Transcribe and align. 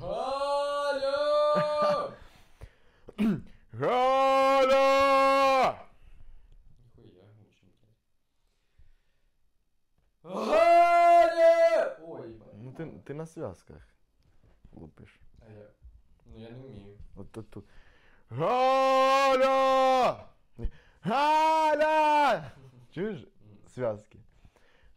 Галя! 0.00 1.16
Галя! 3.72 5.78
Ніхуя, 6.96 7.24
гучно. 7.38 7.68
Галя! 10.22 11.96
Ой, 12.08 12.28
їбать. 12.28 12.48
Ну 12.54 12.72
ти, 12.72 12.86
ти 13.04 13.14
на 13.14 13.26
зв'язках 13.26 13.82
лупиш. 14.72 15.20
А 15.40 15.44
я... 15.52 15.66
Ну 16.26 16.38
я 16.38 16.50
не 16.50 16.58
вмію. 16.58 16.98
От 17.16 17.32
тут 17.32 17.50
тут. 17.50 17.64
Галя! 18.30 20.24
Ні. 20.58 20.70
Галя! 21.02 22.50
Чуєш? 22.90 23.26
Зв'язки. 23.74 24.18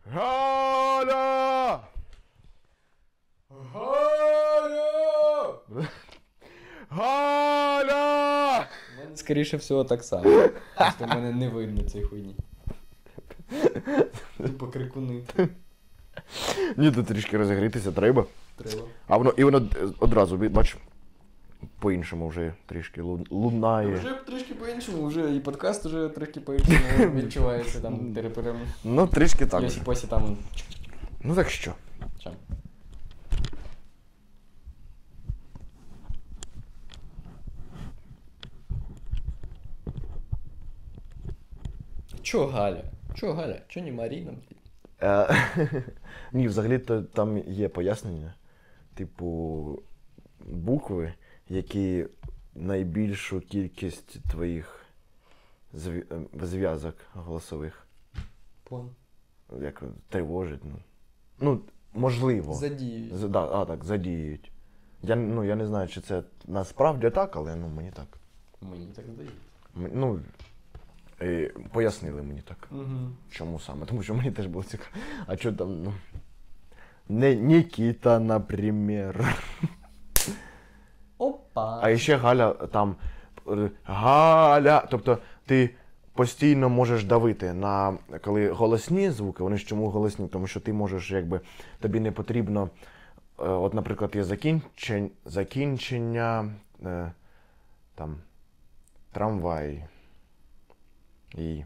Галя! 0.05 1.79
Галя! 3.49 3.96
Галя! 6.89 8.59
У 8.59 8.99
мене, 9.03 9.15
скоріше 9.17 9.57
всього, 9.57 9.83
так 9.83 10.03
само. 10.03 10.23
Просто 10.77 11.05
в 11.05 11.07
мене 11.07 11.31
не 11.31 11.49
видно 11.49 11.83
цієї 11.83 12.09
хуйні. 12.09 12.35
Типу 14.37 14.67
крикуни. 14.67 15.23
Ні, 16.77 16.91
тут 16.91 17.05
трішки 17.07 17.37
розігрітися 17.37 17.91
треба. 17.91 18.25
Треба. 18.55 18.81
А 19.07 19.17
воно 19.17 19.29
і 19.37 19.43
воно 19.43 19.61
одразу, 19.99 20.37
бач, 20.37 20.77
по-іншому 21.79 22.27
вже 22.27 22.53
трішки 22.65 23.01
лу- 23.01 23.27
лунає. 23.29 23.95
Вже 23.95 24.13
трішки 24.27 24.53
по-іншому, 24.53 25.07
вже 25.07 25.35
і 25.35 25.39
подкаст 25.39 25.85
вже 25.85 26.09
трішки 26.09 26.39
по-іншому 26.39 26.79
відчувається 27.15 27.79
там 27.81 28.13
тереперем. 28.13 28.55
Ну, 28.83 29.07
трішки 29.07 29.45
так. 29.45 29.63
Йосі 29.63 29.81
посі 29.85 30.07
там. 30.07 30.37
Ну 31.23 31.35
так 31.35 31.49
що? 31.49 31.73
Чам. 32.23 32.33
Чо 42.27 42.47
Галя? 42.47 42.83
Чо 43.15 43.33
Галя? 43.33 43.61
Чо 43.67 43.81
не 43.81 43.91
Маріна? 43.91 44.33
Ні, 46.33 46.47
взагалі 46.47 46.79
то 46.79 47.01
там 47.01 47.37
є 47.37 47.69
пояснення. 47.69 48.33
Типу, 48.93 49.79
букви, 50.45 51.13
які 51.49 52.05
найбільшу 52.55 53.41
кількість 53.41 54.23
твоїх 54.31 54.85
зв'я- 55.73 56.03
е, 56.41 56.45
зв'язок 56.45 56.95
голосових 57.13 57.87
Пон. 58.63 58.89
як 59.61 59.83
тривожить. 60.09 60.61
Ну, 60.65 60.75
ну 61.39 61.61
можливо. 61.93 62.53
Задіють. 62.53 63.15
З- 63.17 63.27
да, 63.29 63.45
а, 63.45 63.65
так, 63.65 63.83
задіють. 63.85 64.51
Я, 65.01 65.15
ну, 65.15 65.43
я 65.43 65.55
не 65.55 65.65
знаю, 65.67 65.87
чи 65.87 66.01
це 66.01 66.23
насправді 66.47 67.09
так, 67.09 67.35
але 67.35 67.55
ну, 67.55 67.67
мені 67.67 67.91
так. 67.91 68.07
Мені 68.61 68.87
так 68.95 69.05
здається. 69.13 69.37
Ну, 69.75 70.19
е, 71.21 71.51
пояснили 71.71 72.23
мені 72.23 72.41
так. 72.41 72.67
Угу. 72.71 73.09
Чому 73.31 73.59
саме? 73.59 73.85
Тому 73.85 74.03
що 74.03 74.13
мені 74.15 74.31
теж 74.31 74.45
було 74.45 74.63
цікаво. 74.63 74.89
А 75.27 75.37
що 75.37 75.53
там, 75.53 75.83
ну. 75.83 75.93
Не 77.09 77.35
Нікіта, 77.35 78.19
наприклад. 78.19 79.15
Опа. 81.17 81.79
А 81.83 81.97
ще 81.97 82.15
Галя 82.17 82.53
там. 82.53 82.95
Галя. 83.83 84.87
Тобто 84.91 85.17
ти 85.45 85.69
постійно 86.13 86.69
можеш 86.69 87.03
давити 87.03 87.53
на 87.53 87.97
коли 88.23 88.49
голосні 88.51 89.09
звуки, 89.09 89.43
вони 89.43 89.57
ж 89.57 89.65
чому 89.65 89.89
голосні? 89.89 90.27
Тому 90.27 90.47
що 90.47 90.59
ти 90.59 90.73
можеш, 90.73 91.11
якби 91.11 91.41
тобі 91.79 91.99
не 91.99 92.11
потрібно. 92.11 92.69
е, 93.39 93.43
От, 93.47 93.73
наприклад, 93.73 94.15
є 94.15 94.23
закінчень, 94.23 95.11
закінчення 95.25 96.49
е, 96.85 97.11
там 97.95 98.15
трамвай. 99.11 99.83
І, 101.35 101.63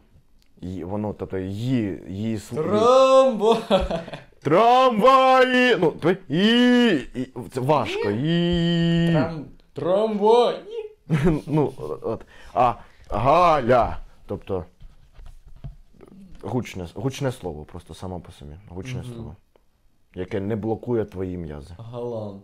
і 0.60 0.84
воно, 0.84 1.12
тобто 1.18 1.38
її, 1.38 2.02
її 2.08 2.36
слу- 2.36 2.54
Трамбо. 2.62 3.56
Трамваї! 4.42 5.76
Ну, 5.80 5.90
то 5.90 6.10
і, 6.28 6.92
і 7.14 7.32
це 7.52 7.60
важко. 7.60 8.10
І... 8.10 9.08
Трам... 9.12 9.44
Трамбо. 9.72 10.52
ну, 11.46 11.72
от. 12.02 12.24
А 12.54 12.74
Галя. 13.10 13.98
Тобто. 14.26 14.64
Гучне, 16.42 16.88
гучне 16.94 17.32
слово, 17.32 17.64
просто 17.64 17.94
само 17.94 18.20
по 18.20 18.32
собі. 18.32 18.52
Гучне 18.68 19.00
Мгм. 19.02 19.12
слово. 19.14 19.36
Яке 20.14 20.40
не 20.40 20.56
блокує 20.56 21.04
твої 21.04 21.36
м'язи. 21.38 21.74
Галант. 21.78 22.42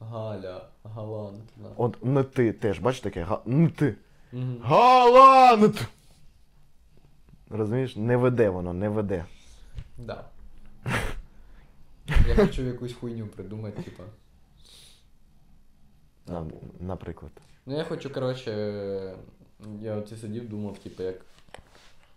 Галя. 0.00 0.60
Галантна. 0.84 1.68
От 1.76 2.04
не 2.04 2.22
ти 2.22 2.52
теж, 2.52 2.78
бачиш 2.78 3.00
таке? 3.00 3.22
Га... 3.22 3.40
н 3.48 3.70
ти. 3.70 3.94
Мгм. 4.32 4.56
Галант! 4.62 5.86
Розумієш? 7.50 7.96
Не 7.96 8.16
веде 8.16 8.50
воно, 8.50 8.72
не 8.72 8.88
веде. 8.88 9.24
Да. 9.98 10.24
Я 12.28 12.34
хочу 12.34 12.62
якусь 12.62 12.94
хуйню 12.94 13.26
придумати, 13.26 13.82
типа. 13.82 14.02
На, 16.26 16.46
наприклад. 16.80 17.32
Ну 17.66 17.76
я 17.76 17.84
хочу, 17.84 18.10
коротше, 18.10 18.50
я 19.80 19.96
оце 19.96 20.16
сидів, 20.16 20.48
думав, 20.48 20.78
типу, 20.78 21.02
як 21.02 21.16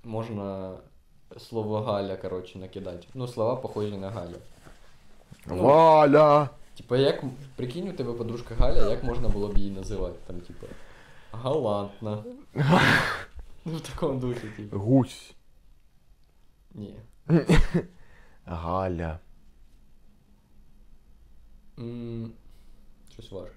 можна 0.03 0.77
слово 1.37 1.81
Галя, 1.81 2.17
коротше, 2.17 2.59
накидати. 2.59 3.07
Ну, 3.13 3.27
слова 3.27 3.55
похожі 3.55 3.97
на 3.97 4.09
Галю. 4.09 4.35
Ну. 5.45 5.63
Валя! 5.63 6.49
Типа, 6.77 6.97
як, 6.97 7.23
прикинь, 7.55 7.89
у 7.89 7.93
тебе 7.93 8.13
подружка 8.13 8.55
Галя, 8.55 8.89
як 8.89 9.03
можна 9.03 9.29
було 9.29 9.47
б 9.47 9.57
її 9.57 9.71
називати? 9.71 10.15
Там, 10.27 10.39
типа, 10.39 10.67
галантна. 11.31 12.23
Ну, 13.69 13.77
в 13.77 13.81
такому 13.81 14.19
духі, 14.19 14.47
типу. 14.47 14.79
Гусь. 14.79 15.35
Ні. 16.73 16.99
Галя. 18.45 19.19
М, 21.79 22.31
Щось 23.13 23.31
важко. 23.31 23.55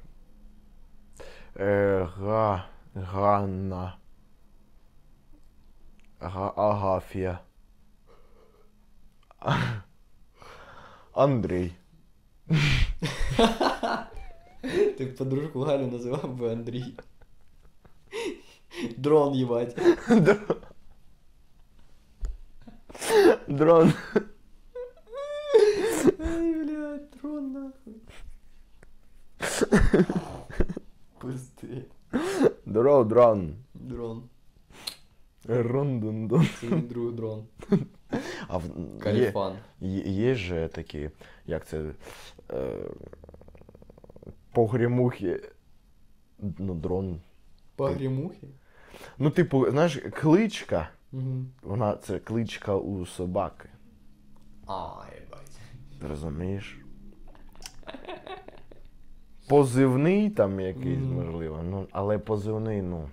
Е, 1.56 2.02
га, 2.16 2.68
Ганна. 2.94 3.96
Ага, 6.18 6.52
Агафія. 6.56 7.38
Андрій. 11.12 11.72
Ти 14.98 15.04
б 15.06 15.16
подружку 15.18 15.60
Галю 15.60 15.86
називав 15.86 16.34
би 16.36 16.52
Андрій. 16.52 16.94
Дрон 18.96 19.34
їбать. 19.34 19.78
Дрон. 23.48 23.92
Ай, 26.18 26.64
блядь, 26.64 27.10
дрон 27.10 27.52
нахуй. 27.52 28.02
Пусти. 31.18 31.84
Дрон, 32.66 33.08
дрон. 33.08 33.54
Дрон. 33.74 34.28
Рундундун. 35.44 36.46
Це 36.60 36.66
друг 36.66 37.12
дрон. 37.12 37.44
А 38.48 38.56
в, 38.58 38.64
є, 38.64 39.00
Каліфан. 39.00 39.56
є, 39.80 40.00
є 40.02 40.34
же 40.34 40.68
такі, 40.68 41.10
як 41.46 41.66
це, 41.66 41.92
е, 42.50 42.76
погрімухи, 44.52 45.40
ну, 46.58 46.74
дрон. 46.74 47.20
Погрімухи? 47.76 48.48
Ну, 49.18 49.30
типу, 49.30 49.70
знаєш, 49.70 49.96
кличка, 50.20 50.88
Угу. 51.12 51.44
вона 51.62 51.96
це 51.96 52.18
кличка 52.18 52.74
у 52.76 53.06
собаки. 53.06 53.68
А, 54.66 54.88
ебать. 55.22 55.58
Розумієш? 56.08 56.78
Позивний 59.48 60.30
там 60.30 60.60
якийсь, 60.60 60.98
Мгм. 60.98 61.14
можливо, 61.14 61.60
ну, 61.62 61.86
але 61.92 62.18
позивний, 62.18 62.82
ну, 62.82 63.08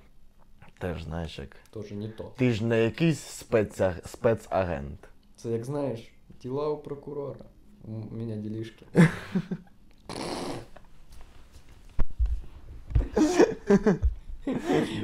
теж 0.80 1.04
знаєш 1.04 1.40
як. 1.40 1.56
Тоже 1.70 1.96
не 1.96 2.08
то. 2.10 2.32
Ти 2.38 2.52
ж 2.52 2.66
не 2.66 2.84
якийсь 2.84 3.20
спеца... 3.20 3.96
спецагент. 4.06 5.00
Це 5.36 5.50
як 5.50 5.66
знаєш, 5.66 6.12
діла 6.42 6.70
у 6.70 6.78
прокурора. 6.78 7.46
У 7.84 8.16
мене 8.16 8.38
ділішки. 8.38 8.86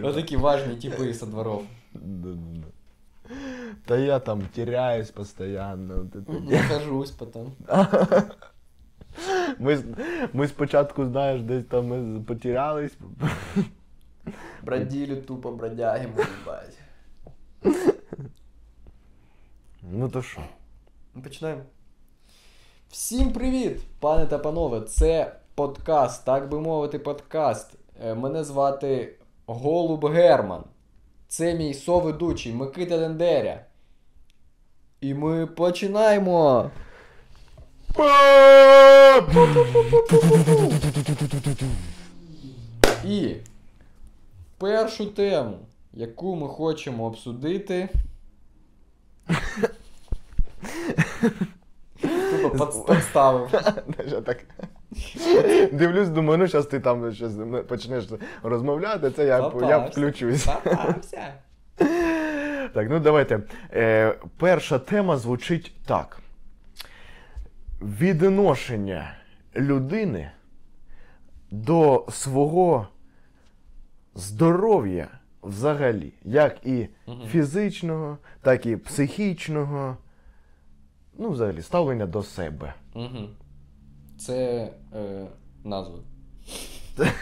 Отакі 0.03 0.37
важні 0.37 0.75
типи 0.75 1.13
со 1.13 1.25
дворов. 1.25 1.65
Та 3.85 3.97
я 3.97 4.19
там 4.19 4.41
теряюсь 4.55 5.11
постоянно. 5.11 6.07
Нахожусь 6.27 7.11
потом. 7.11 7.53
Ми, 9.59 9.83
ми 10.33 10.47
спочатку, 10.47 11.05
знаєш, 11.05 11.41
десь 11.41 11.65
там 11.65 11.87
ми 11.87 12.21
потерялись. 12.21 12.97
Бродили 14.63 15.15
тупо 15.15 15.51
бродяги, 15.51 16.09
ебать. 16.43 16.77
Ну 19.81 20.09
то 20.09 20.21
що? 20.21 20.41
Ну, 21.15 21.21
Починаємо. 21.21 21.61
Всім 22.89 23.33
привіт, 23.33 23.81
пане 23.99 24.25
та 24.25 24.37
панове! 24.37 24.81
Це 24.81 25.35
подкаст, 25.55 26.25
так 26.25 26.49
би 26.49 26.59
мовити, 26.59 26.99
подкаст. 26.99 27.75
Е, 28.03 28.13
Мене 28.13 28.43
звати 28.43 29.15
Голуб 29.45 30.05
Герман. 30.05 30.63
Це 31.27 31.53
мій 31.53 31.73
соведучий 31.73 32.53
Микита 32.53 32.97
Дендеря. 32.97 33.65
І 35.01 35.13
ми 35.13 35.47
починаємо. 35.47 36.71
І 43.05 43.35
першу 44.57 45.05
тему, 45.05 45.57
яку 45.93 46.35
ми 46.35 46.47
хочемо 46.47 47.05
обсудити. 47.05 47.89
Тупо. 52.41 52.71
Знаєш, 52.81 53.05
так 54.25 54.45
дивлюсь, 55.71 56.09
думаю, 56.09 56.37
ну 56.37 56.47
зараз 56.47 56.65
ти 56.65 56.79
там 56.79 57.13
щось 57.13 57.33
почнеш 57.67 58.05
розмовляти, 58.43 59.11
це 59.11 59.25
я, 59.25 59.51
я 59.61 59.77
включусь. 59.77 60.45
Попався. 60.63 61.33
Так, 62.73 62.89
ну 62.89 62.99
давайте. 62.99 63.39
Е, 63.73 64.15
перша 64.37 64.79
тема 64.79 65.17
звучить 65.17 65.71
так: 65.85 66.19
відношення 67.81 69.15
людини 69.55 70.31
до 71.51 72.05
свого 72.09 72.87
здоров'я 74.15 75.07
взагалі, 75.43 76.13
як 76.23 76.65
і 76.65 76.87
фізичного, 77.31 78.17
так 78.41 78.65
і 78.65 78.77
психічного. 78.77 79.97
Ну, 81.17 81.29
взагалі, 81.29 81.61
ставлення 81.61 82.05
до 82.05 82.23
себе. 82.23 82.73
Угу. 82.93 83.29
Це 84.17 84.69
е, 84.93 85.27
назва. 85.63 85.99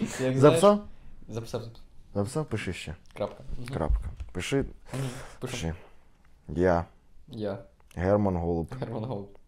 Як 0.00 0.10
знаєш- 0.20 0.38
Записав? 0.38 0.88
Записав, 1.28 1.62
записав. 1.62 1.82
Записав? 2.14 2.46
Пиши 2.46 2.72
ще. 2.72 2.94
Крапка. 3.14 3.44
Крапка. 3.72 4.10
Пиши. 4.32 4.64
Пиши. 5.40 5.74
Я, 6.48 6.84
Я, 7.28 7.58
Герман 7.94 8.36
Голуб, 8.36 8.74
Герман 8.80 9.04
Голуб, 9.04 9.38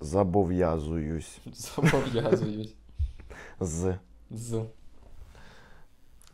зобов'язуюсь 0.00 1.38
зобов'язуюсь 1.54 2.74
з. 3.60 3.98
з. 4.30 4.64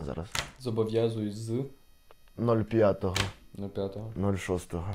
Зараз. 0.00 0.28
Зобов'язуюсь 0.60 1.34
з 1.36 1.50
05.06. 2.38 3.14
05. 3.68 3.96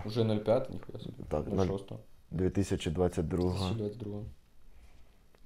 Уже 0.05 0.23
05, 0.23 0.69
ніхуя 0.69 0.99
собі. 0.99 1.23
Так, 1.29 1.45
06. 1.67 1.91
2022 2.31 3.37
2022. 3.37 4.19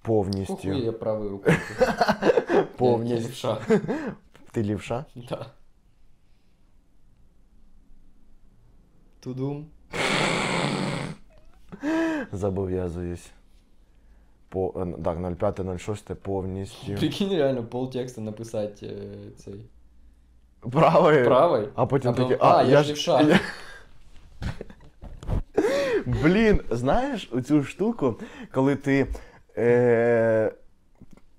повністю. 0.02 0.56
Похуй 0.56 0.82
я 0.86 0.92
правою 0.92 1.30
рукою. 1.30 1.56
Повністю. 2.78 3.28
Лівша. 3.28 3.58
Ти 4.52 4.64
лівша? 4.64 5.06
Да. 5.30 5.46
Тудум. 9.20 9.66
Зобов'язуюсь. 12.32 13.32
По, 14.50 14.74
е, 14.76 15.04
так, 15.04 15.18
05.06 15.18 16.16
повністю. 16.16 16.96
Прикинь, 16.96 17.30
реально 17.30 17.64
пол 17.64 17.92
текста 17.92 18.22
написати 18.22 18.86
е, 18.86 19.32
цей. 19.38 19.66
Правий. 20.72 21.24
Правий? 21.24 21.68
А 21.76 21.86
потім 21.86 22.16
потім, 22.16 22.38
а, 22.42 22.64
я 22.64 22.84
ж 22.84 22.90
лівша. 22.90 23.40
Блін, 26.24 26.60
знаєш 26.72 27.30
оцю 27.34 27.64
штуку, 27.64 28.16
коли 28.54 28.76
ти 28.76 29.08
е, 29.58 30.52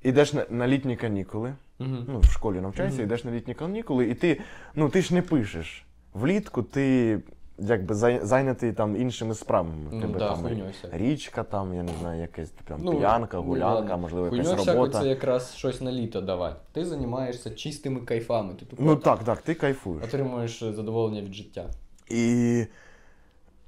йдеш 0.03 0.33
на, 0.33 0.47
на 0.51 0.69
літні 0.69 0.97
канікули, 0.97 1.55
ну, 1.79 2.21
в 2.21 2.31
школі 2.31 2.61
навчаєшся, 2.61 3.03
йдеш 3.03 3.25
на 3.25 3.31
літні 3.31 3.55
канікули, 3.55 4.09
і 4.09 4.15
ти, 4.15 4.41
ну, 4.75 4.89
ти 4.89 5.03
ж 5.03 5.15
не 5.15 5.23
пишеш. 5.23 5.85
Влітку 6.15 6.63
ти 6.63 7.19
якби 7.59 7.95
зай- 7.95 8.25
зайнятий 8.25 8.73
там 8.73 8.97
іншими 8.97 9.35
справами. 9.35 9.75
Ну 9.93 10.01
тебе 10.01 10.19
да, 10.19 10.29
там 10.35 10.43
хуйньою 10.43 10.71
всякою. 10.71 11.03
річка, 11.03 11.43
там, 11.43 11.75
я 11.75 11.83
не 11.83 11.93
знаю, 12.01 12.21
якась 12.21 12.51
там 12.51 12.81
Ну, 12.83 12.99
п'янка, 12.99 13.37
ну, 13.37 13.43
гулянка, 13.43 13.75
ладно. 13.75 13.99
можливо, 13.99 14.29
Хуйньою 14.29 14.49
якась 14.51 14.63
всякою 14.63 14.85
робота. 14.85 15.01
це 15.03 15.09
якраз 15.09 15.55
щось 15.55 15.81
на 15.81 15.93
літо 15.93 16.21
давати. 16.21 16.57
Ти 16.73 16.85
займаєшся 16.85 17.51
чистими 17.51 18.01
кайфами. 18.01 18.55
Ти 18.55 18.65
тупо 18.65 18.83
Ну 18.83 18.97
так, 18.97 19.25
так, 19.25 19.43
ти 19.43 19.55
кайфуєш. 19.55 20.05
отримуєш 20.05 20.63
е, 20.63 20.73
задоволення 20.73 21.23
від 21.23 21.35
життя. 21.35 21.71
І 22.11 22.65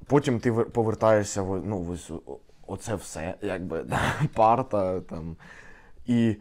потім 0.07 0.41
ти 0.41 0.53
повертаєшся 0.53 1.43
в 1.43 1.67
ну, 1.67 1.87
ось 1.93 2.11
оце 2.67 2.95
все, 2.95 3.35
якби 3.43 3.83
да, 3.83 4.01
парта 4.35 5.01
там. 5.01 5.37
І 6.07 6.37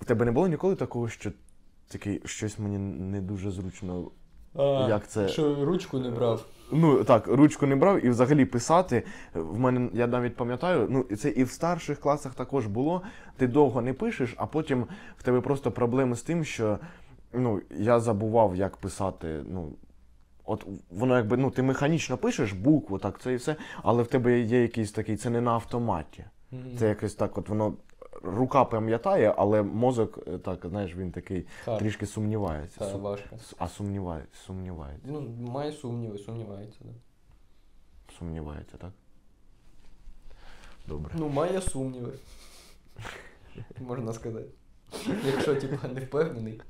в 0.00 0.04
тебе 0.04 0.24
не 0.24 0.32
було 0.32 0.48
ніколи 0.48 0.74
такого, 0.74 1.08
що 1.08 1.30
такий 1.88 2.22
щось 2.24 2.58
мені 2.58 2.78
не 2.78 3.20
дуже 3.20 3.50
зручно. 3.50 4.10
А, 4.54 4.86
Як 4.88 5.08
це? 5.08 5.28
Що 5.28 5.64
ручку 5.64 5.98
не 5.98 6.10
брав. 6.10 6.46
Ну 6.72 7.04
так, 7.04 7.26
ручку 7.26 7.66
не 7.66 7.76
брав 7.76 8.04
і 8.04 8.10
взагалі 8.10 8.44
писати. 8.44 9.02
В 9.34 9.58
мене 9.58 9.90
я 9.92 10.06
навіть 10.06 10.36
пам'ятаю, 10.36 10.86
ну 10.90 11.02
це 11.02 11.28
і 11.28 11.44
в 11.44 11.50
старших 11.50 12.00
класах 12.00 12.34
також 12.34 12.66
було. 12.66 13.02
Ти 13.36 13.46
довго 13.46 13.82
не 13.82 13.92
пишеш, 13.92 14.34
а 14.36 14.46
потім 14.46 14.86
в 15.18 15.22
тебе 15.22 15.40
просто 15.40 15.72
проблеми 15.72 16.16
з 16.16 16.22
тим, 16.22 16.44
що 16.44 16.78
ну, 17.32 17.60
я 17.78 18.00
забував, 18.00 18.56
як 18.56 18.76
писати. 18.76 19.40
Ну, 19.48 19.72
от 20.46 20.66
воно 20.90 21.16
якби 21.16 21.36
ну, 21.36 21.50
ти 21.50 21.62
механічно 21.62 22.16
пишеш 22.18 22.52
букву, 22.52 22.98
так 22.98 23.20
це 23.20 23.32
і 23.32 23.36
все, 23.36 23.56
але 23.82 24.02
в 24.02 24.06
тебе 24.06 24.40
є 24.40 24.62
якийсь 24.62 24.92
такий, 24.92 25.16
це 25.16 25.30
не 25.30 25.40
на 25.40 25.50
автоматі. 25.52 26.24
Мгм. 26.50 26.76
Це 26.78 26.88
якось 26.88 27.14
так, 27.14 27.38
от 27.38 27.48
воно 27.48 27.74
рука 28.22 28.64
пам'ятає, 28.64 29.34
але 29.36 29.62
мозок, 29.62 30.18
е, 30.28 30.38
так, 30.38 30.66
знаєш, 30.66 30.96
він 30.96 31.12
такий 31.12 31.46
Так, 31.64 31.78
трішки 31.78 32.06
сумнівається. 32.06 32.78
так, 32.78 32.88
Сум- 32.94 33.00
важко. 33.00 33.36
А 33.58 33.68
сумнівається, 33.68 34.36
сумнівається, 34.46 35.08
Ну, 35.10 35.20
має 35.52 35.72
сумніви, 35.72 36.18
сумнівається, 36.18 36.78
да. 36.84 36.90
сумнівається, 38.18 38.76
так? 38.76 38.90
Добре. 40.88 41.14
Ну, 41.18 41.28
має 41.28 41.60
сумніви. 41.60 42.12
Можна 43.80 44.12
сказати. 44.12 44.48
Якщо, 45.26 45.54
типа, 45.54 45.88
не 45.88 46.00
впевнений. 46.00 46.60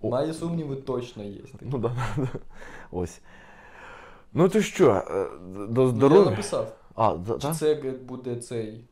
О. 0.00 0.08
Має 0.08 0.34
сумніви 0.34 0.76
точно 0.76 1.22
є. 1.24 1.40
Ну 1.60 1.78
да, 1.78 1.88
да, 1.88 2.22
да. 2.22 2.28
Ось. 2.90 3.20
Ну 4.32 4.48
ти 4.48 4.62
що, 4.62 4.90
е, 4.90 5.28
до 5.54 5.66
Ну, 5.68 5.82
я 5.82 5.88
здоров'я? 5.88 6.30
написав. 6.30 6.76
А, 6.94 7.14
да, 7.16 7.32
Чи 7.32 7.38
да? 7.48 7.54
це 7.54 7.74
буде 8.04 8.36
цей. 8.36 8.84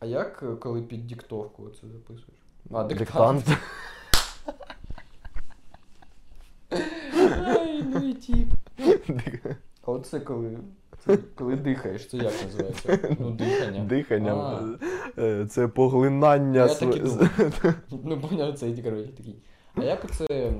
А 0.00 0.06
як, 0.06 0.42
е, 0.42 0.56
коли 0.56 0.82
під 0.82 1.06
диктовку 1.06 1.68
це 1.80 1.86
записуєш? 1.86 2.38
А, 2.72 2.84
диктант. 2.84 3.44
Диктант. 3.44 3.58
Ай, 7.46 7.82
ну 7.82 8.08
і 8.08 8.14
тіп. 8.14 8.48
А 9.86 9.90
оце 9.92 10.20
коли. 10.20 10.58
Коли 11.34 11.56
дихаєш, 11.56 12.08
це 12.08 12.16
як 12.16 12.32
називається? 12.44 13.16
Ну, 13.20 13.30
дихання. 13.30 13.84
Дихання. 13.84 14.60
Е, 15.18 15.46
Це 15.50 15.68
поглинання. 15.68 16.60
Я 16.60 16.74
так 16.74 16.96
і 16.96 17.00
думав. 17.00 17.30
Ну, 18.04 18.20
поняв, 18.20 18.54
це 18.54 18.72
коротше 18.82 19.08
такий. 19.16 19.36
А 19.74 19.84
як 19.84 20.10
це, 20.10 20.52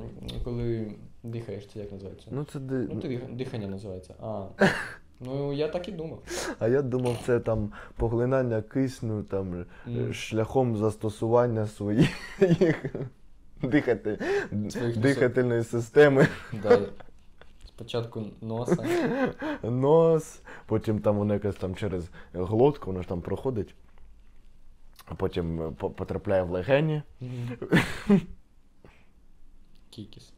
коли 0.44 0.92
дихаєш, 1.22 1.66
це 1.72 1.78
як 1.78 1.92
називається? 1.92 2.26
Ну 2.30 2.44
це 2.44 2.58
Ну, 2.58 3.02
дихання 3.32 3.66
називається. 3.66 4.14
А. 4.22 4.44
Ну, 5.20 5.52
я 5.52 5.68
так 5.68 5.88
і 5.88 5.92
думав. 5.92 6.22
А 6.58 6.68
я 6.68 6.82
думав, 6.82 7.22
це 7.26 7.40
там 7.40 7.72
поглинання 7.96 8.62
кисню 8.62 9.22
там 9.22 9.64
Мгм. 9.86 10.12
шляхом 10.12 10.76
застосування 10.76 11.66
своїх 11.66 12.08
дихати, 13.62 14.18
дихательної 14.96 15.64
системи. 15.64 16.26
Да. 16.62 16.78
Спочатку 17.76 18.24
носа. 18.40 18.82
Нос, 19.62 20.40
потім 20.66 20.98
там 21.00 21.16
воно 21.18 21.34
якось 21.34 21.56
там 21.56 21.74
через 21.74 22.10
глотку, 22.32 22.86
воно 22.86 23.02
ж 23.02 23.08
там 23.08 23.20
проходить, 23.20 23.74
а 25.04 25.14
потім 25.14 25.62
е, 25.62 25.70
по- 25.70 25.90
потрапляє 25.90 26.42
в 26.42 26.50
легені. 26.50 27.02
Кікіс. 29.90 30.32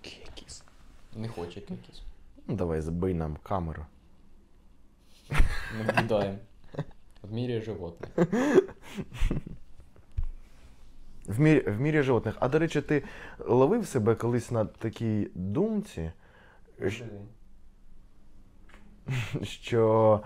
Кікіс. 0.00 0.62
Не 1.16 1.28
хоче 1.28 1.60
кікіс. 1.60 2.02
Ну, 2.46 2.56
давай 2.56 2.80
збий 2.80 3.14
нам 3.14 3.36
камеру. 3.42 3.86
Наблюдаем. 5.78 6.38
В 7.22 7.32
мире 7.32 7.60
животных. 7.60 8.10
В 11.28 11.40
мірі, 11.40 11.60
в 11.60 11.80
мірі 11.80 12.02
животних. 12.02 12.36
А 12.40 12.48
до 12.48 12.58
речі, 12.58 12.82
ти 12.82 13.02
ловив 13.38 13.86
себе 13.86 14.14
колись 14.14 14.50
на 14.50 14.64
такій 14.64 15.30
думці, 15.34 16.12
що 19.42 20.20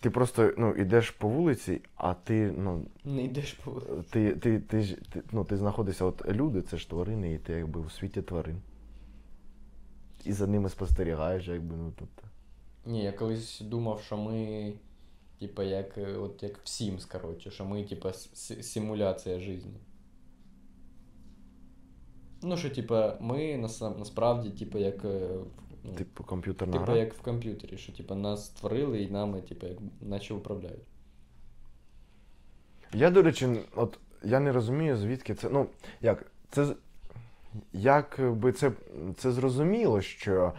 ти 0.00 0.10
просто 0.10 0.52
ну, 0.56 0.74
йдеш 0.74 1.10
по 1.10 1.28
вулиці, 1.28 1.80
а 1.96 2.14
ти, 2.14 2.54
ну, 2.58 2.86
Не 3.04 3.24
йдеш 3.24 3.52
по 3.52 3.70
ти, 4.10 4.36
ти, 4.36 4.60
ти, 4.60 4.96
ти, 5.12 5.22
ну, 5.32 5.44
ти 5.44 5.56
знаходишся, 5.56 6.04
от 6.04 6.28
люди, 6.28 6.62
це 6.62 6.76
ж 6.76 6.90
тварини, 6.90 7.32
і 7.32 7.38
ти 7.38 7.52
якби 7.52 7.80
у 7.80 7.90
світі 7.90 8.22
тварин. 8.22 8.62
І 10.24 10.32
за 10.32 10.46
ними 10.46 10.68
спостерігаєш, 10.68 11.48
якби, 11.48 11.76
ну 11.76 11.92
тобто. 11.98 12.22
Ні, 12.86 13.04
я 13.04 13.12
колись 13.12 13.60
думав, 13.60 14.00
що 14.00 14.16
ми 14.16 14.72
Типа, 15.40 15.64
як, 15.64 15.98
е, 15.98 16.16
от, 16.16 16.42
як 16.42 16.58
в 16.58 16.60
Sims, 16.66 17.12
коротше, 17.12 17.50
що 17.50 17.64
ми, 17.64 17.84
типа, 17.84 18.12
симуляція 18.62 19.38
житті. 19.40 19.68
Ну, 22.42 22.56
що, 22.56 22.70
типа, 22.70 23.16
ми 23.20 23.36
насам- 23.56 23.98
насправді, 23.98 24.50
типа, 24.50 24.78
як. 24.78 25.04
е, 25.04 25.28
Ну, 25.84 25.92
Типу 25.94 26.24
комп'ютерна 26.24 26.72
типа, 26.72 26.84
гра. 26.84 26.96
як 26.96 27.14
в 27.14 27.20
комп'ютері, 27.22 27.76
що 27.78 27.92
типа 27.92 28.14
нас 28.14 28.46
створили 28.46 29.02
і 29.02 29.10
нами, 29.10 29.40
типа, 29.40 29.66
як 29.66 29.78
наче 30.00 30.34
управляють. 30.34 30.82
Я, 32.94 33.10
до 33.10 33.22
речі, 33.22 33.48
от 33.76 33.98
я 34.24 34.40
не 34.40 34.52
розумію, 34.52 34.96
звідки 34.96 35.34
це. 35.34 35.48
Ну, 35.50 35.66
як, 36.00 36.32
це. 36.50 36.74
Як 37.72 38.20
би 38.36 38.52
це, 38.52 38.72
це 39.16 39.32
зрозуміло, 39.32 40.00
що 40.00 40.52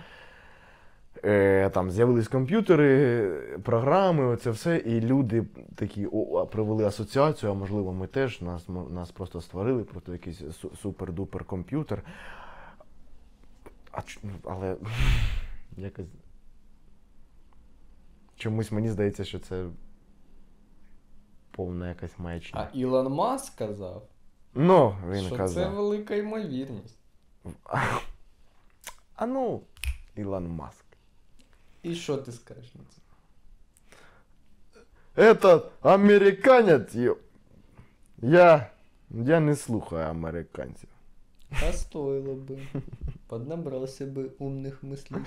е, 1.26 1.70
там 1.70 1.92
з'явились 1.92 2.28
комп'ютери, 2.28 3.28
програми, 3.64 4.26
оце 4.26 4.52
все, 4.52 4.78
і 4.78 5.02
люди 5.02 5.44
такі 5.76 6.06
о, 6.12 6.46
провели 6.48 6.86
асоціацію, 6.86 7.52
а 7.52 7.56
можливо, 7.56 7.94
ми 7.94 8.08
теж 8.08 8.42
нас, 8.42 8.70
нас 8.70 9.12
просто 9.12 9.42
створили, 9.42 9.84
просто 9.84 10.12
якийсь 10.14 10.42
супер-дупер 10.84 11.44
комп'ютер. 11.46 12.04
А, 13.92 14.00
ну, 14.24 14.32
але 14.44 14.76
якось. 15.78 16.08
Чомусь 18.36 18.72
мені 18.72 18.90
здається, 18.90 19.24
що 19.26 19.40
це 19.40 19.66
повна 21.52 21.90
якась 21.90 22.20
маячня. 22.20 22.70
А 22.74 22.78
Ілон 22.78 23.14
Маск 23.14 23.54
сказав, 23.54 24.04
Ну, 24.54 24.96
він 25.10 25.26
що 25.26 25.36
казав. 25.36 25.64
це 25.64 25.70
велика 25.70 26.16
ймовірність. 26.16 26.98
А 29.16 29.26
ну, 29.26 29.62
Ілон 30.16 30.48
Маск. 30.48 30.86
І 31.84 31.96
що 31.96 32.18
ти 32.18 32.32
скажеш 32.32 32.74
на 32.76 32.82
це? 32.90 32.98
Этот 35.32 35.64
американець. 35.82 36.96
Я. 38.22 38.70
Я 39.10 39.40
не 39.40 39.56
слухаю 39.56 40.06
американців. 40.06 40.90
А 41.52 41.74
стоило 41.74 42.36
би. 42.36 42.60
Поднабрався 43.28 44.06
би 44.06 44.24
умних 44.40 44.84
мислішок. 44.84 45.26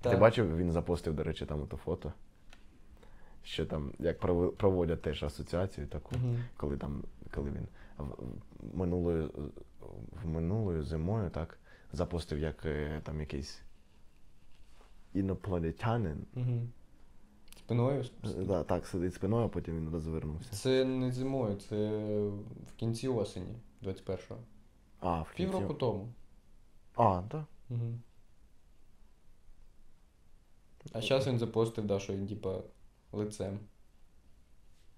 Ти 0.00 0.16
бачив, 0.16 0.56
він 0.56 0.72
запостив, 0.72 1.14
до 1.14 1.22
речі, 1.24 1.46
там 1.46 1.62
ото 1.62 1.76
фото. 1.76 2.12
Що 3.42 3.66
там, 3.66 3.92
як 3.98 4.18
проводять 4.56 5.02
теж 5.02 5.22
асоціацію 5.22 5.86
таку, 5.86 6.14
Мгм. 6.16 6.44
коли 6.56 6.76
там, 6.76 7.04
коли 7.34 7.50
він 7.50 7.68
минулою, 8.74 9.30
в 10.22 10.26
минулою 10.26 10.82
зимою, 10.84 11.30
так, 11.30 11.58
запостив, 11.92 12.38
як 12.38 12.64
е, 12.64 13.00
там 13.04 13.20
якийсь 13.20 13.60
інопланетянин. 15.18 16.26
Угу. 16.36 16.68
Спиною? 17.58 18.04
Да, 18.22 18.64
так, 18.64 18.86
сидить 18.86 19.14
спиною, 19.14 19.44
а 19.44 19.48
потім 19.48 19.76
він 19.76 19.90
розвернувся. 19.92 20.50
Це 20.52 20.84
не 20.84 21.12
зимою, 21.12 21.56
це 21.56 21.88
в 22.66 22.72
кінці 22.76 23.08
осені 23.08 23.54
21-го. 23.82 24.38
А, 25.00 25.22
в 25.22 25.32
кінці. 25.32 25.52
Півроку 25.52 25.74
тому. 25.74 26.08
А, 26.94 27.22
так. 27.30 27.44
Угу. 27.70 27.98
А 30.92 31.00
зараз 31.00 31.26
він 31.26 31.38
запостив, 31.38 31.86
да, 31.86 31.98
що 31.98 32.12
він 32.12 32.26
типа 32.26 32.60
лицем. 33.12 33.58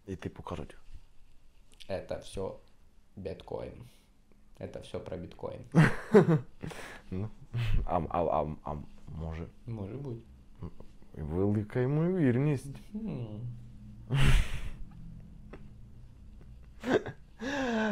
І 0.06 0.16
типу 0.16 0.42
кажуть. 0.42 0.76
Это 1.88 2.20
все 2.20 2.52
биткоин. 3.16 3.88
Это 4.58 4.82
все 4.82 4.98
про 4.98 5.16
биткоин. 5.16 5.64
Ну, 7.10 7.30
а, 7.87 8.02
а, 8.10 8.22
а, 8.22 8.56
а 8.64 8.76
може, 9.15 9.45
Може 9.67 9.95
бути. 9.95 10.21
велика 11.17 11.81
ймовірність. 11.81 12.77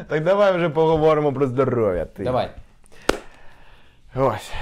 Так 0.09 0.25
давай 0.25 0.57
вже 0.57 0.69
поговоримо 0.69 1.33
про 1.33 1.47
здоров'я. 1.47 2.05
Ти. 2.05 2.25
Давай. 2.25 2.51
Ось. 4.17 4.53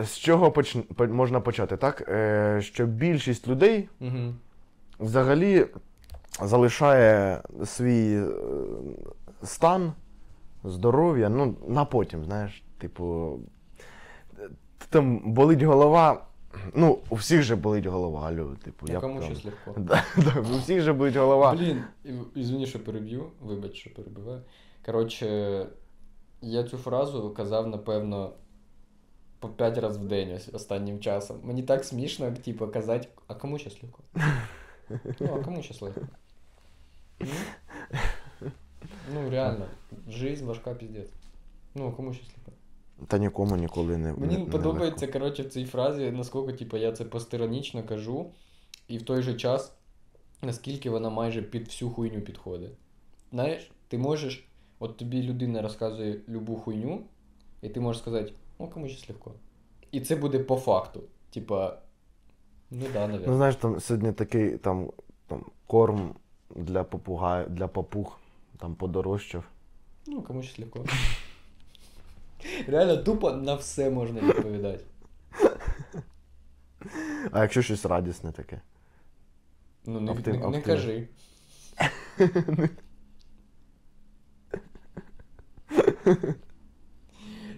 З 0.00 0.16
чого 0.18 0.50
поч... 0.52 0.76
можна 0.98 1.40
почати? 1.40 1.76
Так? 1.76 2.08
Е, 2.08 2.58
що 2.62 2.86
більшість 2.86 3.48
людей 3.48 3.88
Угу. 4.00 4.34
взагалі 5.00 5.66
залишає 6.42 7.40
свій 7.64 8.16
е, 8.16 8.26
стан 9.42 9.92
здоров'я 10.64 11.28
ну, 11.28 11.54
на 11.68 11.84
потім, 11.84 12.24
знаєш. 12.24 12.62
Типу, 12.78 13.38
там 14.90 15.32
болить 15.32 15.62
голова. 15.62 16.22
Ну, 16.74 16.98
у 17.10 17.14
всіх 17.14 17.42
же 17.42 17.56
болить 17.56 17.86
голова, 17.86 18.28
алло, 18.28 18.56
типу, 18.64 18.86
А 18.88 18.92
я 18.92 19.00
кому 19.00 19.22
щось 19.22 19.44
легко. 19.44 19.74
Да, 19.76 20.04
да, 20.16 20.40
у 20.40 20.58
всіх 20.58 20.80
же 20.80 20.92
болить 20.92 21.16
голова. 21.16 21.52
Блін, 21.54 21.84
і- 22.04 22.40
извини, 22.40 22.66
що 22.66 22.84
переб'ю, 22.84 23.26
вибач, 23.42 23.74
що 23.74 23.94
перебиваю. 23.94 24.42
Коротше, 24.86 25.66
я 26.42 26.64
цю 26.64 26.76
фразу 26.78 27.30
казав, 27.30 27.66
напевно, 27.68 28.32
по 29.38 29.48
п'ять 29.48 29.78
разів 29.78 30.02
в 30.02 30.04
день 30.04 30.32
ось 30.36 30.48
останнім 30.54 31.00
часом. 31.00 31.36
Мені 31.42 31.62
так 31.62 31.84
смішно, 31.84 32.26
як 32.26 32.38
типу, 32.38 32.68
казати, 32.68 33.08
а 33.26 33.34
кому 33.34 33.58
щас 33.58 33.82
легко? 33.82 34.02
Ну, 35.20 35.38
а 35.40 35.44
кому 35.44 35.62
щас 35.62 35.82
легко? 35.82 36.00
Ну, 37.20 38.50
Ну, 39.14 39.30
реально, 39.30 39.66
жизнь 40.08 40.44
важка 40.46 40.74
піздець. 40.74 41.10
Ну, 41.74 41.88
а 41.88 41.92
кому 41.92 42.14
щас 42.14 42.26
легко? 42.28 42.52
Та 43.06 43.18
нікому 43.18 43.56
ніколи 43.56 43.96
не. 43.96 44.12
Мені 44.12 44.38
не- 44.38 44.44
не 44.44 44.50
подобається, 44.50 45.06
коротше, 45.06 45.42
в 45.42 45.48
цій 45.48 45.64
фразі, 45.64 46.10
наскільки 46.10 46.52
типу, 46.52 46.76
я 46.76 46.92
це 46.92 47.04
постиронічно 47.04 47.82
кажу, 47.82 48.30
і 48.88 48.98
в 48.98 49.02
той 49.02 49.22
же 49.22 49.34
час, 49.34 49.72
наскільки 50.42 50.90
вона 50.90 51.10
майже 51.10 51.42
під 51.42 51.66
всю 51.66 51.90
хуйню 51.90 52.20
підходить. 52.20 52.72
Знаєш, 53.32 53.70
ти 53.88 53.98
можеш, 53.98 54.48
от 54.78 54.96
тобі 54.96 55.22
людина 55.22 55.62
розказує 55.62 56.20
любу 56.28 56.56
хуйню, 56.56 57.00
і 57.62 57.68
ти 57.68 57.80
можеш 57.80 58.02
сказати, 58.02 58.32
ну 58.58 58.68
кому 58.68 58.88
щось 58.88 59.08
легко. 59.08 59.32
І 59.90 60.00
це 60.00 60.16
буде 60.16 60.38
по 60.38 60.56
факту. 60.56 61.02
Типа, 61.30 61.78
ну 62.70 62.84
да, 62.92 63.06
Ну, 63.26 63.36
знаєш, 63.36 63.56
там 63.56 63.80
сьогодні 63.80 64.12
такий 64.12 64.58
там, 64.58 64.90
там 65.26 65.44
корм 65.66 66.14
для 66.56 66.84
попугаю, 66.84 67.48
для 67.48 67.68
папуг 67.68 68.18
там 68.58 68.74
подорожчав. 68.74 69.44
Ну, 70.06 70.22
кому 70.22 70.42
щось 70.42 70.58
легко. 70.58 70.84
Реально 72.66 72.96
тупо 72.96 73.30
на 73.32 73.54
все 73.54 73.90
можна 73.90 74.20
відповідати. 74.20 74.84
А 77.32 77.42
якщо 77.42 77.62
щось 77.62 77.84
радісне 77.84 78.32
таке? 78.32 78.60
Ну, 79.86 80.00
не, 80.00 80.12
Оптим- 80.12 80.32
не, 80.32 80.38
не 80.38 80.46
оптим- 80.46 80.62
кажи. 80.62 81.08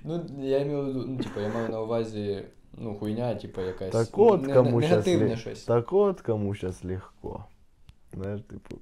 ну, 0.04 0.24
я 0.38 0.62
имею 0.62 0.82
в 0.82 0.86
виду, 0.86 1.04
ну, 1.08 1.16
типа, 1.18 1.40
я 1.40 1.48
маю 1.48 1.68
на 1.68 1.80
увазі, 1.80 2.44
ну, 2.78 2.94
хуйня, 2.94 3.34
типа, 3.34 3.62
якась 3.62 3.92
Так 3.92 4.18
от 4.18 4.42
не- 4.46 4.54
кому 4.54 4.80
не- 4.80 4.86
щас 4.86 5.06
негативне 5.06 5.34
лі- 5.34 5.38
щось. 5.38 5.64
Так 5.64 5.92
от 5.92 6.20
кому 6.20 6.54
щас 6.54 6.84
легко. 6.84 7.44
Знаєш, 8.14 8.40
типу. 8.40 8.76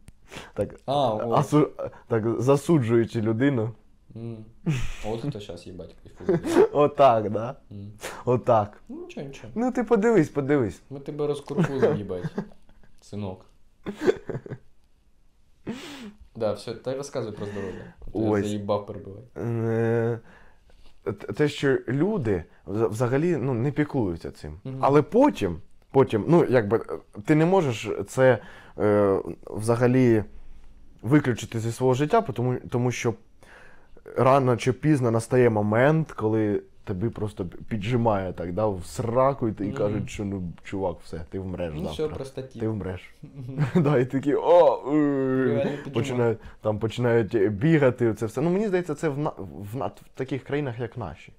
Так, 0.54 0.80
А, 0.86 1.14
о. 1.14 1.32
асу... 1.32 1.70
так 2.08 2.40
засуджуючи 2.40 3.20
людину. 3.20 3.70
М. 4.16 4.44
От 5.06 5.20
хто 5.20 5.40
зараз 5.40 5.66
їбать 5.66 5.94
кайфує. 6.02 6.66
Отак, 6.72 7.30
да? 7.30 7.56
Отак. 8.24 8.80
Ну, 8.88 8.96
нічого, 9.06 9.26
нічого. 9.26 9.52
Ну 9.54 9.72
ти 9.72 9.84
подивись, 9.84 10.28
подивись. 10.28 10.80
Ми 10.90 11.00
тебе 11.00 11.26
розкуркузом, 11.26 11.96
їбать, 11.96 12.24
синок. 13.00 13.46
Да, 16.36 16.52
все, 16.52 16.74
та 16.74 16.92
й 16.92 16.96
розказуй 16.96 17.32
про 17.32 17.46
здоров'я. 17.46 17.94
Ось. 18.12 18.44
заїбав 18.46 18.86
перебивай. 18.86 19.22
Е, 19.36 20.18
Те, 21.36 21.48
що 21.48 21.78
люди 21.88 22.44
вз- 22.66 22.88
взагалі 22.88 23.36
ну, 23.36 23.54
не 23.54 23.72
піклуються 23.72 24.30
цим. 24.30 24.60
Мгм. 24.64 24.78
Але 24.80 25.02
потім, 25.02 25.60
потім, 25.90 26.24
ну 26.28 26.44
якби 26.44 26.80
ти 27.24 27.34
не 27.34 27.46
можеш 27.46 27.88
це 28.08 28.38
е, 28.78 29.18
взагалі 29.46 30.24
виключити 31.02 31.60
зі 31.60 31.72
свого 31.72 31.94
життя, 31.94 32.20
тому, 32.20 32.56
тому 32.70 32.90
що 32.90 33.14
рано 34.16 34.56
чи 34.56 34.72
пізно 34.72 35.10
настає 35.10 35.50
момент, 35.50 36.12
коли 36.12 36.62
тобі 36.84 37.08
просто 37.08 37.46
піджимає 37.68 38.32
так, 38.32 38.52
да, 38.52 38.66
в 38.66 38.84
сраку, 38.86 39.48
і 39.48 39.52
ти 39.52 39.64
Мгм. 39.64 39.72
кажуть, 39.74 40.10
що 40.10 40.24
ну, 40.24 40.42
чувак, 40.64 40.96
все, 41.04 41.20
ти 41.30 41.38
вмреш 41.38 41.72
Ну, 41.76 41.92
завтра. 41.94 42.24
все. 42.24 42.42
Ти 42.42 42.68
вмреш. 42.68 43.14
Да, 43.74 43.98
і 43.98 44.04
такі 44.06 44.34
о, 44.34 44.82
е, 44.94 45.78
починають, 45.94 46.38
там 46.60 46.78
починають 46.78 47.50
бігати. 47.52 48.14
Це 48.14 48.26
все. 48.26 48.40
Ну 48.40 48.50
мені 48.50 48.68
здається, 48.68 48.94
це 48.94 49.08
в, 49.08 49.18
на, 49.18 49.30
в, 49.72 49.76
на- 49.76 49.86
в 49.86 49.92
таких 50.14 50.44
країнах, 50.44 50.78
як 50.80 50.96
наші. 50.96 51.32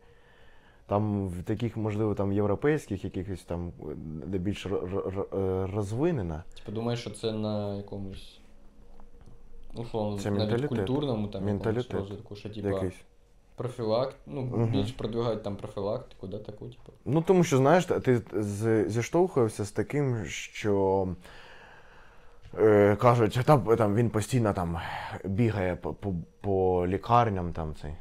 Там 0.87 1.27
в 1.27 1.43
таких, 1.43 1.77
можливо, 1.77 2.13
там 2.15 2.31
європейських, 2.33 3.03
якихось 3.03 3.43
там, 3.43 3.71
де 4.25 4.37
більш 4.37 4.65
е, 4.65 4.69
розвинена. 5.75 6.43
Типа 6.55 6.71
думаєш, 6.71 6.99
що 7.01 7.09
це 7.09 7.31
на 7.31 7.75
якомусь. 7.75 8.36
Условно, 9.77 10.19
Це 10.19 10.31
навіть 10.31 10.39
менталітет. 10.49 10.69
культурному 10.69 11.27
там 11.27 11.43
Менталітет 11.45 11.85
якомусь 11.85 12.09
розвитку, 12.09 12.35
що 12.35 12.49
типа. 12.49 12.67
Якийсь. 12.67 13.01
Профілакт, 13.55 14.15
ну, 14.27 14.41
Мгм. 14.41 14.71
більш 14.71 14.91
продвигають 14.91 15.43
там 15.43 15.55
профілактику, 15.55 16.27
да, 16.27 16.37
таку, 16.37 16.65
типу. 16.65 16.91
Ну, 17.05 17.21
тому 17.21 17.43
що, 17.43 17.57
знаєш, 17.57 17.85
ти 17.85 18.21
зіштовхуєшся 18.87 19.65
з 19.65 19.71
таким, 19.71 20.25
що 20.25 21.07
е, 22.59 22.95
кажуть, 22.95 23.39
там, 23.45 23.61
там 23.77 23.95
він 23.95 24.09
постійно 24.09 24.53
там 24.53 24.77
бігає 25.25 25.75
по, 25.75 25.93
по, 25.93 26.13
по 26.41 26.87
лікарням, 26.87 27.53
там 27.53 27.75
цей. 27.81 27.93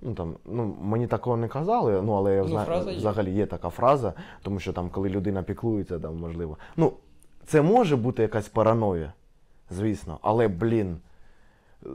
Ну, 0.00 0.14
там, 0.14 0.36
ну, 0.44 0.76
мені 0.80 1.06
такого 1.06 1.36
не 1.36 1.48
казали, 1.48 2.02
ну, 2.02 2.12
але 2.12 2.34
я 2.34 2.42
Ну, 2.42 2.48
знаю, 2.48 2.66
фраза 2.66 2.90
є. 2.90 2.96
взагалі 2.98 3.32
є 3.32 3.46
така 3.46 3.70
фраза, 3.70 4.12
тому 4.42 4.60
що 4.60 4.72
там, 4.72 4.90
коли 4.90 5.08
людина 5.08 5.42
піклується, 5.42 5.98
там 5.98 6.16
можливо. 6.16 6.58
Ну, 6.76 6.92
це 7.46 7.62
може 7.62 7.96
бути 7.96 8.22
якась 8.22 8.48
параноя, 8.48 9.12
звісно, 9.70 10.18
але, 10.22 10.48
блін, 10.48 10.96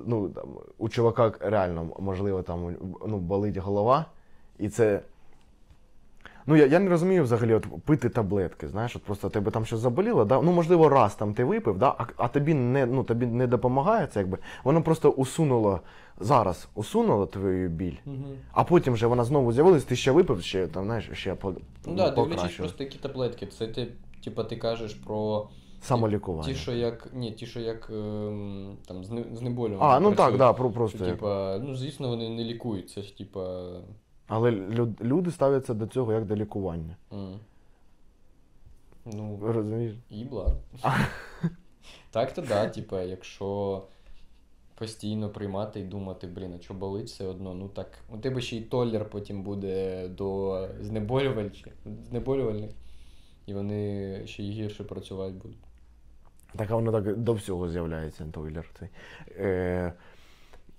ну, 0.05 0.29
там, 0.29 0.49
у 0.77 0.89
чувака 0.89 1.33
реально, 1.39 1.87
можливо, 1.99 2.41
там 2.43 2.75
ну, 3.07 3.17
болить 3.17 3.57
голова, 3.57 4.05
і 4.59 4.69
це. 4.69 5.01
Ну, 6.45 6.55
я, 6.55 6.65
я 6.65 6.79
не 6.79 6.89
розумію 6.89 7.23
взагалі 7.23 7.53
от, 7.53 7.65
пити 7.85 8.09
таблетки, 8.09 8.67
знаєш, 8.67 8.95
от 8.95 9.03
просто 9.03 9.29
тебе 9.29 9.51
там 9.51 9.65
щось 9.65 9.79
заболіло, 9.79 10.25
да? 10.25 10.41
ну, 10.41 10.51
можливо, 10.51 10.89
раз 10.89 11.15
там 11.15 11.33
ти 11.33 11.43
випив, 11.43 11.77
да? 11.77 11.95
а, 11.97 12.05
а 12.17 12.27
тобі 12.27 12.53
не, 12.53 12.85
ну, 12.85 13.03
тобі 13.03 13.25
не 13.25 13.47
допомагає 13.47 14.07
це, 14.07 14.19
якби. 14.19 14.37
Воно 14.63 14.81
просто 14.83 15.09
усунуло, 15.11 15.79
зараз 16.19 16.67
усунуло 16.75 17.25
твою 17.25 17.69
біль, 17.69 17.95
Угу. 18.05 18.15
а 18.51 18.63
потім 18.63 18.93
вже 18.93 19.07
вона 19.07 19.23
знову 19.23 19.51
з'явилась, 19.53 19.83
ти 19.83 19.95
ще 19.95 20.11
випив, 20.11 20.41
ще 20.41 20.67
там, 20.67 20.85
знаєш, 20.85 21.09
ще 21.13 21.35
по, 21.35 21.49
Ну 21.51 21.55
да, 21.85 22.09
дивлячись 22.09 22.15
покращило. 22.15 22.67
просто 22.67 22.83
які 22.83 22.97
таблетки. 22.99 23.47
Це 23.47 23.67
ти, 23.67 23.87
типа, 24.23 24.43
ти 24.43 24.55
кажеш 24.55 24.93
про 24.93 25.47
Самолікування. 25.81 26.43
ті, 26.43 26.55
що 26.55 26.71
як. 26.71 27.09
Ні, 27.13 27.31
ті, 27.31 27.45
що 27.45 27.59
як 27.59 27.89
ем, 27.89 28.77
там 28.87 29.03
знеболювання. 29.35 29.95
А, 29.95 29.99
ну 29.99 30.15
так, 30.15 30.37
да, 30.37 30.53
про, 30.53 30.71
просто. 30.71 31.05
типа, 31.05 31.59
ну 31.63 31.75
звісно, 31.75 32.09
вони 32.09 32.29
не 32.29 32.43
лікують, 32.43 32.89
це 32.89 33.01
ж 33.01 33.17
типа. 33.17 33.69
Але 34.27 34.51
люд, 34.51 34.89
люди 35.01 35.31
ставляться 35.31 35.73
до 35.73 35.87
цього 35.87 36.13
як 36.13 36.25
до 36.25 36.35
лікування. 36.35 36.95
м. 37.13 37.39
Ну, 39.05 39.39
Розумієш? 39.41 39.95
їбла. 40.09 40.55
так 42.11 42.33
то 42.33 42.41
да, 42.41 42.69
типа, 42.69 43.01
якщо 43.01 43.81
постійно 44.75 45.29
приймати 45.29 45.79
і 45.79 45.83
думати, 45.83 46.27
блін, 46.27 46.53
а 46.59 46.61
що 46.61 46.73
болить 46.73 47.07
все 47.07 47.25
одно, 47.25 47.53
ну 47.53 47.67
так. 47.67 47.87
У 48.13 48.17
тебе 48.17 48.41
ще 48.41 48.57
й 48.57 48.61
толлер 48.61 49.09
потім 49.09 49.43
буде 49.43 50.07
до 50.07 50.69
знеболювальних, 52.09 52.71
і 53.45 53.53
вони 53.53 54.21
ще 54.25 54.43
й 54.43 54.51
гірше 54.51 54.83
працювати 54.83 55.33
будуть. 55.33 55.57
Так 56.55 56.71
а 56.71 56.75
воно 56.75 56.91
так 56.91 57.17
до 57.17 57.33
всього 57.33 57.69
з'являється 57.69 58.25
тойлер. 58.31 58.65
Цей. 58.79 58.89
Е, 59.39 59.93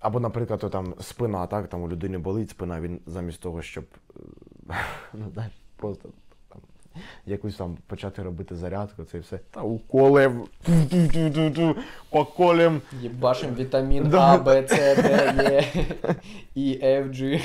або, 0.00 0.20
наприклад, 0.20 0.60
то, 0.60 0.68
там 0.68 0.94
спина, 1.00 1.46
так, 1.46 1.68
там 1.68 1.82
у 1.82 1.88
людини 1.88 2.18
болить 2.18 2.50
спина, 2.50 2.80
він 2.80 3.00
замість 3.06 3.40
того, 3.40 3.62
щоб 3.62 3.84
ну, 5.14 5.30
знаєш, 5.32 5.52
просто 5.76 6.08
там, 6.48 6.60
якусь 7.26 7.56
там 7.56 7.78
почати 7.86 8.22
робити 8.22 8.56
зарядку, 8.56 9.04
це 9.04 9.18
і 9.18 9.20
все. 9.20 9.38
Та 9.50 9.60
уколем, 9.60 10.44
ту-ту-ту-ту-ту, 10.66 11.76
поколем. 12.10 12.82
Єбашим 13.00 13.54
вітамін 13.54 14.14
А, 14.14 14.38
Б, 14.38 14.66
С, 14.70 14.96
Д, 14.96 15.64
Е, 16.04 16.14
І, 16.54 16.72
Ф, 16.82 17.06
G. 17.06 17.40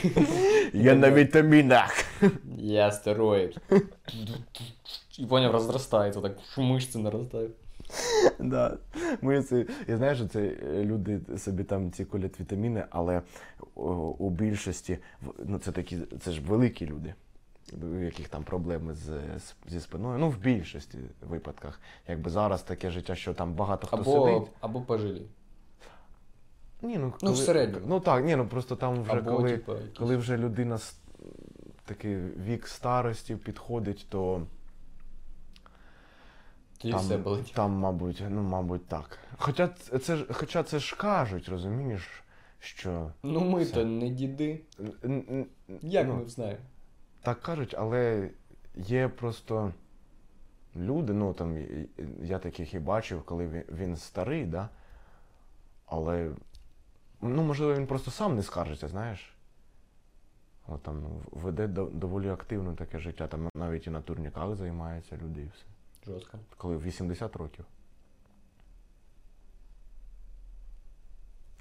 Я 0.74 0.96
на 0.96 1.12
вітамінах. 1.12 2.06
Я 2.58 2.92
стероїд. 2.92 3.58
І 5.20 5.26
поняв, 5.26 5.52
розростається, 5.52 6.22
так 6.22 6.38
мишці 6.58 6.98
наростають. 6.98 7.52
Да. 8.40 8.78
Ми 9.22 9.44
це, 9.44 9.66
я 9.88 9.98
знаю, 9.98 10.16
що 10.16 10.28
це 10.28 10.42
е, 10.42 10.84
люди 10.86 11.20
собі 11.38 11.64
там 11.64 11.92
ці 11.92 12.06
колять 12.06 12.40
вітаміни, 12.40 12.86
але 12.90 13.22
у 14.18 14.30
більшості 14.30 14.98
ну, 15.46 15.60
це 15.60 15.72
такі, 15.72 15.98
це 16.20 16.32
ж 16.32 16.42
великі 16.42 16.86
люди, 16.86 17.14
у 17.84 17.96
яких 18.00 18.30
там 18.30 18.44
проблеми 18.44 18.94
з, 18.94 19.06
з- 19.40 19.56
зі 19.72 19.80
спиною. 19.80 20.20
Ну, 20.20 20.30
в 20.30 20.38
більшості 20.38 20.98
випадках. 21.30 21.80
Якби 22.08 22.30
зараз 22.30 22.62
таке 22.64 22.92
життя, 22.92 23.16
що 23.16 23.34
там 23.34 23.54
багато 23.54 23.88
хто 23.88 23.98
Або, 23.98 24.28
сидить. 24.28 24.52
або 24.62 24.82
пожилі. 24.82 25.22
Ні, 26.82 26.98
ну, 26.98 27.14
Ну, 27.22 27.32
в 27.32 27.38
середньому. 27.38 27.86
Ну 27.90 28.00
так, 28.00 28.26
ні, 28.26 28.36
ну 28.36 28.48
просто 28.48 28.76
там 28.76 29.04
вже 29.04 29.12
Або, 29.12 29.32
коли, 29.32 29.52
якісь- 29.52 29.98
коли 30.00 30.18
вже 30.18 30.38
людина 30.38 30.80
такий 31.86 32.18
вік 32.18 32.68
старості 32.68 33.36
підходить, 33.36 34.06
то 34.10 34.42
Тоді 36.78 36.92
там, 36.94 37.02
все 37.02 37.18
болить. 37.18 37.54
там, 37.56 37.72
мабуть, 37.72 38.24
ну, 38.30 38.42
мабуть, 38.42 38.88
так. 38.88 39.20
Хоча 39.38 39.68
це, 39.68 40.16
ж, 40.16 40.26
хоча 40.34 40.64
це 40.64 40.80
ж 40.80 40.96
кажуть, 40.96 41.50
розумієш, 41.50 42.24
що. 42.60 43.12
Ну 43.24 43.40
ми 43.50 43.64
Все. 43.64 43.74
то 43.74 43.86
не 43.86 44.10
діди. 44.10 44.62
н- 44.80 44.94
н- 45.04 45.26
н- 45.70 45.80
Як 45.82 46.08
ну, 46.08 46.16
ми 46.16 46.30
знаємо? 46.30 46.60
Так 47.22 47.42
кажуть, 47.42 47.76
але 47.78 48.30
є 48.76 49.08
просто 49.08 49.74
люди, 50.76 51.14
ну 51.14 51.34
там 51.34 51.58
і- 51.58 51.62
і- 51.62 51.90
я 52.24 52.40
таких 52.40 52.74
і 52.74 52.80
бачив, 52.80 53.24
коли 53.24 53.48
він, 53.48 53.64
він 53.72 53.98
старий, 53.98 54.46
да? 54.46 54.70
але 55.86 56.32
ну, 57.22 57.44
можливо, 57.44 57.74
він 57.76 57.88
просто 57.88 58.12
сам 58.12 58.36
не 58.36 58.44
скаржиться, 58.44 58.88
знаєш. 58.88 59.34
От 60.68 60.84
там 60.84 61.04
веде 61.32 61.68
до- 61.68 61.86
доволі 61.86 62.30
активно 62.30 62.74
таке 62.74 63.00
життя. 63.00 63.28
Там 63.28 63.50
навіть 63.56 63.88
і 63.88 63.90
на 63.90 64.02
турніках 64.02 64.56
займаються 64.56 65.18
люди 65.24 65.42
і 65.42 65.48
все. 65.56 65.66
Жорстко. 66.08 66.38
Коли 66.58 66.78
80 66.78 67.36
років. 67.36 67.66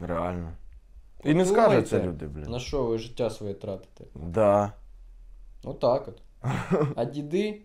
Реально. 0.00 0.52
І 1.24 1.35
не 1.35 1.44
скаржаться 1.44 2.02
люди, 2.02 2.26
блін. 2.26 2.50
На 2.50 2.59
що 2.61 2.85
ви 2.85 2.98
життя 2.98 3.30
своє 3.30 3.54
тратите? 3.54 4.04
Да. 4.14 4.72
Отак 5.64 6.09
от. 6.09 6.22
А 6.96 7.04
діди, 7.04 7.62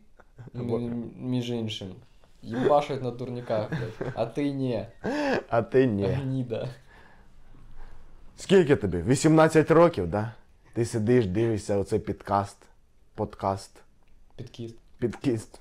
м- 0.55 1.11
між 1.17 1.49
іншим, 1.49 1.95
їбашать 2.41 3.01
на 3.03 3.11
турніках, 3.11 3.69
блядь. 3.69 4.13
А 4.15 4.25
ти 4.25 4.51
ні. 4.51 4.85
А 5.49 5.61
ти 5.61 5.87
ні. 5.87 6.05
Гніда. 6.05 6.69
Скільки 8.37 8.75
тобі? 8.75 9.01
18 9.01 9.71
років, 9.71 10.07
да? 10.07 10.33
Ти 10.73 10.85
сидиш, 10.85 11.25
дивишся 11.27 11.77
оцей 11.77 11.99
підкаст. 11.99 12.57
Подкаст. 13.15 13.71
Підкіст. 14.35 14.75
Підкіст. 14.99 15.59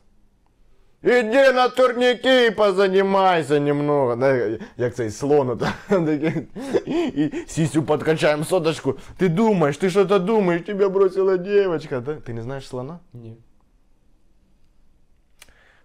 Іди 1.03 1.51
на 1.51 1.69
турніки 1.69 2.45
і 2.45 2.51
позанімайся 2.51 3.59
немного. 3.59 4.15
Да, 4.15 4.57
як 4.77 4.95
цей 4.95 5.11
слон. 5.11 5.49
от, 5.49 5.59
такий. 5.89 6.47
І 6.85 7.31
сісю 7.47 7.83
подкачаємо 7.83 8.43
соточку. 8.45 8.95
Ти 9.17 9.29
думаєш, 9.29 9.77
ти 9.77 9.89
що-то 9.89 10.19
думаєш, 10.19 10.61
тебе 10.61 10.89
бросила 10.89 11.37
дівчинка. 11.37 11.99
Да? 11.99 12.15
Ти 12.15 12.33
не 12.33 12.41
знаєш 12.41 12.67
слона? 12.67 12.99
Ні. 13.13 13.37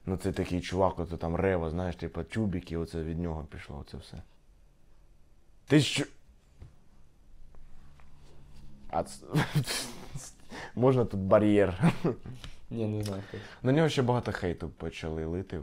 Ну 0.06 0.16
це 0.16 0.32
такий 0.32 0.60
чувак, 0.60 0.98
ото 0.98 1.16
там 1.16 1.36
рева, 1.36 1.70
знаєш, 1.70 1.96
типу 1.96 2.22
тюбіки, 2.22 2.76
оце 2.76 3.02
від 3.02 3.18
нього 3.18 3.46
пішло, 3.50 3.84
оце 3.86 3.96
все. 3.96 4.16
Ти 5.66 5.80
що? 5.80 6.04
А 8.90 9.02
ц- 9.02 9.24
Можна 10.74 11.04
тут 11.04 11.20
бар'єр. 11.20 11.78
Ні, 12.75 12.85
не 12.87 13.03
знаю 13.03 13.21
хто. 13.29 13.37
На 13.63 13.71
нього 13.71 13.89
ще 13.89 14.01
багато 14.01 14.31
хейту 14.31 14.69
почали 14.69 15.25
лити. 15.25 15.61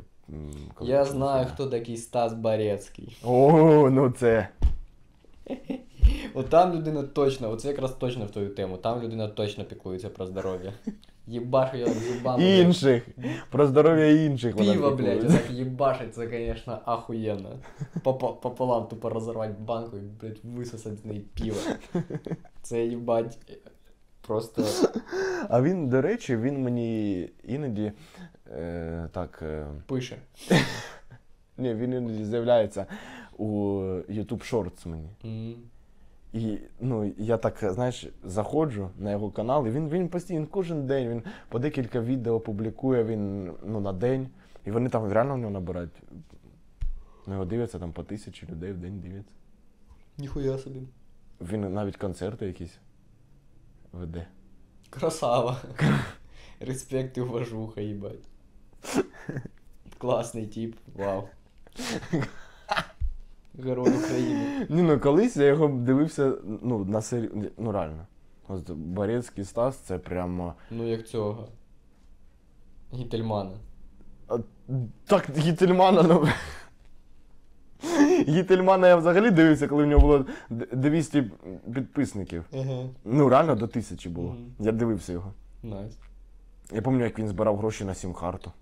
коли 0.75 0.90
Я 0.90 1.05
знаю, 1.05 1.46
хто 1.55 1.66
такий 1.66 1.96
Стас 1.96 2.33
Барецький. 2.35 3.16
О, 3.25 3.90
ну 3.90 4.11
це. 4.11 4.48
От 6.35 6.48
там 6.48 6.75
людина 6.75 7.03
точно, 7.03 7.51
оце 7.51 7.68
якраз 7.68 7.92
точно 7.92 8.25
в 8.25 8.31
твою 8.31 8.48
тему. 8.55 8.77
Там 8.77 9.03
людина 9.03 9.29
точно 9.29 9.64
піклується 9.64 10.09
про 10.09 10.27
здоров'я. 10.27 10.72
Єбашу 11.27 11.77
я 11.77 11.87
зубами. 11.87 12.37
блядь. 12.38 12.59
Інших. 12.66 13.09
Про 13.51 13.66
здоров'я 13.66 14.25
інших. 14.25 14.55
вона 14.57 14.72
Пиво, 14.72 14.90
блядь, 14.90 14.96
піклується. 14.98 15.38
так 15.38 15.51
їбашить, 15.51 16.14
це, 16.14 16.27
конечно, 16.27 16.79
охуєнно. 16.87 17.59
Попо- 18.05 18.33
Пополам 18.35 18.87
тупо 18.87 19.09
розорвати 19.11 19.55
банку 19.59 19.96
і, 19.96 20.01
блядь, 20.01 20.38
висосати 20.44 20.96
з 20.96 21.05
неї 21.05 21.20
пиво. 21.20 21.57
Це 22.62 22.85
їбать. 22.85 23.38
Просто. 24.26 24.64
А 25.48 25.62
він, 25.62 25.88
до 25.88 26.02
речі, 26.02 26.37
він 26.37 26.62
мені 26.62 27.20
іноді 27.44 27.92
е, 28.52 29.08
так. 29.12 29.40
Е, 29.42 29.66
Пише. 29.87 30.16
ні, 31.58 31.74
він 31.74 31.92
іноді 31.92 32.24
з'являється 32.24 32.87
у 33.37 33.46
YouTube 34.08 34.52
Shorts 34.52 34.88
мені. 34.88 35.08
М. 35.24 35.54
І 36.32 36.58
ну, 36.80 37.12
я 37.18 37.37
так, 37.37 37.72
знаєш, 37.72 38.06
заходжу 38.24 38.90
на 38.98 39.11
його 39.11 39.30
канал, 39.30 39.66
і 39.66 39.70
він, 39.70 39.88
він 39.88 40.08
постійно 40.08 40.46
кожен 40.50 40.87
день 40.87 41.08
він 41.08 41.22
по 41.48 41.58
декілька 41.58 42.00
відео 42.00 42.40
публікує 42.40 43.04
він 43.04 43.52
ну, 43.64 43.80
на 43.80 43.92
день. 43.92 44.28
І 44.66 44.70
вони 44.70 44.90
там 44.90 45.12
реально 45.12 45.35
в 45.35 45.38
нього 45.38 45.50
набирають. 45.50 46.02
Ну, 47.26 47.32
його 47.32 47.44
дивляться 47.44 47.78
там 47.78 47.92
по 47.92 48.02
тисячі 48.02 48.46
людей 48.46 48.72
в 48.72 48.78
день 48.78 49.00
дивляться. 49.00 49.35
Ніхуя 50.18 50.58
собі. 50.58 50.80
Він 51.40 51.74
навіть 51.74 51.96
концерти 51.96 52.46
якісь 52.46 52.78
веде. 53.92 54.26
Красава. 54.90 55.57
Респект 56.61 57.16
і 57.18 57.20
уважуха, 57.20 57.81
їбать. 57.81 58.28
Класний 59.98 60.46
тип, 60.46 60.76
вау. 60.96 61.28
Герой 63.59 63.90
України. 63.90 64.66
Ні, 64.70 64.83
ну 64.83 65.00
колись 65.00 65.37
я 65.37 65.44
його 65.44 65.68
дивився, 65.68 66.33
ну, 66.62 66.85
на 66.85 67.02
сері... 67.02 67.31
Ну 67.59 67.72
реально. 67.72 68.07
От 68.48 68.70
Борецький 68.70 69.44
Стас 69.44 69.76
це 69.76 69.98
прямо. 69.98 70.55
Ну, 70.70 70.88
як 70.88 71.09
цього. 71.09 71.48
Гітельмана. 72.94 73.50
А, 74.28 74.38
Так, 75.07 75.31
Гітельмана, 75.38 76.02
ну. 76.02 76.28
Гітельмана 78.28 78.88
я 78.88 78.96
взагалі 78.96 79.30
дивився, 79.30 79.68
коли 79.68 79.85
в 79.85 79.87
нього 79.87 80.00
було 80.06 80.24
д- 80.50 80.66
200 80.72 81.24
підписників. 81.74 82.44
Ага. 82.52 82.85
Ну, 83.04 83.28
реально 83.28 83.54
до 83.54 83.66
тисячі 83.66 84.11
було. 84.11 84.28
Мгм. 84.28 84.52
Я 84.61 84.72
дивився 84.72 85.12
його. 85.12 85.32
Nice. 85.62 85.98
Я 86.72 86.82
пам'ятаю, 86.82 87.08
як 87.11 87.18
він 87.18 87.28
збирав 87.28 87.56
гроші 87.58 87.85
на 87.85 87.94
сім-карту. 87.94 88.52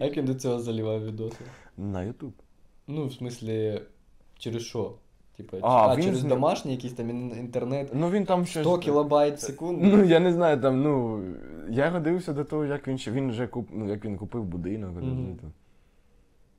А 0.00 0.04
як 0.04 0.16
він 0.16 0.24
до 0.24 0.34
цього 0.34 0.60
заливав 0.60 1.04
відоси? 1.06 1.36
На 1.76 2.02
Ютуб. 2.02 2.32
Ну, 2.88 3.06
в 3.06 3.12
смислі, 3.12 3.80
через 4.38 4.62
що? 4.62 4.92
Типа, 5.36 5.56
А, 5.62 5.68
а, 5.88 5.96
він 5.96 6.04
через 6.04 6.24
домашній 6.24 6.72
якийсь 6.72 6.92
там 6.92 7.10
інтернет. 7.10 7.90
Ну 7.94 8.10
він 8.10 8.24
там 8.24 8.46
щось. 8.46 8.62
100 8.62 8.78
кілобайт 8.78 9.36
в 9.36 9.40
секунду. 9.40 9.84
Ну, 9.86 10.04
я 10.04 10.20
не 10.20 10.32
знаю, 10.32 10.60
там, 10.60 10.82
ну. 10.82 11.22
Я 11.70 11.86
його 11.86 12.00
дивився 12.00 12.32
до 12.32 12.44
того, 12.44 12.64
як 12.64 12.88
він 12.88 12.98
ще. 12.98 13.10
Він 13.10 13.30
вже 13.30 13.46
куп... 13.46 13.68
ну, 13.72 13.88
як 13.88 14.04
він 14.04 14.16
купив 14.16 14.44
будинок. 14.44 14.90
Мгм. 14.96 15.38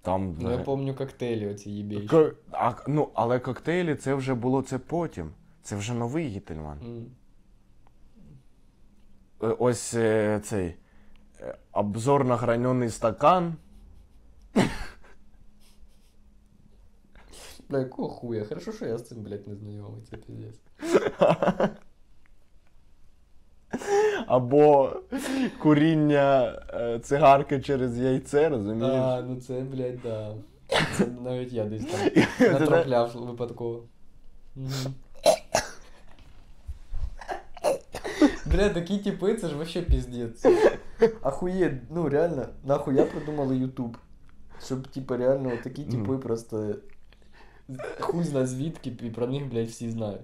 Там. 0.06 0.38
Ну, 0.41 0.52
я 0.52 0.58
пам'ятаю 0.58 0.96
коктейлі 0.98 1.48
оці. 1.48 2.08
Ко- 2.10 2.32
А, 2.52 2.74
ну, 2.88 3.10
але 3.13 3.39
коктейлі 3.39 3.96
це 3.96 4.13
вже 4.13 4.34
було 4.34 4.62
це 4.62 4.78
потім. 4.80 5.32
Це 5.62 5.76
вже 5.76 5.94
новий 5.94 6.28
Гітельман. 6.28 6.80
Е, 9.44 9.48
Ось 9.48 9.94
е, 9.94 10.39
цей 10.44 10.76
е, 11.39 11.58
обзор 11.72 12.26
на 12.26 12.36
гранений 12.36 12.89
стакан. 12.89 13.56
Бля, 17.70 17.80
якого 17.80 18.10
хуя? 18.10 18.46
Хорошо, 18.46 18.72
що 18.72 18.86
я 18.86 18.98
з 18.98 19.08
цим, 19.08 19.24
блядь, 19.24 19.48
не 19.48 19.56
знайомий, 19.56 20.02
це 20.10 20.18
піздець. 20.18 20.60
Або 24.28 24.94
куріння 25.62 26.60
е, 26.74 27.00
цигарки 27.00 27.62
через 27.62 28.00
яйце, 28.00 28.50
розумієш? 28.50 28.96
А, 28.96 29.22
ну 29.22 29.36
це, 29.36 29.54
блядь, 29.62 30.02
да. 30.04 30.34
Це 30.98 31.08
навіть 31.24 31.54
я 31.54 31.66
десь 31.66 31.86
там 31.86 32.00
натрапляв 32.54 33.12
випадково. 33.16 33.84
Бля, 38.46 38.70
такі 38.70 38.98
типи, 38.98 39.36
це 39.36 39.48
ж 39.48 39.56
вообще 39.56 39.82
піздець. 39.82 40.46
Ахує, 41.22 41.82
ну 41.90 42.10
реально, 42.10 42.46
нахуя 42.64 43.06
придумали 43.06 43.58
Ютуб. 43.58 43.98
Щоб, 44.66 44.88
типа, 44.88 45.18
реально 45.18 45.52
такі 45.64 45.84
типи 45.84 46.18
просто. 46.18 46.76
Хуй 48.00 48.24
зна 48.24 48.46
звідки, 48.46 48.94
і 49.04 49.10
про 49.10 49.28
них, 49.28 49.46
блядь, 49.50 49.68
всі 49.68 49.90
знають. 49.90 50.22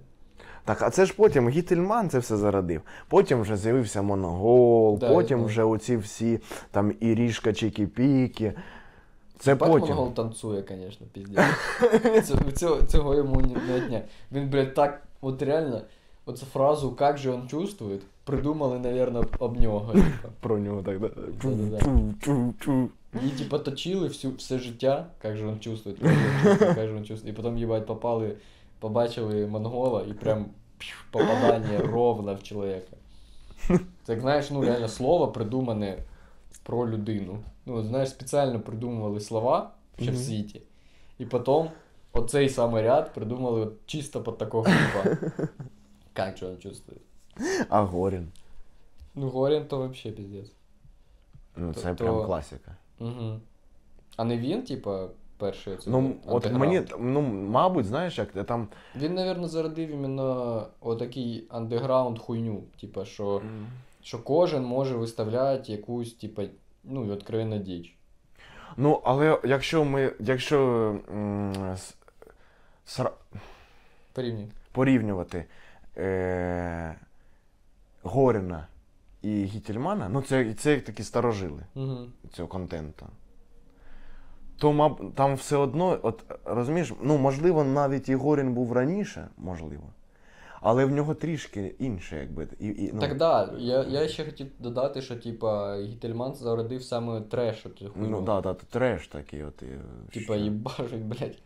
Так, 0.65 0.81
а 0.81 0.89
це 0.89 1.05
ж 1.05 1.13
потім 1.17 1.49
Гітельман 1.49 2.09
це 2.09 2.19
все 2.19 2.37
зародив. 2.37 2.81
Потім 3.07 3.41
вже 3.41 3.57
з'явився 3.57 4.01
Моногол, 4.01 4.97
Да, 4.99 5.13
потім 5.13 5.39
я 5.39 5.45
вже 5.45 5.63
оці 5.63 5.97
всі 5.97 6.39
там 6.71 6.93
Ірішка 6.99 7.49
Чікі-Пікі. 7.49 8.53
Це 9.39 9.55
Бать, 9.55 9.71
потім. 9.71 9.87
Монгол 9.87 10.13
танцує, 10.13 10.61
конечно, 10.61 11.07
піздець. 11.13 12.31
Цього, 12.55 12.81
цього, 12.81 13.15
йому 13.15 13.41
не 13.41 13.75
отнять. 13.75 14.03
Він, 14.31 14.49
блядь, 14.49 14.73
так, 14.73 15.01
от 15.21 15.41
реально, 15.41 15.81
оцю 16.25 16.45
фразу 16.45 16.91
«Как 16.91 17.17
же 17.17 17.31
он 17.31 17.47
чувствует» 17.47 18.01
придумали, 18.25 18.79
наверное, 18.79 19.23
об 19.39 19.61
нього. 19.61 19.95
Про 20.39 20.59
нього 20.59 20.83
так, 20.83 20.99
да? 20.99 21.09
І 23.25 23.29
типа 23.29 23.59
точили 23.59 24.07
всю, 24.07 24.33
все 24.33 24.59
життя, 24.59 25.05
как 25.21 25.37
же 25.37 25.47
он 25.47 25.59
чувствует, 25.59 25.97
как 26.59 26.87
же 26.87 26.95
он 26.95 27.05
чувствует. 27.05 27.35
І 27.35 27.41
потім, 27.41 27.57
їбать, 27.57 27.85
попали, 27.85 28.35
побачили 28.81 29.47
монгола 29.47 30.03
і 30.09 30.13
прям 30.13 30.45
пш, 30.77 30.93
попадання 31.11 31.79
ровно 31.79 32.35
в 32.35 32.43
чоловіка. 32.43 32.97
Як, 34.07 34.19
знаєш, 34.21 34.51
ну 34.51 34.61
реально 34.61 34.87
слово 34.87 35.27
придумане 35.27 35.97
про 36.63 36.89
людину. 36.89 37.37
Ну, 37.65 37.75
от, 37.75 37.85
знаєш, 37.85 38.09
спеціально 38.09 38.59
придумували 38.59 39.19
слова 39.19 39.71
ще 39.97 40.11
в 40.11 40.13
Мгм. 40.13 40.23
світі. 40.23 40.61
І 41.19 41.25
потім 41.25 41.69
оцей 42.13 42.49
самий 42.49 42.83
ряд 42.83 43.13
придумали 43.13 43.61
от 43.61 43.73
чисто 43.85 44.23
під 44.23 44.37
такого 44.37 44.65
типа. 44.65 45.17
Как 46.13 46.37
же 46.37 46.47
он 46.47 46.57
чувствует? 46.57 47.01
А 47.69 47.81
Горін. 47.81 48.31
Ну, 49.15 49.29
Горін 49.29 49.65
то 49.65 49.77
вообще 49.77 50.11
піздець. 50.11 50.51
Ну, 51.55 51.73
це 51.73 51.89
то- 51.95 52.03
прям 52.03 52.25
класика. 52.25 52.75
Угу. 52.99 53.39
А 54.17 54.23
не 54.23 54.37
він, 54.37 54.63
типа, 54.63 55.07
перший 55.41 55.73
оцей 55.73 55.93
Ну, 55.93 56.15
от 56.25 56.51
мені, 56.51 56.81
ну, 56.99 57.21
мабуть, 57.21 57.85
знаєш, 57.85 58.17
як 58.17 58.45
там. 58.45 58.67
Він, 58.95 59.13
напевно, 59.13 59.47
зародив 59.47 59.89
іменно 59.89 60.67
отакий 60.81 61.47
андеграунд 61.49 62.19
хуйню. 62.19 62.63
Типа, 62.81 63.05
що, 63.05 63.41
що 64.03 64.23
кожен 64.23 64.63
може 64.63 64.95
виставляти 64.95 65.71
якусь, 65.71 66.13
типа, 66.13 66.43
ну, 66.83 67.05
і 67.05 67.11
откровенна 67.11 67.57
діч. 67.57 67.95
Ну, 68.77 69.01
але 69.03 69.39
якщо 69.43 69.85
ми. 69.85 70.13
Якщо 70.19 70.57
сра- 72.87 73.11
Порівнюй. 74.13 74.47
порівнювати 74.71 75.45
е, 75.97 76.95
Горіна 78.03 78.67
і 79.21 79.43
Гітельмана, 79.43 80.09
ну 80.09 80.21
це, 80.21 80.53
це 80.53 80.71
як 80.71 80.83
такі 80.83 81.03
старожили 81.03 81.63
Угу. 81.75 81.97
цього 82.33 82.47
контенту. 82.47 83.05
То 84.61 84.71
маб, 84.73 85.13
там 85.15 85.35
все 85.35 85.57
одно, 85.57 85.99
от 86.03 86.23
розумієш, 86.45 86.93
ну 87.01 87.17
можливо, 87.17 87.63
навіть 87.63 88.09
і 88.09 88.15
Горін 88.15 88.53
був 88.53 88.73
раніше, 88.73 89.27
можливо. 89.37 89.83
Але 90.61 90.85
в 90.85 90.91
нього 90.91 91.13
трішки 91.13 91.75
інше, 91.79 92.17
якби. 92.19 92.47
І, 92.59 92.67
і, 92.67 92.91
ну, 92.93 92.99
Так 92.99 93.17
да, 93.17 93.53
я, 93.57 93.83
я 93.83 94.07
ще 94.07 94.25
хотів 94.25 94.47
додати, 94.59 95.01
що, 95.01 95.15
типа, 95.15 95.77
Гітельман 95.81 96.35
зародив 96.35 96.83
саме 96.83 97.21
треш 97.21 97.65
оцю 97.65 97.89
хуйню. 97.89 98.09
ну 98.09 98.21
да, 98.21 98.41
да, 98.41 98.53
треш 98.53 99.07
такий. 99.07 99.43
От, 99.43 99.61
і, 99.61 99.65
Типа, 100.13 100.33
що- 100.35 100.43
їбашить, 100.43 101.05
блядь, 101.05 101.37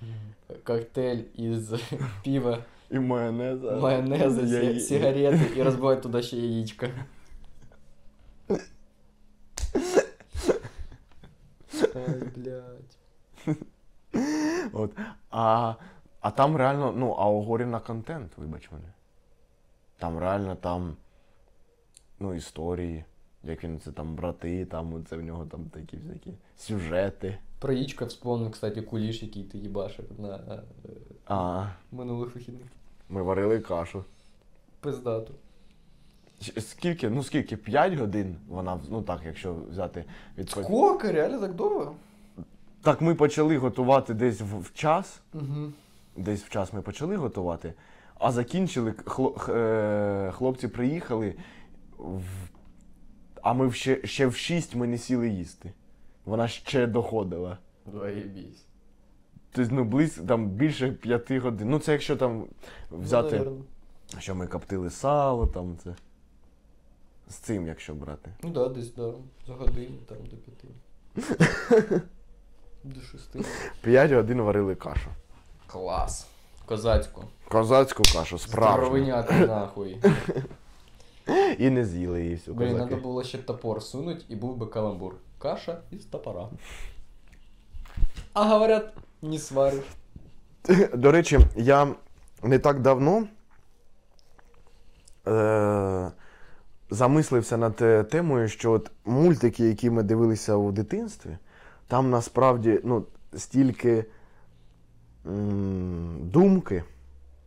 коктейль 0.64 1.22
із 1.36 1.74
пива, 2.26 2.58
І 2.92 3.00
майонеза. 3.00 3.72
майонеза, 3.76 4.42
Я- 4.60 4.80
сигарети 4.80 5.40
і 5.58 5.64
розбивають 5.64 6.02
туди 6.02 6.22
ще 6.22 6.38
яєчко. 6.38 6.86
Ай, 11.96 12.24
блядь. 12.36 12.98
От. 14.74 14.92
А, 15.32 15.74
а 16.22 16.32
там 16.32 16.58
реально, 16.58 16.92
ну, 16.92 17.12
а 17.12 17.30
у 17.30 17.42
Горіна 17.42 17.80
контент, 17.80 18.38
вибач 18.38 18.72
мене. 18.72 18.94
Там 19.98 20.20
реально 20.20 20.56
там, 20.56 20.98
ну, 22.20 22.34
історії, 22.34 23.04
як 23.44 23.64
він 23.64 23.80
це 23.80 23.92
там 23.92 24.16
брати, 24.16 24.66
там 24.66 25.06
це 25.10 25.18
в 25.18 25.22
нього 25.22 25.46
там 25.46 25.66
такі 25.66 25.98
всякі 25.98 26.34
сюжети. 26.58 27.38
Про 27.60 27.74
яєчко 27.74 28.06
вспомнив, 28.06 28.52
кстати, 28.52 28.82
куліш, 28.82 29.24
який 29.24 29.44
ти 29.44 29.58
їбашив 29.58 30.06
на 30.20 30.36
е, 30.36 30.62
А, 31.26 31.68
минулих 31.92 32.36
вихідних. 32.36 32.68
ми 33.10 33.22
варили 33.22 33.60
кашу. 33.60 34.04
Пиздату. 34.80 35.34
Скільки, 36.60 37.10
ну 37.10 37.24
скільки, 37.24 37.58
5 37.58 37.94
годин 37.94 38.36
вона, 38.48 38.80
ну 38.90 39.02
так, 39.02 39.22
якщо 39.26 39.56
взяти 39.70 40.06
від 40.38 40.50
Сколько? 40.50 41.12
Реально 41.12 41.40
так 41.40 41.54
довго? 41.54 41.96
Так 42.86 43.02
ми 43.02 43.16
почали 43.16 43.58
готувати 43.58 44.14
десь 44.14 44.42
в, 44.42 44.60
в 44.60 44.74
час. 44.74 45.22
Угу. 45.34 45.72
Десь 46.18 46.44
в 46.44 46.50
час 46.50 46.74
ми 46.74 46.82
почали 46.82 47.16
готувати, 47.16 47.74
а 48.20 48.32
закінчили, 48.32 48.92
хло- 48.92 49.38
х- 49.38 49.54
е, 49.54 50.32
хлопці 50.32 50.68
приїхали, 50.68 51.36
в, 51.98 52.24
а 53.42 53.54
ми 53.54 53.72
ще, 53.72 54.08
ще 54.08 54.28
в 54.28 54.36
6 54.36 54.76
ми 54.76 54.88
не 54.88 54.98
сіли 54.98 55.30
їсти. 55.30 55.72
Вона 56.26 56.48
ще 56.48 56.88
доходила. 56.88 57.58
Тобто, 59.52 59.76
ну, 59.76 59.84
близько, 59.84 60.26
там 60.26 60.48
більше 60.50 60.92
5 60.92 61.32
годин. 61.32 61.70
Ну, 61.70 61.80
це 61.80 61.92
якщо 61.92 62.16
там 62.16 62.46
взяти, 62.92 63.40
Ну, 64.16 64.22
що 64.22 64.36
ми 64.36 64.48
коптили 64.48 64.90
сало, 64.90 65.48
там 65.48 65.78
це. 65.84 65.96
З 67.30 67.36
цим, 67.36 67.68
якщо 67.68 67.96
брати. 67.96 68.32
Ну 68.44 68.50
да, 68.50 68.70
десь 68.70 68.94
да. 68.94 69.14
За 69.48 69.54
годину 69.54 69.98
там 70.08 70.18
до 70.32 70.36
п'яти. 70.38 72.02
До 72.86 73.02
шести. 73.02 73.40
5 73.82 74.12
годин 74.12 74.42
варили 74.42 74.76
кашу. 74.76 75.10
Клас. 75.68 76.28
Козацьку. 76.66 77.24
Козацьку 77.50 78.04
кашу, 78.14 78.38
справжню. 78.40 78.86
Здоровиняку 78.86 79.34
нахуй. 79.34 79.98
І 81.58 81.70
не 81.70 81.86
з'їли 81.86 82.22
її 82.24 82.36
всю 82.36 82.56
Блін, 82.56 82.72
козаки. 82.72 82.88
треба 82.88 83.04
було 83.04 83.24
ще 83.24 83.38
топор 83.38 83.84
сунуть 83.84 84.26
і 84.30 84.36
був 84.36 84.58
би 84.58 84.66
каламбур. 84.66 85.16
Каша 85.40 85.78
із 85.92 86.06
топора. 86.06 86.48
А 88.34 88.44
говорят, 88.44 88.94
не 89.22 89.40
свариш. 89.40 89.84
До 90.94 91.12
речі, 91.12 91.40
я 91.56 91.88
не 92.44 92.60
так 92.60 92.82
давно 92.82 93.28
е- 95.28 96.12
замислився 96.90 97.58
над 97.58 97.82
е, 97.82 98.04
темою, 98.04 98.48
що 98.48 98.72
от 98.72 98.92
мультики, 99.06 99.68
які 99.68 99.90
ми 99.90 100.04
дивилися 100.04 100.56
у 100.56 100.72
дитинстві, 100.72 101.38
там 101.88 102.10
насправді 102.10 102.80
ну, 102.84 103.06
стільки 103.38 104.06
м, 105.26 106.30
думки, 106.30 106.84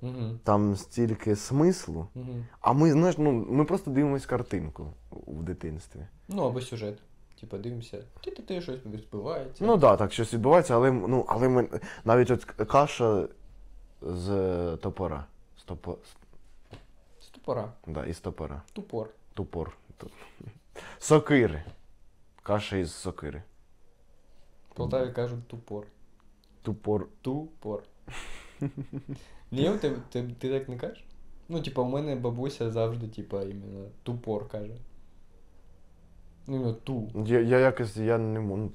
Угу. 0.03 0.39
там 0.45 0.77
стільки 0.77 1.37
смислу. 1.37 2.07
Угу. 2.15 2.27
А 2.61 2.73
ми, 2.73 2.93
знаєш, 2.93 3.19
ну, 3.19 3.33
ми 3.33 3.65
просто 3.65 3.91
дивимось 3.91 4.27
картинку 4.27 4.93
в 5.11 5.43
дитинстві. 5.43 6.01
Ну, 6.29 6.43
або 6.47 6.61
сюжет. 6.61 6.99
Типа 7.41 7.59
дивимося, 7.59 8.03
ти 8.25 8.31
ти 8.31 8.43
ти 8.43 8.61
щось 8.61 8.87
відбувається. 8.87 9.65
Ну 9.65 9.73
так, 9.73 9.81
да, 9.81 9.97
так 9.97 10.13
щось 10.13 10.35
відбувається, 10.35 10.75
але, 10.75 10.93
ну, 10.93 11.25
але 11.29 11.49
ми 11.49 11.69
навіть 12.05 12.31
от 12.31 12.45
каша 12.45 13.29
з 14.03 14.29
топора. 14.77 15.25
Стопо, 15.61 15.99
Ступора. 17.21 17.73
да, 17.87 18.05
із 18.07 18.21
топора. 18.21 18.63
Тупор. 18.73 19.11
Тупор. 19.35 19.77
Ту- 19.97 20.11
Сокири. 20.99 21.63
Каша 22.43 22.77
із 22.77 22.93
сокири. 22.95 23.43
Полтаві 24.79 25.13
кажуть 25.13 25.49
тупор. 25.49 25.87
Тупор. 26.63 27.09
Тупор. 27.23 27.83
Ні, 29.51 29.71
ти, 29.81 29.93
ти, 30.11 30.23
ти 30.39 30.51
так 30.51 30.69
не 30.69 30.77
кажеш? 30.77 31.05
Ну, 31.49 31.63
типа, 31.63 31.83
у 31.83 31.89
мене 31.89 32.17
бабуся 32.17 32.71
завжди, 32.71 33.09
типа, 33.09 33.43
іменно 33.43 33.89
тупор 34.03 34.49
каже. 34.49 34.77
Ну, 36.47 36.57
іменно 36.57 36.73
ту. 36.73 37.11
Я, 37.27 37.41
я 37.41 37.59
якось 37.59 37.97
я 37.97 38.19
не 38.19 38.41
можу. 38.41 38.71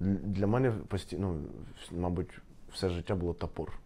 ну, 0.00 0.18
Для 0.22 0.46
мене 0.46 0.70
постійно, 0.70 1.32
ну, 1.32 2.00
мабуть, 2.00 2.40
все 2.72 2.88
життя 2.88 3.14
було 3.14 3.34
топор. 3.34 3.78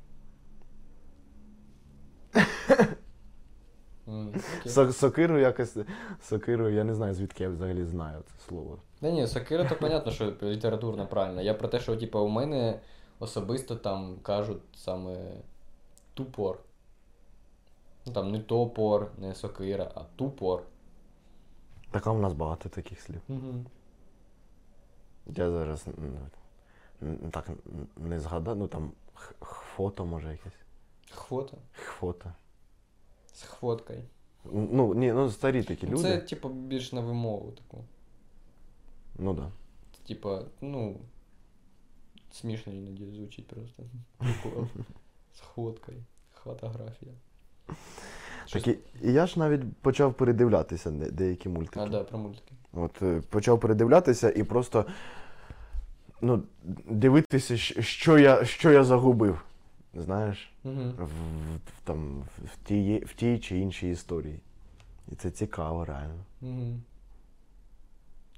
Сокиру 4.93 5.39
якось. 5.39 5.77
Сокиру, 6.23 6.69
я 6.69 6.85
не 6.85 6.95
знаю, 6.95 7.15
звідки 7.15 7.43
я 7.43 7.49
взагалі 7.51 7.85
знаю 7.85 8.23
це 8.27 8.45
слово. 8.49 8.79
Да 9.01 9.11
ні, 9.11 9.27
сокира, 9.27 9.65
то 9.65 9.75
понятно, 9.77 10.13
що 10.13 10.33
літературно 10.43 11.07
правильно. 11.07 11.43
Я 11.43 11.55
про 11.55 11.69
те, 11.69 11.81
що, 11.81 11.97
типа, 11.97 12.21
у 12.21 12.29
мене 12.29 12.81
особисто 13.19 13.77
там 13.77 14.17
кажуть 14.23 14.63
саме 14.75 15.17
тупор. 16.15 16.59
Ну 18.07 18.13
там 18.13 18.31
не 18.33 18.39
топор, 18.39 19.11
не 19.19 19.35
сокира, 19.35 19.91
а 19.95 20.01
тупор. 20.17 20.63
Така 21.91 22.13
в 22.13 22.21
нас 22.21 22.33
багато 22.33 22.69
таких 22.69 23.01
слів. 23.01 23.21
Угу. 23.29 23.55
Я 25.27 25.51
зараз 25.51 25.85
м, 25.89 25.95
м, 27.03 27.31
так 27.31 27.49
м, 27.49 27.57
не 27.97 28.21
згадав, 28.21 28.57
ну 28.57 28.67
там 28.69 28.93
х- 29.15 29.35
хфото 29.41 30.05
може 30.07 30.31
якесь. 30.31 30.59
Хвота. 31.11 31.57
Хфото. 31.73 32.33
З 33.39 33.43
хвоткою. 33.43 34.03
Ну, 34.53 34.95
ні, 34.95 35.13
ну 35.13 35.31
старі 35.31 35.63
такі 35.63 35.87
люди. 35.87 36.03
Це, 36.03 36.19
типа, 36.19 36.49
більш 36.49 36.93
на 36.93 37.01
вимову 37.01 37.53
таку. 37.53 37.85
Ну 39.19 39.35
так. 39.35 39.45
Да. 39.45 39.51
Типа, 40.09 40.43
ну. 40.61 40.97
Смішно 42.33 42.73
іноді 42.73 43.07
звучить 43.07 43.47
просто. 43.47 43.83
Прикол. 44.19 44.67
З 45.35 45.41
хвоткою. 45.41 45.99
Фотографія. 46.45 47.13
Щось- 48.47 48.63
Так, 48.63 48.75
і, 49.03 49.09
і 49.09 49.13
я 49.13 49.27
ж 49.27 49.39
навіть 49.39 49.77
почав 49.77 50.15
передивлятися 50.15 50.91
деякі 50.91 51.49
мультики. 51.49 51.81
А, 51.81 51.87
да, 51.87 52.05
про 52.05 52.19
мультики. 52.19 52.55
От 52.73 53.03
е, 53.03 53.23
почав 53.31 53.61
передивлятися 53.61 54.31
і 54.31 54.43
просто 54.43 54.87
ну, 56.21 56.43
дивитися, 56.89 57.57
що 57.83 58.19
я, 58.19 58.45
що 58.45 58.71
я 58.71 58.85
загубив. 58.85 59.43
Знаєш, 59.95 60.53
Угу. 60.65 60.75
в, 60.99 61.11
там, 61.85 62.23
в, 62.45 62.57
тій, 62.69 63.05
в 63.07 63.15
тій 63.15 63.39
чи 63.39 63.59
іншій 63.59 63.91
історії. 63.91 64.41
І 65.13 65.15
це 65.15 65.31
цікаво, 65.31 65.85
реально. 65.85 66.25
Угу. 66.43 66.77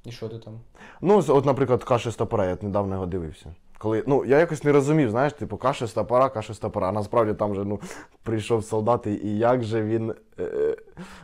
І 0.04 0.12
що 0.12 0.28
ти 0.28 0.38
там? 0.38 0.60
Ну, 1.00 1.24
от, 1.28 1.44
наприклад, 1.46 1.84
каша 1.84 2.10
з 2.10 2.16
топора, 2.16 2.46
я 2.46 2.58
недавно 2.62 2.94
його 2.94 3.06
дивився. 3.06 3.54
Коли, 3.78 4.04
ну, 4.06 4.24
я 4.24 4.38
якось 4.38 4.64
не 4.64 4.72
розумів, 4.72 5.10
знаєш, 5.10 5.32
типу, 5.32 5.56
каша 5.56 5.86
з 5.86 5.92
топора, 5.92 6.28
каша 6.28 6.54
з 6.54 6.58
топора. 6.58 6.88
А 6.88 6.92
насправді 6.92 7.34
там 7.34 7.54
же 7.54 7.64
ну, 7.64 7.80
прийшов 8.22 8.64
солдат, 8.64 9.06
і- 9.06 9.10
і 9.14 9.38
як 9.38 9.62
же 9.62 9.82
він 9.82 10.14
е, 10.38 10.76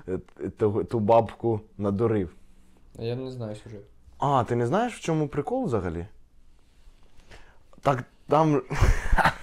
е, 0.09 0.19
ту, 0.49 0.85
ту 0.85 1.01
бабку 1.01 1.61
надурив. 1.79 2.35
Я 2.99 3.17
не 3.17 3.31
знаю 3.31 3.57
сюжет. 3.57 3.83
А, 4.19 4.45
ти 4.45 4.57
не 4.57 4.67
знаєш, 4.67 4.95
в 4.97 5.01
чому 5.01 5.29
прикол 5.29 5.65
взагалі? 5.65 6.07
Так 7.81 8.05
там. 8.29 8.63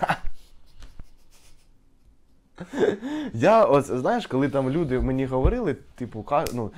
Я, 3.33 3.65
от, 3.65 3.85
знаєш, 3.85 4.27
коли 4.27 4.49
там 4.49 4.69
люди 4.69 4.99
мені 4.99 5.25
говорили, 5.25 5.73
типу, 5.95 6.23
ка... 6.23 6.45
ну, 6.53 6.71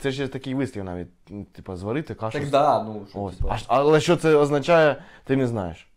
це 0.00 0.10
ж 0.10 0.22
є 0.22 0.28
такий 0.28 0.54
вислів 0.54 0.84
навіть, 0.84 1.08
ну, 1.28 1.44
типу, 1.52 1.76
зварити 1.76 2.14
кашу. 2.14 2.38
Так 2.38 2.46
з- 2.46 2.50
да, 2.50 2.82
ну 2.82 3.06
що, 3.10 3.20
Ось. 3.22 3.36
типа. 3.36 3.54
А, 3.68 3.76
але 3.80 4.00
що 4.00 4.16
це 4.16 4.34
означає, 4.34 4.96
ти 5.24 5.36
не 5.36 5.46
знаєш. 5.46 5.88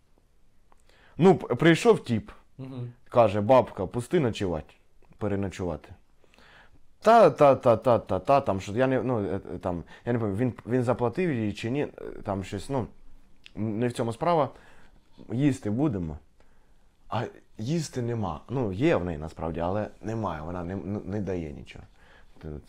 Ну, 1.17 1.36
п- 1.36 1.56
прийшов 1.56 2.04
тіп, 2.04 2.32
Угу. 2.60 2.69
каже, 3.10 3.41
бабка, 3.41 3.86
пусти 3.88 4.19
ночувати, 4.19 4.74
переночувати. 5.17 5.89
Та, 7.02 7.30
та, 7.30 7.56
та, 7.56 7.78
та, 7.78 8.00
та, 8.00 8.19
та, 8.19 8.41
там, 8.41 8.62
що 8.62 8.72
я 8.72 8.88
не, 8.88 9.02
ну, 9.02 9.26
е, 9.26 9.39
е, 9.56 9.58
там, 9.58 9.84
я 10.06 10.13
не 10.13 10.19
пам'ятаю, 10.19 10.50
він, 10.50 10.74
він 10.74 10.84
заплатив 10.84 11.34
їй 11.34 11.54
чи 11.54 11.69
ні, 11.72 11.82
е, 11.82 11.89
там 12.24 12.43
щось, 12.43 12.69
ну, 12.69 12.88
не 13.56 13.88
в 13.88 13.91
цьому 13.93 14.13
справа. 14.13 14.50
Їсти 15.34 15.69
будемо. 15.69 16.17
А 17.10 17.22
їсти 17.58 18.02
нема. 18.02 18.42
Ну, 18.50 18.72
є 18.72 18.96
в 18.96 19.06
неї 19.06 19.18
насправді, 19.18 19.60
але 19.60 19.88
немає, 20.02 20.42
вона 20.42 20.63
не, 20.63 20.76
не, 21.06 21.22
дає 21.22 21.52
нічого. 21.52 21.86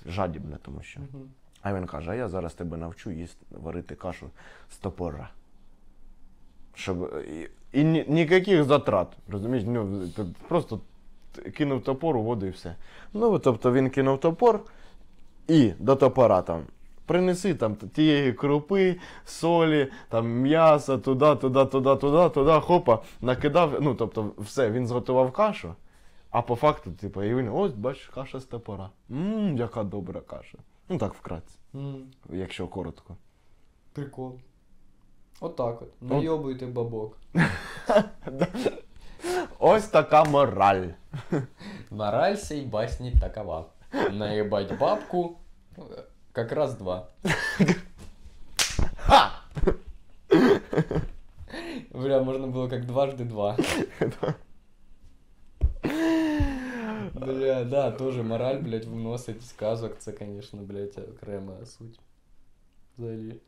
Жадібна, 0.07 0.57
тому 0.62 0.83
що. 0.83 1.01
Угу. 1.01 1.25
А 1.62 1.75
він 1.75 1.87
каже, 1.87 2.11
а 2.11 2.14
я 2.14 2.29
зараз 2.29 2.55
тебе 2.55 2.77
навчу 2.77 3.11
їсти, 3.11 3.47
варити 3.51 3.94
кашу 3.94 4.31
з 4.70 4.77
топора. 4.77 5.31
Щоб. 6.75 7.25
І, 7.29 7.49
і 7.81 7.85
ні, 7.85 8.05
ніяких 8.09 8.64
затрат. 8.64 9.09
Розумієш? 9.29 9.64
Ну, 9.66 10.09
просто 10.49 10.81
кинув 11.55 11.83
топор 11.83 12.16
у 12.16 12.23
воду 12.23 12.47
і 12.47 12.51
все. 12.51 12.75
Ну, 13.12 13.38
тобто 13.38 13.73
він 13.73 13.90
кинув 13.90 14.20
топор 14.20 14.61
і 15.49 15.73
до 15.79 15.97
топора 15.97 16.42
там. 16.42 16.62
Принеси 17.07 17.55
там 17.55 17.77
тієї 17.77 18.33
крупи, 18.33 18.97
солі, 19.25 19.90
там 20.09 20.29
м'яса, 20.29 20.99
туди, 20.99 21.37
туди, 21.37 21.64
туди, 21.64 21.97
туди, 21.97 22.29
туди, 22.29 22.61
хопа, 22.61 23.03
накидав. 23.21 23.83
Ну, 23.83 23.95
тобто, 23.95 24.33
все, 24.38 24.71
він 24.71 24.87
зготував 24.87 25.33
кашу. 25.33 25.75
А 26.31 26.43
по 26.43 26.57
факту, 26.57 26.93
типу, 26.93 27.23
і 27.23 27.35
він, 27.35 27.49
ось, 27.53 27.73
бачиш, 27.73 28.07
каша 28.07 28.40
з 28.40 28.45
топора. 28.45 28.90
Ммм, 29.09 29.57
яка 29.57 29.83
добра 29.83 30.21
каша. 30.21 30.59
Ну 30.88 30.99
так 30.99 31.14
вкратце, 31.14 31.59
якщо 32.31 32.69
коротко. 32.69 33.17
Прикол. 33.93 34.40
Отак 35.40 35.83
от. 35.83 36.03
Найобуйте 36.03 36.67
бабок. 36.67 37.19
Ось 39.59 39.85
така 39.85 40.25
мораль. 40.25 40.88
Мораль 41.90 42.37
сей 42.37 42.67
басни 42.67 43.12
такова. 43.21 43.67
Наебать 44.11 44.79
бабку 44.79 45.38
как 46.35 46.53
раз 46.53 46.75
два. 46.77 47.09
Бля, 51.92 52.20
можно 52.23 52.49
было 52.49 52.68
как 52.68 52.87
дважды 52.87 53.25
два. 53.25 53.57
Бля, 57.14 57.64
да, 57.64 57.90
тоже 57.92 58.23
мораль, 58.23 58.59
блядь, 58.59 58.85
вносить 58.85 59.47
сказок, 59.47 59.99
це, 59.99 60.12
конечно, 60.12 60.62
блядь, 60.62 60.99
окрема 60.99 61.66
суть. 61.66 62.01
Взагалі. 62.99 63.40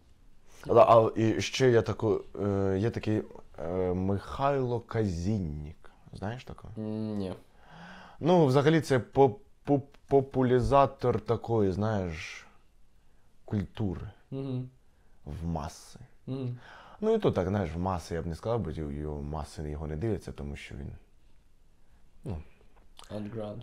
Да, 0.67 0.85
а 0.89 1.11
і 1.21 1.41
ще 1.41 1.71
є, 1.71 1.83
таку, 1.83 2.21
е, 2.45 2.79
є 2.81 2.91
такий 2.91 3.23
е, 3.59 3.95
Михайло 3.95 4.81
Казіннік. 4.81 5.91
Знаєш 6.13 6.45
такого? 6.45 6.73
Ні. 6.77 7.35
Ну, 8.21 8.47
взагалі, 8.47 8.81
це 8.81 8.99
по- 8.99 9.37
по- 9.65 9.83
популяризатор 10.09 11.21
такої, 11.21 11.73
знаєш, 11.73 12.46
культури 13.47 14.11
Угу. 14.31 14.63
в 15.25 15.47
маси. 15.47 15.99
Угу. 16.27 16.49
Ну 17.01 17.15
і 17.15 17.19
то 17.19 17.31
так, 17.31 17.49
знаєш, 17.49 17.75
в 17.75 17.79
маси 17.79 18.15
я 18.15 18.23
б 18.23 18.27
не 18.27 18.35
сказав, 18.35 18.61
бо 18.61 18.71
його 18.71 19.23
маси 19.23 19.71
його 19.71 19.87
не 19.87 19.97
дивляться, 19.97 20.33
тому 20.33 20.57
що 20.57 20.75
він. 20.75 20.93
Underground. 23.11 23.63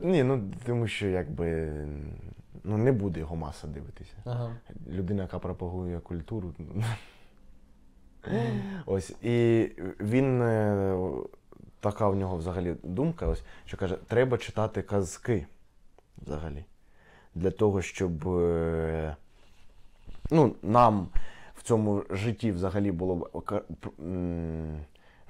Ні, 0.00 0.22
ну 0.22 0.52
тому 0.66 0.88
що 0.88 1.06
якби 1.06 1.72
ну, 2.64 2.78
не 2.78 2.92
буде 2.92 3.20
його 3.20 3.36
маса 3.36 3.66
дивитися. 3.66 4.16
Ага. 4.24 4.56
Людина, 4.88 5.22
яка 5.22 5.38
пропагує 5.38 6.00
культуру. 6.00 6.54
Ось. 8.86 9.10
І 9.22 9.70
він 10.00 10.42
е, 10.42 10.96
така 11.80 12.08
в 12.08 12.16
нього 12.16 12.36
взагалі 12.36 12.76
думка, 12.82 13.26
ось, 13.26 13.42
що 13.64 13.76
каже, 13.76 13.96
треба 14.06 14.38
читати 14.38 14.82
казки 14.82 15.46
взагалі. 16.26 16.64
Для 17.34 17.50
того, 17.50 17.82
щоб 17.82 18.28
е, 18.28 19.16
ну, 20.30 20.54
нам 20.62 21.08
в 21.54 21.62
цьому 21.62 22.02
житті 22.10 22.52
взагалі 22.52 22.92
було 22.92 23.14
б 23.16 23.62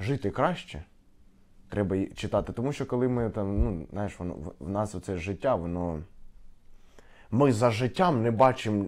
жити 0.01 0.31
краще. 0.31 0.85
Треба 1.69 2.07
читати. 2.07 2.53
Тому 2.53 2.73
що 2.73 2.87
коли 2.87 3.09
ми 3.09 3.31
там, 3.31 3.59
ну, 3.65 3.87
знаєш, 3.93 4.19
воно 4.19 4.35
в- 4.35 4.55
в 4.65 4.69
нас 4.69 4.95
оце 4.95 5.17
життя, 5.17 5.55
воно. 5.55 6.01
Ми 7.31 7.53
за 7.53 7.71
життям 7.71 8.23
не 8.23 8.31
бачимо 8.31 8.85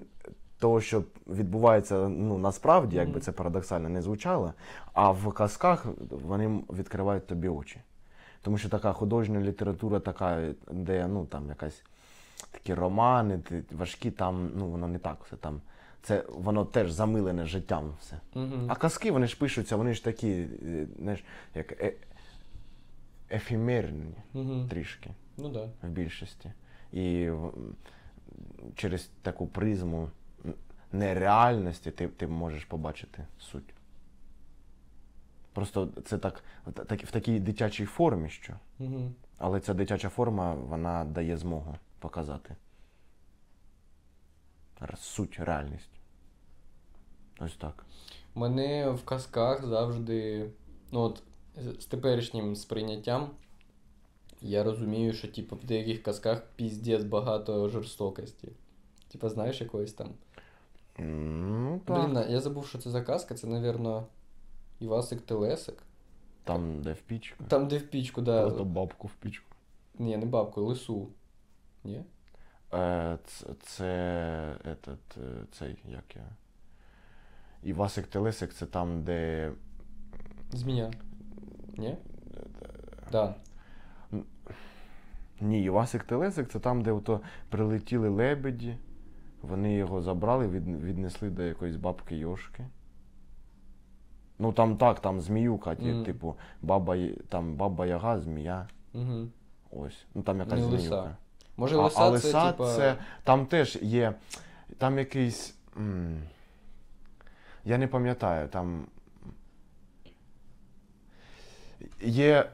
того, 0.59 0.81
що 0.81 1.03
відбувається 1.27 2.09
ну, 2.09 2.39
насправді, 2.39 2.97
як 2.97 3.11
би 3.11 3.21
це 3.21 3.33
парадоксально 3.33 3.89
не 3.89 4.03
звучало, 4.03 4.53
а 4.93 5.11
в 5.11 5.33
казках 5.33 5.87
вони 6.11 6.63
відкривають 6.71 7.27
тобі 7.27 7.49
очі. 7.49 7.81
Тому 8.43 8.59
що 8.59 8.69
така 8.69 8.93
художня 8.93 9.41
література, 9.41 10.01
така, 10.01 10.43
де 10.71 11.07
ну, 11.07 11.27
там 11.27 11.49
якась 11.49 11.83
такі 12.51 12.75
романи, 12.75 13.41
важкі, 13.73 14.11
там 14.11 14.51
ну, 14.57 14.67
воно 14.71 14.89
не 14.89 14.99
так 14.99 15.25
все 15.25 15.37
там. 15.37 15.61
Це 16.03 16.25
воно 16.29 16.65
теж 16.65 16.91
замилене 16.91 17.47
життям 17.47 17.95
все. 18.01 18.21
Угу. 18.35 18.53
А 18.69 18.75
казки 18.75 19.13
вони 19.13 19.27
ж 19.27 19.39
пишуться, 19.39 19.77
вони 19.77 19.95
ж 19.95 20.05
такі, 20.05 20.29
е, 20.63 20.87
знаєш, 20.99 21.25
як 21.55 21.73
е- 21.73 21.95
ефемерні 23.31 24.15
Угу. 24.35 24.67
трішки 24.71 25.11
Ну 25.37 25.49
да. 25.49 25.69
в 25.83 25.89
більшості. 25.89 26.53
І 26.93 27.31
в- 27.31 27.53
через 28.75 29.11
таку 29.23 29.47
призму 29.47 30.11
нереальності 30.93 31.91
ти, 31.91 32.09
ти 32.09 32.27
можеш 32.27 32.65
побачити 32.65 33.25
суть. 33.39 33.75
Просто 35.53 35.89
це 36.05 36.19
так, 36.19 36.45
так, 36.87 37.03
в 37.03 37.11
такій 37.11 37.41
дитячій 37.41 37.85
формі, 37.85 38.29
що. 38.29 38.53
Угу. 38.79 39.13
Але 39.39 39.61
ця 39.61 39.75
дитяча 39.75 40.09
форма 40.09 40.55
вона 40.55 41.05
дає 41.05 41.37
змогу 41.37 41.75
показати 41.99 42.57
суть, 44.97 45.39
реальність. 45.39 45.91
Ось 47.39 47.57
так. 47.57 47.87
Мене 48.35 48.91
в 48.91 49.05
казках 49.05 49.67
завжди, 49.67 50.51
ну 50.93 51.01
от 51.01 51.23
з 51.81 51.85
теперішнім 51.87 52.57
сприйняттям, 52.57 53.31
я 54.41 54.65
розумію, 54.65 55.13
що 55.13 55.29
типу, 55.29 55.57
в 55.57 55.65
деяких 55.65 56.03
казках 56.03 56.43
піздець 56.57 57.05
багато 57.05 57.69
жорстокості. 57.69 58.49
Типа, 59.13 59.29
знаєш 59.29 59.61
якоїсь 59.61 59.93
там. 59.93 60.11
Ну, 60.99 61.81
так. 61.85 62.11
Блін, 62.11 62.25
я 62.29 62.41
забув, 62.41 62.67
що 62.67 62.79
це 62.79 62.91
за 62.91 63.03
казка, 63.03 63.35
це, 63.35 63.47
напевно, 63.47 64.07
Івасик 64.81 65.21
Телесик. 65.21 65.83
Там, 66.45 66.83
де 66.83 66.93
в 66.93 67.01
пічку. 67.01 67.45
Там, 67.49 67.69
де 67.69 67.79
в 67.79 67.87
пічку, 67.87 68.23
да. 68.23 68.43
Просто 68.43 68.65
бабку 68.65 69.09
в 69.09 69.15
пічку. 69.15 69.55
Ні, 69.99 70.17
не 70.17 70.27
бабку, 70.27 70.63
лису. 70.63 71.09
Ні? 71.87 72.05
Е, 72.75 73.19
це, 73.25 73.47
це 73.63 73.85
этот, 74.65 75.19
цей, 75.53 75.77
як 75.89 76.17
я. 76.17 76.23
Івасик 77.63 78.07
Телесик 78.07 78.53
це 78.53 78.67
там, 78.67 79.03
де. 79.05 79.53
Змія. 80.53 80.91
Ні? 81.77 81.97
Да. 83.13 83.35
Ні, 85.41 85.63
Івасик 85.65 86.05
Телесик 86.05 86.49
це 86.49 86.61
там, 86.61 86.83
де 86.83 86.93
ото 86.93 87.21
прилетіли 87.49 88.09
лебеді, 88.09 88.77
вони 89.43 89.75
його 89.75 90.03
забрали, 90.03 90.49
від, 90.49 90.83
віднесли 90.83 91.31
до 91.31 91.43
якоїсь 91.43 91.77
бабки 91.77 92.17
Йошки. 92.17 92.67
Ну 94.39 94.53
там 94.53 94.77
так, 94.77 95.01
там 95.01 95.21
зміюка, 95.21 95.77
Мгм. 95.81 96.05
типу, 96.05 96.35
баба, 96.63 96.97
там 97.29 97.55
баба 97.57 97.87
Яга, 97.87 98.21
змія. 98.21 98.69
Угу. 98.95 99.29
Ось. 99.71 100.07
Ну 100.15 100.23
там 100.23 100.39
якась 100.39 100.61
Не 100.61 100.67
зміюка. 100.67 100.97
лиса. 101.01 101.17
Може, 101.57 101.77
А, 101.77 101.79
лиса, 101.83 102.01
а 102.01 102.05
це, 102.05 102.09
лиса 102.11 102.53
типа. 102.53 102.77
це 102.77 102.97
там 103.25 103.47
теж 103.47 103.79
є. 103.83 104.15
Там 104.79 104.99
якийсь. 104.99 105.55
м, 105.77 106.23
я 107.65 107.79
не 107.79 107.87
пам'ятаю, 107.87 108.49
там. 108.49 108.87
Є 112.01 112.51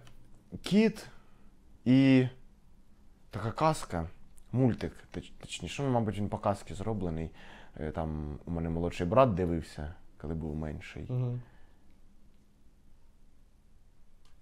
кіт 0.62 1.06
і 1.84 2.28
така 3.30 3.50
казка, 3.52 4.08
мультик, 4.52 4.92
точ- 5.14 5.32
точніше, 5.40 5.82
ну, 5.82 5.90
мабуть, 5.90 6.18
він 6.18 6.28
по 6.28 6.38
казці 6.38 6.74
зроблений. 6.74 7.30
Е, 7.80 7.90
Там 7.90 8.38
у 8.44 8.50
мене 8.50 8.68
молодший 8.68 9.06
брат 9.06 9.34
дивився, 9.34 9.94
коли 10.20 10.34
був 10.34 10.56
менший. 10.56 11.06
Угу. 11.08 11.38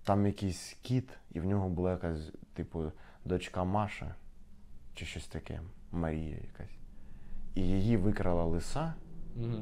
Там 0.04 0.26
якийсь 0.26 0.76
кіт, 0.82 1.08
і 1.32 1.40
в 1.40 1.44
нього 1.44 1.68
була 1.68 1.90
якась, 1.90 2.32
типу, 2.54 2.92
дочка 3.24 3.64
Маша, 3.64 4.14
чи 5.00 5.06
щось 5.06 5.26
таке, 5.26 5.60
Марія 5.92 6.36
якась. 6.36 6.74
І 7.54 7.60
її 7.60 7.96
викрала 7.96 8.44
лиса, 8.44 8.94
Угу. 9.36 9.60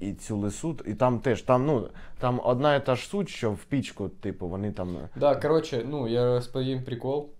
і 0.00 0.12
цю 0.14 0.36
лису, 0.36 0.78
і 0.86 0.94
там 0.94 1.20
теж, 1.20 1.42
там, 1.42 1.66
ну, 1.66 1.90
там 2.18 2.40
одна 2.44 2.74
і 2.74 2.86
та 2.86 2.96
ж 2.96 3.06
суть, 3.06 3.28
що 3.28 3.52
в 3.52 3.64
пічку, 3.64 4.08
типу, 4.08 4.48
вони 4.48 4.72
там. 4.72 4.98
Да, 5.16 5.36
короче, 5.36 5.84
ну, 5.88 6.08
я 6.08 6.24
розповім 6.24 6.84
прикол. 6.84 7.30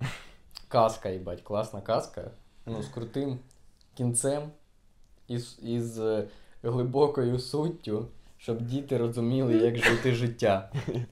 Казка, 0.68 1.08
їбать, 1.08 1.42
класна 1.42 1.80
казка. 1.80 2.30
Ну, 2.66 2.82
з 2.82 2.88
крутим 2.88 3.38
кінцем 3.94 4.42
із, 5.28 5.58
із 5.62 5.98
е, 6.00 6.28
глибокою 6.62 7.38
суттю, 7.38 8.08
щоб 8.38 8.62
діти 8.62 8.98
розуміли, 8.98 9.54
як 9.56 9.76
жити 9.76 10.12
життя. 10.14 10.72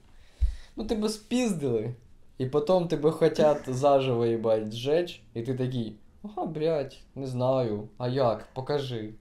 Ну, 0.79 0.85
тебе 0.85 1.09
спіздили, 1.09 1.95
і 2.37 2.45
потім 2.45 2.87
тебе 2.87 3.11
хотять 3.11 3.69
заживо, 3.73 4.25
їбать, 4.25 4.71
зжечь, 4.73 5.21
і 5.33 5.41
ти 5.41 5.53
такий, 5.55 5.95
ага, 6.23 6.45
блядь, 6.45 6.97
не 7.15 7.27
знаю, 7.27 7.87
а 7.97 8.07
як, 8.07 8.47
покажи. 8.53 9.13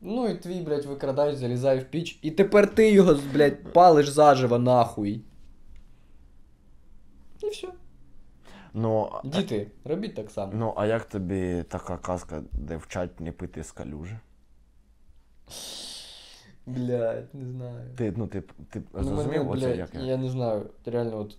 Ну 0.00 0.28
і 0.28 0.34
твій, 0.38 0.60
блядь, 0.60 0.84
викрадач 0.84 1.36
залізає 1.36 1.80
в 1.80 1.84
піч, 1.84 2.18
і 2.22 2.30
тепер 2.30 2.74
ти 2.74 2.90
його, 2.90 3.16
блядь, 3.34 3.72
палиш 3.72 4.08
заживо 4.08 4.58
нахуй. 4.58 5.20
І 7.42 7.48
все. 7.48 7.68
Ну, 8.74 9.10
а- 9.12 9.28
Діти, 9.28 9.70
робіть 9.84 10.14
так 10.14 10.30
само. 10.30 10.52
ну, 10.54 10.72
а 10.76 10.86
як 10.86 11.04
тобі 11.04 11.64
така 11.68 11.96
казка, 11.96 12.42
де 12.52 12.76
вчать 12.76 13.20
не 13.20 13.32
пити 13.32 13.64
з 13.64 13.72
калюжі? 13.72 14.18
Блядь, 16.66 17.34
не 17.34 17.50
знаю. 17.50 17.90
Ти, 17.96 18.14
ну, 18.16 18.26
ти, 18.26 18.40
ти 18.70 18.82
Ну, 18.94 19.04
зрозумів 19.04 19.44
мене, 19.44 19.50
оце, 19.50 19.66
блядь, 19.66 19.78
як 19.78 19.94
я? 19.94 20.00
я 20.00 20.16
не 20.16 20.30
знаю, 20.30 20.70
реально 20.86 21.18
от 21.18 21.36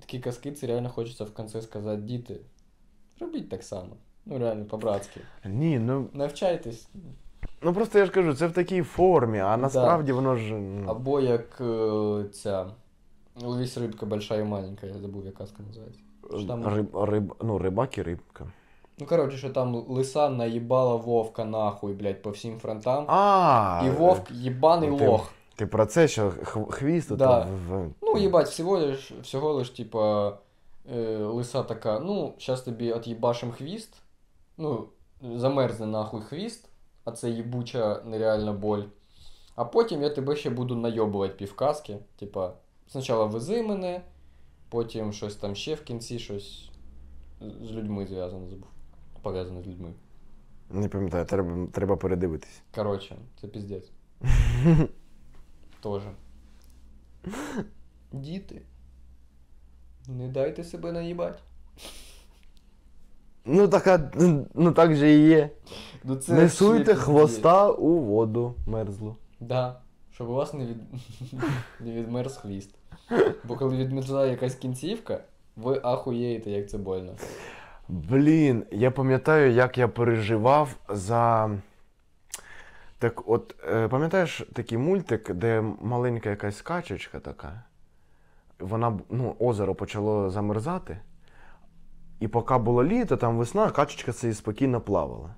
такі 0.00 0.18
казки, 0.18 0.52
це 0.52 0.66
реально 0.66 0.88
хочеться 0.90 1.24
в 1.24 1.30
кінці 1.34 1.60
сказати, 1.60 2.02
діти, 2.02 2.36
робіть 3.20 3.48
так 3.48 3.62
само. 3.62 3.88
Ну, 4.26 4.38
реально, 4.38 4.64
по-братськи. 4.64 5.20
Ні, 5.44 5.78
ну, 5.78 6.06
Навчайтесь. 6.12 6.88
ну 7.62 7.74
просто 7.74 7.98
я 7.98 8.06
ж 8.06 8.10
кажу, 8.12 8.34
це 8.34 8.46
в 8.46 8.52
такій 8.52 8.82
формі, 8.82 9.38
а 9.38 9.56
насправді 9.56 10.12
воно 10.12 10.36
ж. 10.36 10.54
ну, 10.54 10.90
Або 10.90 11.20
як 11.20 11.60
е, 11.60 12.24
ця. 12.32 12.66
Ловись 13.42 13.78
рибка 13.78 14.06
большая 14.06 14.40
і 14.40 14.44
маленька, 14.44 14.86
я 14.86 14.98
забув, 14.98 15.24
як 15.26 15.34
казка 15.34 15.62
називається. 15.62 16.00
Що 16.38 16.46
там- 16.46 16.74
Риб, 16.74 16.96
риб, 16.96 17.34
ну, 17.42 17.58
рибак 17.58 17.98
і 17.98 18.02
рибка. 18.02 18.46
Ну, 18.98 19.06
коротше, 19.06 19.36
що 19.36 19.50
там 19.50 19.74
лиса 19.74 20.28
наїбала 20.28 20.96
вовка 20.96 21.44
нахуй, 21.44 21.92
блядь, 21.92 22.22
по 22.22 22.30
всім 22.30 22.58
фронтам. 22.58 23.04
А, 23.08 23.82
І 23.86 23.90
вовк 23.90 24.30
єбаний 24.30 24.98
ти- 24.98 25.08
лох. 25.08 25.32
Ти 25.60 25.66
про 25.66 25.86
це, 25.86 26.08
що 26.08 26.32
хвіст 26.70 27.16
Да. 27.16 27.48
в. 27.68 27.90
Ну, 28.02 28.18
їбать, 28.18 28.48
всього 28.48 28.78
лиш, 28.78 29.12
всього 29.22 29.52
лиш, 29.52 29.70
типа, 29.70 30.32
е, 30.94 31.16
лиса 31.16 31.62
така, 31.62 31.98
ну, 31.98 32.34
щас 32.38 32.62
тобі 32.62 32.92
от'їбашим 32.92 33.52
хвіст, 33.52 33.94
ну, 34.58 34.88
замерзне 35.36 35.86
нахуй 35.86 36.20
хвіст, 36.22 36.68
а 37.04 37.12
це 37.12 37.30
їбуча 37.30 38.02
нереальна 38.04 38.52
боль. 38.52 38.82
А 39.56 39.64
потім 39.64 40.02
я 40.02 40.10
тебе 40.10 40.36
ще 40.36 40.50
буду 40.50 40.76
найобувати 40.76 41.34
півказки. 41.34 41.98
Типа, 42.18 42.52
спочатку 42.88 43.28
вези 43.28 43.62
мене, 43.62 44.02
потім 44.68 45.12
щось 45.12 45.36
там 45.36 45.54
ще 45.54 45.74
в 45.74 45.82
кінці, 45.82 46.18
щось 46.18 46.70
з- 47.40 47.66
з 47.68 47.70
людьми 47.72 48.06
зв'язане 48.06 48.48
забув. 48.48 48.68
Пов'язане 49.22 49.62
з 49.62 49.66
людьми. 49.66 49.92
Не 50.70 50.88
пам'ятаю, 50.88 51.24
треба, 51.24 51.66
треба 51.72 51.96
передивитись. 51.96 52.62
Коротше, 52.74 53.16
це 53.40 53.48
піздець. 53.48 53.90
Тоже. 55.80 56.10
Діти. 58.12 58.62
Не 60.08 60.28
дайте 60.28 60.64
себе 60.64 60.92
наїбать. 60.92 61.42
Ну, 63.44 63.68
така, 63.68 64.10
ну 64.54 64.72
так 64.72 64.94
же 64.94 65.10
і 65.14 65.28
є. 65.28 65.50
Ну, 66.04 66.16
це 66.16 66.32
Не 66.32 66.48
суйте 66.48 66.78
піздець. 66.78 66.98
хвоста 66.98 67.70
у 67.70 67.98
воду 67.98 68.54
мерзлу. 68.66 69.16
Да. 69.40 69.80
Щоб 70.12 70.28
у 70.28 70.32
вас 70.32 70.54
не, 70.54 70.66
від... 70.66 70.76
не 71.80 71.92
відмерз 71.92 72.36
хвіст. 72.36 72.74
Бо 73.44 73.56
коли 73.56 73.76
відмерзає 73.76 74.30
якась 74.30 74.54
кінцівка, 74.54 75.20
ви 75.56 75.80
ахуєєте, 75.82 76.50
як 76.50 76.70
це 76.70 76.78
больно. 76.78 77.12
Блін, 77.88 78.64
я 78.70 78.90
пам'ятаю, 78.90 79.52
як 79.52 79.78
я 79.78 79.88
переживав 79.88 80.76
за. 80.88 81.50
Так 83.00 83.28
от, 83.28 83.54
е, 83.68 83.88
пам'ятаєш 83.88 84.42
такий 84.52 84.78
мультик, 84.78 85.32
де 85.32 85.60
маленька 85.80 86.30
якась 86.30 86.62
качечка 86.62 87.20
така. 87.20 87.62
Вона, 88.58 88.98
ну, 89.10 89.36
озеро 89.38 89.74
почало 89.74 90.30
замерзати. 90.30 91.00
І 92.20 92.28
поки 92.28 92.58
було 92.58 92.84
літо, 92.84 93.16
там 93.16 93.38
весна, 93.38 93.70
качечка 93.70 94.12
собі 94.12 94.34
спокійно 94.34 94.80
плавала. 94.80 95.34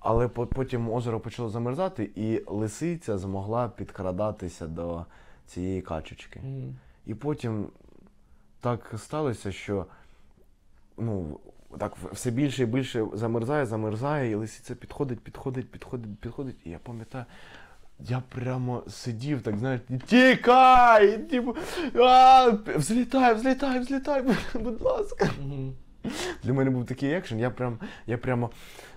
Але 0.00 0.28
потім 0.28 0.90
озеро 0.92 1.20
почало 1.20 1.48
замерзати, 1.48 2.10
і 2.14 2.42
лисиця 2.46 3.18
змогла 3.18 3.68
підкрадатися 3.68 4.66
до 4.66 5.04
цієї 5.46 5.82
качечки. 5.82 6.40
І 7.06 7.14
потім 7.14 7.68
так 8.60 8.94
сталося, 8.96 9.52
що 9.52 9.86
ну, 10.96 11.40
так 11.78 11.96
все 12.12 12.30
більше 12.30 12.62
і 12.62 12.66
більше 12.66 13.06
замерзає, 13.12 13.66
замерзає, 13.66 14.30
і 14.30 14.34
лисиця 14.34 14.74
підходить, 14.74 15.20
підходить, 15.20 15.70
підходить, 15.70 16.20
підходить. 16.20 16.56
І 16.64 16.70
я 16.70 16.78
пам'ятаю, 16.78 17.24
я 18.00 18.22
прямо 18.28 18.82
сидів, 18.88 19.42
так 19.42 19.58
знаєш, 19.58 19.80
тікай! 20.06 21.18
Типу, 21.18 21.56
взлітай, 22.76 23.34
взлітай, 23.34 23.80
взлітай, 23.80 24.24
будь 24.54 24.82
ласка. 24.82 25.30
Для 26.42 26.52
мене 26.52 26.70
був 26.70 26.86
такий 26.86 27.12
екшен, 27.12 27.38
я 27.38 27.50
прям, 27.50 27.78
я 28.06 28.18
прямо, 28.18 28.50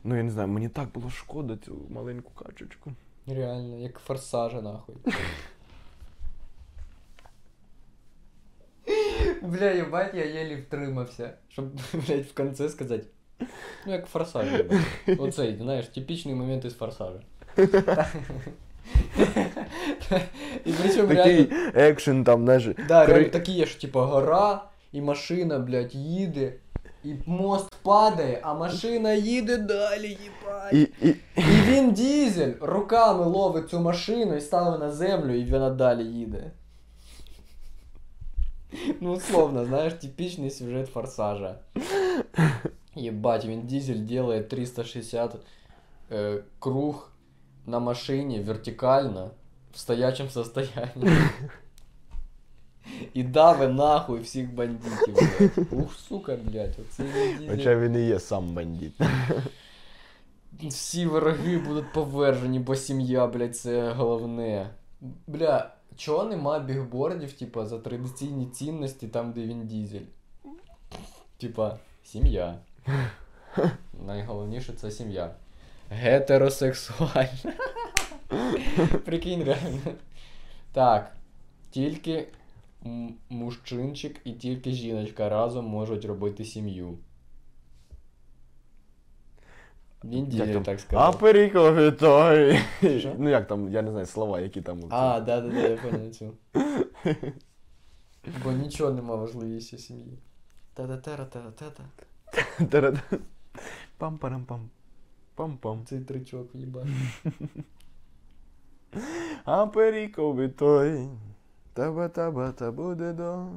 ну 0.04 0.18
я 0.18 0.24
не 0.24 0.32
знаю, 0.32 0.48
мені 0.48 0.70
так 0.70 0.90
було 0.94 1.10
шкода 1.10 1.58
цю 1.58 1.76
маленьку 1.90 2.32
качечку. 2.44 2.92
Реально, 3.28 3.78
як 3.78 4.00
форсажа, 4.00 4.62
нахуй. 4.62 4.96
Бля, 9.46 9.66
ебать, 9.72 10.14
я 10.14 10.24
еле 10.26 10.56
втримався, 10.56 11.30
щоб, 11.50 11.66
блядь, 11.94 12.26
в 12.26 12.34
конце 12.34 12.70
сказати. 12.70 13.04
Ну, 13.86 13.94
як 13.94 14.06
форсаж. 14.06 14.48
ебать. 14.54 15.20
Оцей, 15.20 15.58
знаєш, 15.62 15.86
типічний 15.86 16.36
момент 16.36 16.66
із 16.66 16.76
форсажа. 16.76 17.20
І 20.66 20.72
причому 20.82 21.16
Такий 21.16 21.48
екшен 21.76 22.24
там, 22.24 22.44
знаєш, 22.44 22.68
да, 22.88 23.06
реально 23.06 23.30
такі 23.30 23.52
є, 23.52 23.66
що 23.66 23.82
типа 23.82 24.06
гора, 24.06 24.64
і 24.92 25.02
машина, 25.02 25.60
блядь, 25.60 25.96
їде, 25.96 26.54
і 27.04 27.14
мост 27.26 27.76
падає, 27.84 28.40
а 28.44 28.54
машина 28.54 29.14
їде 29.14 29.58
далі, 29.58 30.08
їбать. 30.08 30.74
і, 30.74 31.08
і, 31.08 31.16
І 31.38 31.62
він 31.72 31.92
дізель 31.94 32.54
руками 32.62 33.26
ловить 33.26 33.70
цю 33.70 33.80
машину 33.80 34.36
і 34.36 34.42
ставить 34.42 34.80
на 34.80 34.92
землю, 34.92 35.34
і 35.34 35.52
вона 35.52 35.70
далі 35.70 36.04
їде. 36.04 36.52
Ну, 39.01 39.13
условно, 39.13 39.65
знаєш, 39.65 39.93
типічний 39.93 40.51
сюжет 40.51 40.89
форсажа. 40.89 41.59
Ебать, 42.97 43.45
він 43.45 43.61
дизель 43.63 44.07
делает 44.07 44.49
360 44.49 45.37
э, 46.11 46.43
круг 46.59 47.11
на 47.67 47.79
машине 47.79 48.43
вертикально 48.43 49.31
в 49.73 49.79
стоячем 49.79 50.31
состоянии. 50.31 51.19
І 53.15 53.23
дави 53.23 53.69
нахуй 53.69 54.21
всіх 54.21 54.55
бандитів, 54.55 55.15
блядь. 55.15 55.73
Ух, 55.73 55.95
сука, 55.95 56.37
блядь, 56.45 56.77
оце 56.81 57.03
він 57.03 57.39
дизель. 57.39 57.57
Хоча 57.57 57.77
він 57.77 57.97
і 57.97 58.07
є 58.07 58.21
сам 58.21 58.55
бандит. 58.55 58.93
Всі 60.63 61.07
вороги 61.07 61.59
будуть 61.59 61.93
повержені, 61.93 62.59
бо 62.59 62.77
сім'я, 62.77 63.27
блядь, 63.27 63.57
це 63.57 63.93
головне. 63.93 64.71
Бля, 65.27 65.71
чого 65.98 66.24
нема 66.24 66.60
бігбордів, 66.60 67.34
типа, 67.34 67.66
за 67.66 67.80
традиційні 67.80 68.46
цінності 68.46 69.08
там, 69.08 69.32
де 69.32 69.42
він 69.42 69.68
дізель? 69.68 70.06
Типа, 71.38 71.78
сім'я. 72.04 72.60
Найголовніше 74.06 74.74
це 74.74 74.92
сім'я. 74.92 75.36
Гетеросексуальна. 75.90 77.54
Прикинь, 79.06 79.44
реально. 79.44 79.80
Так. 80.74 81.16
Тільки 81.72 82.28
мужчинчик 83.30 84.22
і 84.24 84.32
тільки 84.32 84.72
жіночка 84.72 85.30
разом 85.30 85.66
можуть 85.66 86.06
робити 86.06 86.46
сім'ю. 86.46 86.98
Як 90.10 90.28
дізель 90.28 90.54
там? 90.54 90.64
так 90.64 90.76
А 90.76 90.80
сказав. 90.80 91.20
перікові 91.20 91.92
той. 91.92 92.60
Що? 93.00 93.16
Ну 93.18 93.30
як 93.30 93.48
там, 93.48 93.70
я 93.70 93.82
не 93.82 93.92
знаю 93.92 94.06
слова, 94.06 94.40
які 94.40 94.62
там. 94.62 94.80
А, 94.90 95.20
да, 95.20 95.42
да, 95.42 95.50
да, 95.50 95.68
я 95.68 95.78
понял 95.78 96.12
цю. 96.12 96.34
Бо 98.44 98.52
нічого 98.52 98.92
нема 98.92 99.16
важливіше 99.16 99.78
сім'ї. 99.78 100.20
Та-та-та-та-та-та. 100.74 101.84
Тарада. 102.66 103.00
Пам-парам-пам. 104.00 104.60
Пам-пам. 105.38 105.86
Цей 105.86 106.00
тричок 106.00 106.56
їбать. 106.56 106.88
А 109.46 109.68
перікові 109.68 110.48
той. 110.50 111.08
Таба-таба-та 111.74 112.72
буде 112.72 113.14
до. 113.14 113.48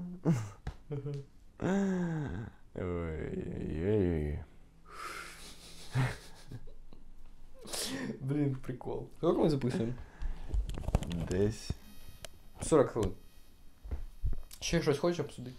Ой-ой-ой. 2.76 4.38
Блін, 8.20 8.54
прикол. 8.62 9.06
Сколько 9.18 9.42
ми 9.42 9.50
записуємо? 9.50 9.92
Десь. 11.30 11.70
40 12.62 12.90
хвилин. 12.90 13.12
Ще 14.60 14.82
щось 14.82 14.98
хочеш 14.98 15.20
обсудити? 15.20 15.56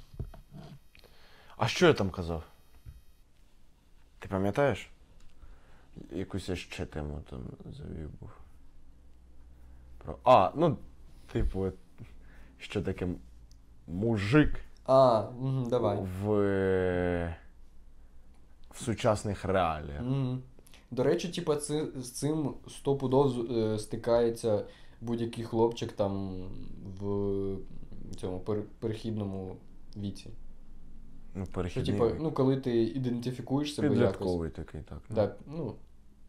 А 1.58 1.68
що 1.68 1.88
я 1.88 1.94
там 1.94 2.10
казав? 2.10 2.44
Ти 4.20 4.28
пам'ятаєш? 4.28 4.90
Якусь 6.12 6.50
я 6.50 6.56
ще 6.56 6.86
тему 6.86 7.22
там 7.30 7.40
завів 7.78 8.10
був. 8.20 8.30
Про... 9.98 10.18
А, 10.24 10.52
ну, 10.56 10.78
типу, 11.32 11.72
що 12.58 12.82
таке 12.82 13.08
мужик 13.88 14.60
А, 14.86 15.22
угу, 15.22 15.66
давай. 15.70 15.98
в, 16.22 16.32
е, 16.34 17.36
в 18.72 18.84
сучасних 18.84 19.46
реаліях. 19.46 20.02
Мгм. 20.02 20.42
До 20.92 21.04
речі, 21.04 21.30
типа, 21.30 21.56
це, 21.56 21.88
з 21.96 22.12
цим 22.12 22.54
стопудов 22.68 23.52
е, 23.52 23.80
стикається 23.80 24.66
будь-який 25.02 25.44
хлопчик 25.44 25.92
там 25.92 26.44
в 27.00 27.58
цьому 28.16 28.40
пер- 28.40 28.64
перехідному 28.80 29.56
віці. 29.98 30.30
Ну, 31.36 31.46
Що, 31.46 31.54
перехідний. 31.54 31.92
типа, 31.94 32.16
ну, 32.20 32.32
коли 32.32 32.58
ти 32.58 32.84
ідентифікуєш 32.84 33.76
себе 33.76 33.88
якось. 33.88 34.12
Підлітковий 34.12 34.50
такий, 34.50 34.82
так. 34.82 35.02
ну. 35.10 35.16
Так, 35.16 35.40
ну, 35.48 35.76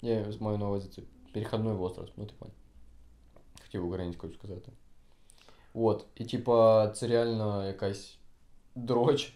я 0.03 0.27
маю 0.41 0.59
на 0.59 0.69
увазі 0.69 0.89
це 0.89 1.03
перехідний 1.33 1.73
возраст, 1.73 2.13
ну 2.17 2.27
ти 2.27 2.33
понял. 2.39 2.55
Хотів 3.63 3.87
українською 3.87 4.33
сказати. 4.33 4.73
От, 5.75 6.07
і 6.15 6.25
типа, 6.25 6.89
це 6.89 7.07
реально 7.07 7.67
якась 7.67 8.19
дроч, 8.75 9.33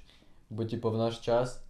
бо 0.51 0.65
типа 0.65 0.89
в 0.91 0.97
наш 0.97 1.19
час, 1.19 1.65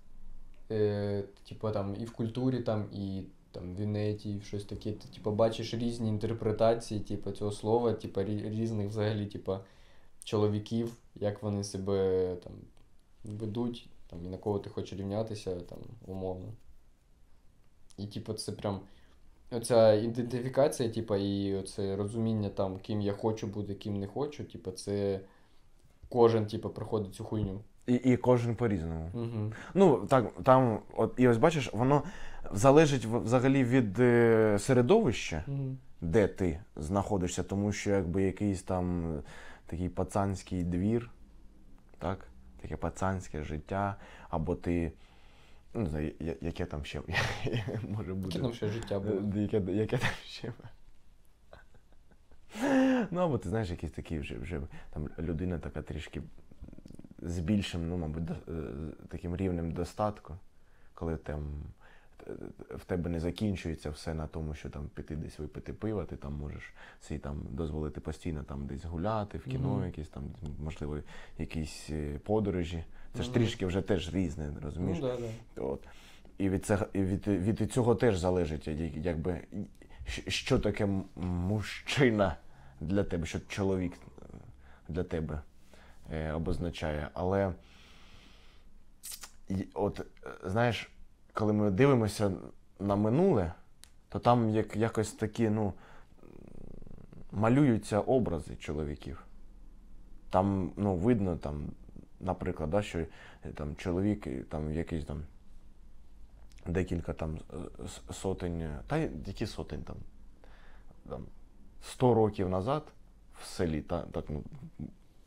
е, 0.70 1.24
типа 1.48 1.70
там 1.70 1.96
і 2.00 2.04
в 2.04 2.12
культурі, 2.12 2.60
там, 2.60 2.88
і 2.92 3.22
там 3.54 3.74
в 3.74 3.80
інеті, 3.80 4.32
і 4.32 4.38
в 4.38 4.44
щось 4.44 4.64
таке, 4.64 4.92
ти 4.92 5.08
типа 5.08 5.30
бачиш 5.30 5.74
різні 5.74 6.08
інтерпретації, 6.08 7.00
типа, 7.00 7.32
цього 7.32 7.52
слова, 7.52 7.92
типа 7.92 8.20
рі- 8.24 8.50
різних 8.50 8.88
взагалі, 8.88 9.26
типа, 9.26 9.60
чоловіків, 10.24 10.96
як 11.14 11.42
вони 11.42 11.64
себе 11.64 12.36
там 12.44 12.52
ведуть, 13.24 13.88
там, 14.06 14.24
і 14.26 14.28
на 14.28 14.38
кого 14.38 14.58
ти 14.58 14.70
хочеш 14.70 14.98
рівнятися, 14.98 15.60
там, 15.60 15.78
умовно. 16.06 16.52
І, 17.98 18.06
типу, 18.06 18.32
це 18.32 18.52
прям 18.52 18.80
оця 19.50 19.94
ідентифікація, 19.94 20.88
типу, 20.90 21.16
і 21.16 21.54
оце 21.54 21.96
розуміння 21.96 22.48
там, 22.48 22.78
ким 22.78 23.00
я 23.00 23.12
хочу 23.12 23.46
бути, 23.46 23.74
ким 23.74 23.98
не 24.00 24.06
хочу, 24.06 24.44
типу, 24.44 24.70
це 24.70 25.20
кожен, 26.08 26.46
типу, 26.46 26.70
проходить 26.70 27.14
цю 27.14 27.24
хуйню. 27.24 27.60
І, 27.86 27.94
і 27.94 28.16
кожен 28.16 28.54
по-різному. 28.56 29.10
Угу. 29.14 29.52
Ну, 29.74 30.06
так, 30.06 30.32
там, 30.42 30.78
от, 30.96 31.14
і 31.16 31.28
ось 31.28 31.36
бачиш, 31.36 31.70
воно 31.72 32.02
залежить 32.52 33.04
взагалі 33.04 33.64
від 33.64 34.00
е, 34.00 34.56
середовища. 34.58 35.44
Угу. 35.46 35.76
де 36.00 36.28
ти 36.28 36.60
знаходишся, 36.76 37.42
тому 37.42 37.72
що 37.72 37.90
якби 37.90 38.22
якийсь 38.22 38.62
там 38.62 39.14
такий 39.66 39.88
пацанський 39.88 40.64
двір, 40.64 41.10
так? 41.98 42.28
Таке 42.62 42.76
пацанське 42.76 43.42
життя, 43.42 43.96
або 44.30 44.54
ти. 44.54 44.92
Ну, 45.74 45.80
не 45.80 45.88
знаю, 45.88 46.12
я- 46.20 46.34
яке 46.40 46.66
там 46.66 46.84
ще 46.84 47.00
може 47.88 48.14
бути. 48.14 48.28
Яке 48.38 48.38
там 48.42 48.52
ще 48.54 48.68
життя 48.68 49.00
було? 49.00 49.22
Е, 49.36 49.40
Яке, 49.40 49.72
яке 49.72 49.98
там 49.98 50.10
ще. 50.26 50.52
Ну, 53.10 53.20
або 53.20 53.38
ти 53.38 53.48
знаєш, 53.48 53.70
якийсь 53.70 53.92
такий 53.92 54.18
вже, 54.18 54.38
вже 54.38 54.60
там 54.92 55.08
людина 55.18 55.58
така 55.58 55.82
трішки 55.82 56.22
з 57.24 57.38
більшим, 57.38 57.88
ну, 57.88 57.96
мабуть, 57.96 58.24
до- 58.24 58.34
е, 58.34 58.62
таким 59.08 59.36
рівнем 59.36 59.72
достатку, 59.72 60.34
коли 60.94 61.16
там 61.16 61.40
е, 62.26 62.30
в 62.76 62.84
тебе 62.84 63.10
не 63.10 63.20
закінчується 63.20 63.90
все 63.90 64.14
на 64.14 64.26
тому, 64.26 64.54
що 64.54 64.70
там 64.70 64.88
піти 64.94 65.16
десь 65.16 65.38
випити 65.38 65.72
пиво, 65.72 66.04
ти 66.04 66.16
там 66.16 66.32
можеш 66.34 66.72
собі 67.00 67.20
там 67.20 67.42
дозволити 67.50 68.00
постійно 68.00 68.42
там 68.42 68.66
десь 68.66 68.84
гуляти, 68.84 69.38
в 69.38 69.44
кіно, 69.44 69.74
Мгм. 69.74 69.84
якісь 69.86 70.08
там, 70.08 70.22
можливо, 70.64 70.98
якісь 71.38 71.86
е, 71.90 72.18
подорожі. 72.24 72.84
Це 73.16 73.22
ж 73.22 73.34
трішки 73.34 73.66
вже 73.66 73.82
теж 73.82 74.14
різне, 74.14 74.50
розумієш? 74.62 74.98
Ну, 75.02 75.08
да, 75.08 75.16
да. 75.16 75.62
От. 75.62 75.80
І 76.38 76.48
від, 76.48 76.66
цього, 76.66 76.86
і 76.92 77.02
від, 77.02 77.26
від 77.26 77.72
цього 77.72 77.94
теж 77.94 78.18
залежить, 78.18 78.68
якби, 78.96 79.40
що 80.28 80.58
таке 80.58 80.88
мужчина 81.16 82.36
для 82.80 83.04
тебе, 83.04 83.26
що 83.26 83.40
чоловік 83.48 83.92
для 84.88 85.02
тебе 85.04 85.40
обозначає. 86.34 87.08
Але 87.14 87.52
от, 89.74 90.00
е, 90.00 90.04
знаєш, 90.44 90.90
коли 91.32 91.52
ми 91.52 91.70
дивимося 91.70 92.32
на 92.80 92.96
минуле, 92.96 93.52
то 94.08 94.18
там 94.18 94.50
як, 94.50 94.76
якось 94.76 95.12
такі, 95.12 95.50
ну, 95.50 95.72
малюються 97.32 98.00
образи 98.00 98.56
чоловіків. 98.56 99.24
Там, 100.30 100.72
ну, 100.76 100.96
видно, 100.96 101.36
там, 101.36 101.66
наприклад, 102.20 102.70
да, 102.70 102.82
що 102.82 102.98
е, 102.98 103.06
там 103.54 103.76
чоловік 103.76 104.26
е, 104.26 104.42
там 104.48 104.72
якийсь 104.72 105.04
там 105.04 105.22
декілька 106.66 107.12
там 107.12 107.38
е, 107.52 108.12
сотень, 108.12 108.70
та 108.86 108.96
які 109.26 109.46
сотень 109.46 109.82
там, 109.82 109.96
там 111.08 111.24
100 111.82 112.14
років 112.14 112.48
назад 112.48 112.82
в 113.40 113.46
селі, 113.46 113.82
та, 113.82 114.02
так, 114.02 114.24
ну, 114.28 114.42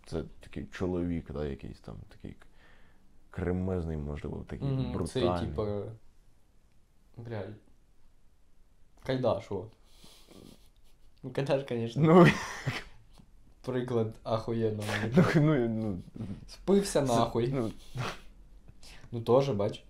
це 0.08 0.24
такий 0.40 0.66
чоловік, 0.66 1.32
да, 1.32 1.46
якийсь 1.46 1.80
там 1.80 1.96
такий 2.10 2.36
кремезний, 3.30 3.98
можливо, 3.98 4.46
такий 4.48 4.68
Мгм, 4.68 4.92
брутальний. 4.94 5.40
Цей, 5.40 5.48
типа. 5.48 5.84
Бля. 7.18 7.44
Кайдаш, 9.06 9.52
от. 9.52 9.72
Ну, 11.24 11.32
Кайдаш, 11.32 11.64
конечно, 11.64 12.02
Ну, 12.04 12.28
приклад 13.66 14.14
ахуєнного. 14.24 14.88
ну, 15.16 15.34
ну, 15.36 15.68
ну, 16.16 16.30
Спився 16.48 17.02
нахуй. 17.02 17.48
Ну, 17.54 17.72
Ну 19.12 19.22
теж, 19.22 19.50
бач. 19.50 19.84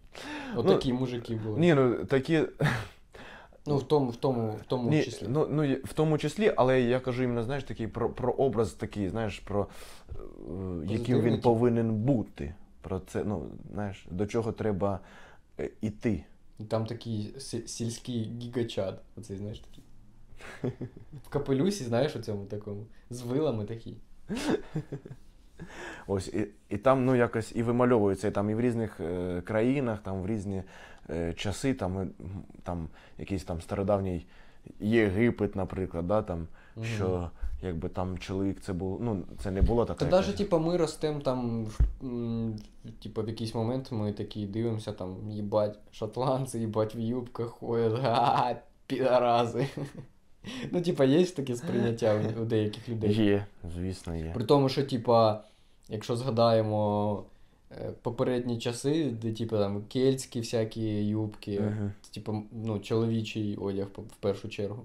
Отакі 0.55 0.93
мужики 0.93 1.35
були. 1.35 1.59
ні, 1.59 1.73
ну 1.73 2.05
такі. 2.05 2.47
Ну, 3.67 3.77
в 3.77 3.83
тому, 3.87 4.09
в 4.11 4.15
тому, 4.15 4.51
в 4.51 4.65
тому 4.67 4.89
Ні, 4.89 5.03
числі. 5.03 5.27
ну, 5.29 5.47
ну, 5.49 5.75
в 5.83 5.93
тому 5.93 6.17
числі, 6.17 6.53
але 6.57 6.81
я 6.81 6.99
кажу 6.99 7.23
іменно, 7.23 7.43
знаєш, 7.43 7.63
такий 7.63 7.87
про, 7.87 8.09
про 8.09 8.33
образ 8.33 8.73
такий, 8.73 9.09
знаєш, 9.09 9.39
про 9.39 9.67
е, 10.09 10.13
яким 10.87 11.21
він 11.21 11.41
повинен 11.41 11.93
бути. 11.95 12.53
Про 12.81 12.99
це, 12.99 13.23
ну, 13.23 13.45
знаєш, 13.73 14.05
до 14.11 14.27
чого 14.27 14.51
треба 14.51 14.99
е, 15.59 15.69
іти. 15.81 16.23
Там 16.67 16.85
такий 16.85 17.33
сі- 17.37 17.67
сільський 17.67 18.31
гігачат. 18.41 19.01
Оцей, 19.17 19.37
знаєш, 19.37 19.59
такий. 19.59 19.83
В 21.25 21.29
капелюсі, 21.29 21.83
знаєш, 21.83 22.15
у 22.15 22.19
цьому 22.19 22.45
такому. 22.45 22.85
З 23.09 23.21
вилами 23.21 23.65
такий. 23.65 23.97
Ось, 26.07 26.27
і, 26.27 26.47
і 26.69 26.77
там 26.77 27.05
ну, 27.05 27.15
якось 27.15 27.51
і 27.55 27.63
вимальовується 27.63 28.27
і 28.27 28.31
там 28.31 28.49
і 28.49 28.55
в 28.55 28.61
різних 28.61 28.99
е, 28.99 29.41
країнах, 29.41 29.99
там 30.03 30.21
в 30.21 30.27
різні 30.27 30.63
е, 31.09 31.33
часи, 31.33 31.73
там, 31.73 32.03
і, 32.03 32.27
там 32.63 32.87
якийсь 33.17 33.43
там 33.43 33.61
стародавній 33.61 34.25
Єгипет, 34.79 35.55
наприклад, 35.55 36.07
да, 36.07 36.21
там, 36.21 36.47
Мгм. 36.75 36.85
що 36.85 37.29
якби 37.61 37.89
там 37.89 38.17
чоловік 38.17 38.61
це 38.61 38.73
був, 38.73 39.01
ну, 39.01 39.23
це 39.43 39.51
не 39.51 39.61
було 39.61 39.85
така. 39.85 40.05
Та 40.05 40.11
навіть, 40.11 40.35
типа, 40.37 40.57
ми 40.59 40.77
ростемо 40.77 41.19
там, 41.19 41.65
в- 41.65 41.79
м, 42.03 42.55
в 43.15 43.27
якийсь 43.27 43.55
момент 43.55 43.91
ми 43.91 44.13
такі 44.13 44.45
дивимося, 44.45 44.91
там, 44.91 45.15
їбать, 45.29 45.79
шотландці, 45.91 46.59
їбать, 46.59 46.95
в 46.95 46.99
юбках 46.99 47.47
ходять, 47.47 47.99
га, 48.01 48.55
підарази. 48.87 49.67
Ну, 50.71 50.81
типа, 50.81 51.05
є 51.05 51.25
таке 51.25 51.55
сприйняття 51.55 52.21
у 52.41 52.45
деяких 52.45 52.89
людей. 52.89 53.13
Є, 53.13 53.45
звісно, 53.75 54.15
є. 54.15 54.31
При 54.33 54.43
тому, 54.43 54.69
що, 54.69 54.83
типа, 54.83 55.43
якщо 55.89 56.15
згадаємо 56.15 57.23
е, 57.71 57.91
попередні 58.01 58.59
часи, 58.59 59.11
де, 59.21 59.33
типа, 59.33 59.57
там, 59.59 59.83
кельтські 59.83 60.39
всякі 60.39 61.07
юбки, 61.07 61.59
Мгм. 61.59 61.91
типа, 62.11 62.41
ну, 62.51 62.79
чоловічий 62.79 63.55
одяг 63.57 63.87
в 63.97 64.15
першу 64.19 64.49
чергу. 64.49 64.83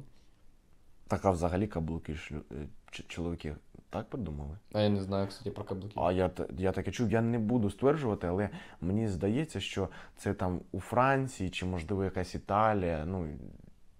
Так, 1.08 1.24
а 1.24 1.30
взагалі 1.30 1.66
каблуки 1.66 2.14
ж 2.14 2.34
е, 2.34 2.54
ч- 2.90 3.04
чоловіки 3.08 3.56
так 3.90 4.10
придумали? 4.10 4.58
А 4.72 4.80
я 4.80 4.88
не 4.88 5.00
знаю, 5.02 5.28
кстати, 5.28 5.50
про 5.50 5.64
каблуки. 5.64 5.94
А 5.96 6.12
я, 6.12 6.30
я 6.58 6.72
таке 6.72 6.90
чув, 6.90 7.12
я 7.12 7.20
не 7.22 7.38
буду 7.38 7.70
стверджувати, 7.70 8.26
але 8.26 8.48
мені 8.80 9.08
здається, 9.08 9.60
що 9.60 9.88
це 10.16 10.34
там 10.34 10.60
у 10.72 10.80
Франції 10.80 11.50
чи, 11.50 11.66
можливо, 11.66 12.04
якась 12.04 12.34
Італія. 12.34 13.04
Ну, 13.06 13.26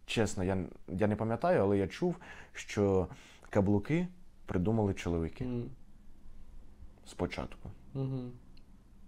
чесно, 0.07 0.45
я, 0.45 0.65
я 0.89 1.07
не 1.07 1.17
пам'ятаю, 1.17 1.61
але 1.63 1.79
я 1.79 1.89
чув, 1.89 2.17
що 2.53 3.07
каблуки 3.51 4.09
придумали 4.47 4.95
чоловіки 4.95 5.45
М, 5.45 5.65
спочатку. 7.13 7.71
Угу. 7.95 8.21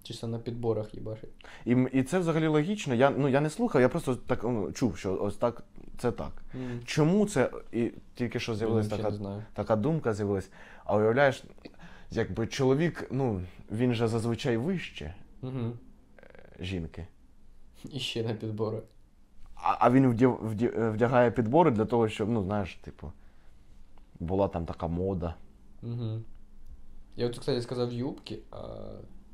Чисто 0.02 0.26
на 0.26 0.38
підборах 0.38 0.94
їбашить. 0.94 1.30
І, 1.64 1.70
і 1.92 2.02
це 2.02 2.18
взагалі 2.18 2.46
логічно. 2.46 2.94
Я, 2.94 3.11
ну, 3.11 3.28
я 3.28 3.40
не 3.40 3.50
слухав, 3.50 3.80
я 3.80 3.88
просто 3.88 4.16
так 4.16 4.44
ну, 4.44 4.72
чув, 4.72 4.96
що 4.96 5.18
ось 5.22 5.36
так 5.36 5.64
це 5.98 6.12
так. 6.12 6.42
М. 6.55 6.80
Чому 6.84 7.26
це? 7.26 7.50
І 7.72 7.92
тільки 8.14 8.40
що 8.40 8.55
з'явилася 8.55 8.96
така, 8.96 9.42
така 9.52 9.76
думка 9.76 10.14
з'явилась. 10.14 10.50
А 10.84 10.96
уявляєш, 10.96 11.44
якби 12.11 12.46
чоловік, 12.46 13.09
ну, 13.11 13.40
він 13.70 13.94
же 13.94 14.09
зазвичай 14.09 14.57
вище 14.57 15.14
Угу. 15.42 15.72
жінки. 16.61 17.07
І 17.90 17.98
ще 17.98 18.22
на 18.22 18.34
підборах. 18.34 18.82
А, 19.55 19.76
а 19.80 19.90
він 19.90 20.09
вдя, 20.09 20.28
вдя, 20.28 20.90
вдягає 20.90 21.30
підбори 21.30 21.70
для 21.70 21.84
того, 21.84 22.09
щоб, 22.09 22.28
ну, 22.28 22.42
знаєш, 22.42 22.74
типу, 22.74 23.12
була 24.20 24.48
там 24.48 24.66
така 24.66 24.86
мода. 24.86 25.34
Угу. 25.82 26.22
Я 27.16 27.26
от, 27.26 27.38
кстати, 27.38 27.62
сказав 27.62 27.92
юбки, 27.92 28.38
а, 28.50 28.56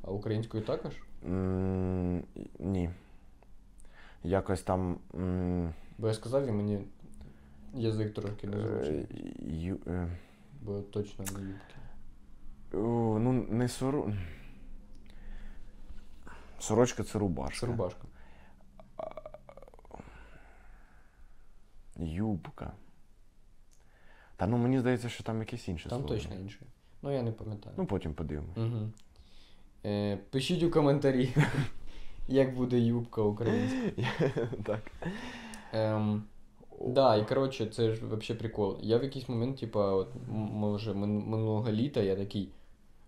а 0.03 0.11
українською 0.11 0.65
також? 0.65 0.93
м 1.25 2.25
ні. 2.59 2.91
Якось 4.25 4.63
там. 4.63 4.99
м 5.15 5.75
Бо 5.99 6.09
я 6.09 6.15
сказав, 6.15 6.47
і 6.47 6.51
мені 6.53 6.85
язик 7.75 8.15
трошки 8.15 8.47
не 8.47 8.57
е, 8.57 8.61
звучить, 8.61 9.11
ю, 9.49 9.79
е, 9.87 10.09
бо 10.63 10.81
точно 10.81 11.25
не 11.25 11.41
юбки. 11.41 11.75
о, 12.73 13.19
ну, 13.19 13.33
не 13.33 13.69
соро... 13.69 14.13
Сорочка 16.59 17.05
це 17.05 17.19
рубашка. 17.19 17.61
Це 17.61 17.67
рубашка. 17.67 18.03
Юбка. 21.97 22.73
Та 24.37 24.47
ну 24.47 24.57
мені 24.59 24.79
здається, 24.81 25.09
що 25.09 25.25
там 25.25 25.39
якесь 25.41 25.69
інше 25.69 25.89
Там 25.89 25.99
слово. 25.99 26.15
точно 26.15 26.35
інше. 26.35 26.61
Ну 27.03 27.11
я 27.13 27.23
не 27.23 27.33
пам'ятаю. 27.33 27.75
Ну 27.79 27.87
потім 27.87 28.15
подивимось. 28.15 28.57
Угу. 28.57 28.91
Е, 29.87 30.17
пишіть 30.31 30.63
у 30.63 30.71
коментарі, 30.71 31.35
як 32.29 32.55
буде 32.57 32.79
юбка 32.81 33.23
українська. 33.23 33.79
так. 34.65 34.81
Ем, 35.73 36.25
да, 36.87 37.17
і 37.17 37.29
коротше, 37.29 37.67
це 37.67 37.95
ж 37.95 38.07
вообще 38.07 38.35
прикол. 38.35 38.79
Я 38.83 38.99
в 38.99 39.03
якийсь 39.03 39.29
момент, 39.29 39.57
типа, 39.59 39.93
от, 39.93 40.09
м- 40.17 40.35
може, 40.35 40.93
мин- 40.93 41.27
минулого 41.27 41.73
літа 41.73 42.01
я 42.01 42.17
такий, 42.17 42.49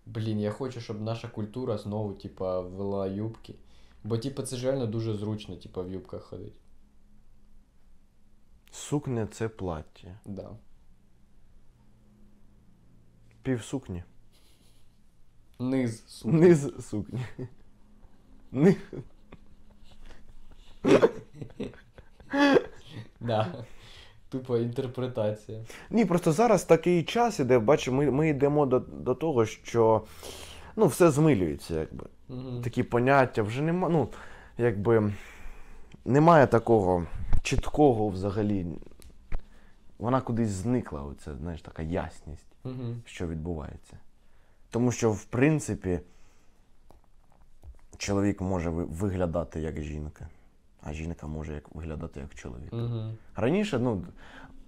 блін, 0.05 0.39
я 0.39 0.51
хочу, 0.51 0.81
щоб 0.81 1.01
наша 1.01 1.27
культура 1.27 1.77
знову, 1.77 2.13
типа, 2.13 2.61
ввела 2.61 3.07
юбки. 3.07 3.55
Бо, 4.03 4.17
типа, 4.17 4.43
це 4.43 4.55
ж 4.55 4.65
реально 4.67 4.85
дуже 4.87 5.13
зручно, 5.13 5.55
типа, 5.55 5.81
в 5.81 5.91
юбках 5.91 6.23
ходити. 6.23 6.51
Сукня 8.71 9.27
це 9.27 9.49
плаття. 9.49 10.19
Да. 10.25 10.49
Пів 13.43 13.63
сукні. 13.63 14.03
Низ, 15.59 16.03
сука. 16.07 16.37
Низ 16.37 16.71
сукні. 16.89 17.25
Ни... 18.51 18.75
Да. 23.19 23.65
Тупо 24.29 24.57
інтерпретація. 24.57 25.59
Ні, 25.89 26.05
просто 26.05 26.31
зараз 26.31 26.63
такий 26.63 27.03
час 27.03 27.39
іде, 27.39 27.59
бачу, 27.59 27.93
ми, 27.93 28.11
ми 28.11 28.29
йдемо 28.29 28.65
до, 28.65 28.79
до 28.79 29.15
того, 29.15 29.45
що 29.45 30.03
ну, 30.75 30.87
все 30.87 31.11
змилюється, 31.11 31.79
якби. 31.79 32.05
Угу. 32.29 32.61
Такі 32.63 32.83
поняття 32.83 33.41
вже 33.41 33.61
нема, 33.61 33.89
ну, 33.89 34.09
якби 34.57 35.13
немає 36.05 36.47
такого 36.47 37.05
чіткого 37.43 38.07
взагалі. 38.09 38.65
Вона 39.99 40.21
кудись 40.21 40.49
зникла, 40.49 41.03
оця, 41.03 41.35
знаєш, 41.35 41.61
така 41.61 41.81
ясність. 41.81 42.52
Угу. 42.63 42.95
що 43.05 43.27
відбувається. 43.27 43.97
Тому 44.69 44.91
що, 44.91 45.11
в 45.11 45.23
принципі, 45.23 45.99
чоловік 47.97 48.41
може 48.41 48.69
виглядати 48.69 49.59
як 49.59 49.81
жінка, 49.81 50.27
а 50.81 50.93
жінка 50.93 51.27
може 51.27 51.53
як 51.53 51.75
виглядати 51.75 52.19
як 52.19 52.35
чоловік. 52.35 52.73
Угу. 52.73 53.11
Раніше, 53.35 53.79
ну. 53.79 54.05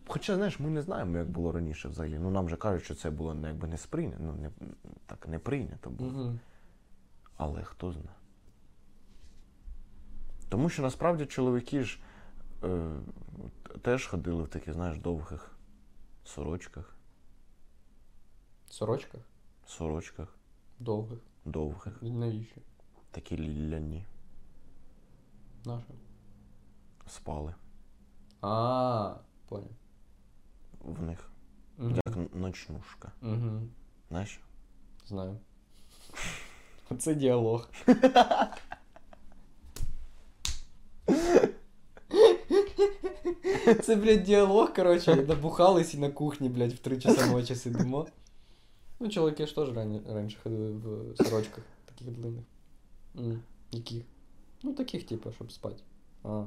Хоча, 0.07 0.35
знаєш, 0.35 0.59
ми 0.59 0.69
не 0.69 0.81
знаємо, 0.81 1.17
як 1.17 1.29
було 1.29 1.51
раніше 1.51 1.87
взагалі. 1.87 2.19
Ну, 2.19 2.31
нам 2.31 2.49
же 2.49 2.55
кажуть, 2.55 2.83
що 2.83 2.95
це 2.95 3.09
було 3.09 3.33
ну, 3.33 3.47
якби 3.47 3.67
не 3.67 3.77
сприйнято, 3.77 4.19
ну, 4.23 4.33
не, 4.33 4.49
так 5.05 5.27
не 5.27 5.39
прийнято 5.39 5.89
було. 5.89 6.09
Угу. 6.09 6.39
Але 7.37 7.63
хто 7.63 7.91
знає. 7.91 8.15
Тому 10.49 10.69
що 10.69 10.81
насправді 10.81 11.25
чоловіки 11.25 11.83
ж 11.83 11.99
е, 12.63 12.91
теж 13.81 14.07
ходили 14.07 14.43
в 14.43 14.47
таких, 14.47 14.73
знаєш, 14.73 14.97
довгих 14.97 15.51
сорочках, 16.23 16.94
Сорочках? 18.75 19.21
сорочках 19.67 20.35
Довгих. 20.79 21.19
довгих. 21.45 21.97
Навіщо? 22.01 22.61
Такі 23.11 23.37
ляні 23.69 24.05
Наша. 25.65 25.93
спали 27.07 27.55
А, 28.41 29.15
понял. 29.47 29.69
в 30.81 31.01
них. 31.01 31.29
Угу. 31.79 31.89
Як 32.05 32.33
ночнушка. 32.35 33.11
Угу. 33.21 33.61
Знаєш? 34.09 34.39
Знаю. 35.07 35.37
Оце 36.89 37.15
діалог. 37.15 37.69
Це, 43.83 43.95
блядь, 43.95 44.23
діалог, 44.23 44.73
короче, 44.73 45.15
набухались 45.15 45.93
і 45.93 45.97
на 45.97 46.09
кухні, 46.09 46.49
блядь, 46.49 46.73
в 46.73 46.79
3 46.79 46.97
часа 46.99 47.25
ночі 47.25 47.55
сидимо. 47.55 48.07
Ну, 49.00 49.08
чоловіки 49.08 49.46
ж 49.46 49.54
теж 49.54 49.68
рані- 49.68 50.14
раніше 50.14 50.38
ходили 50.42 50.70
в 50.72 51.16
сорочках 51.16 51.64
таких 51.84 52.08
длинних. 52.08 52.44
М, 53.18 53.42
Яких? 53.72 54.02
Ну, 54.62 54.72
таких, 54.74 55.06
типу, 55.06 55.32
щоб 55.32 55.52
спати. 55.52 55.82
А. 56.22 56.44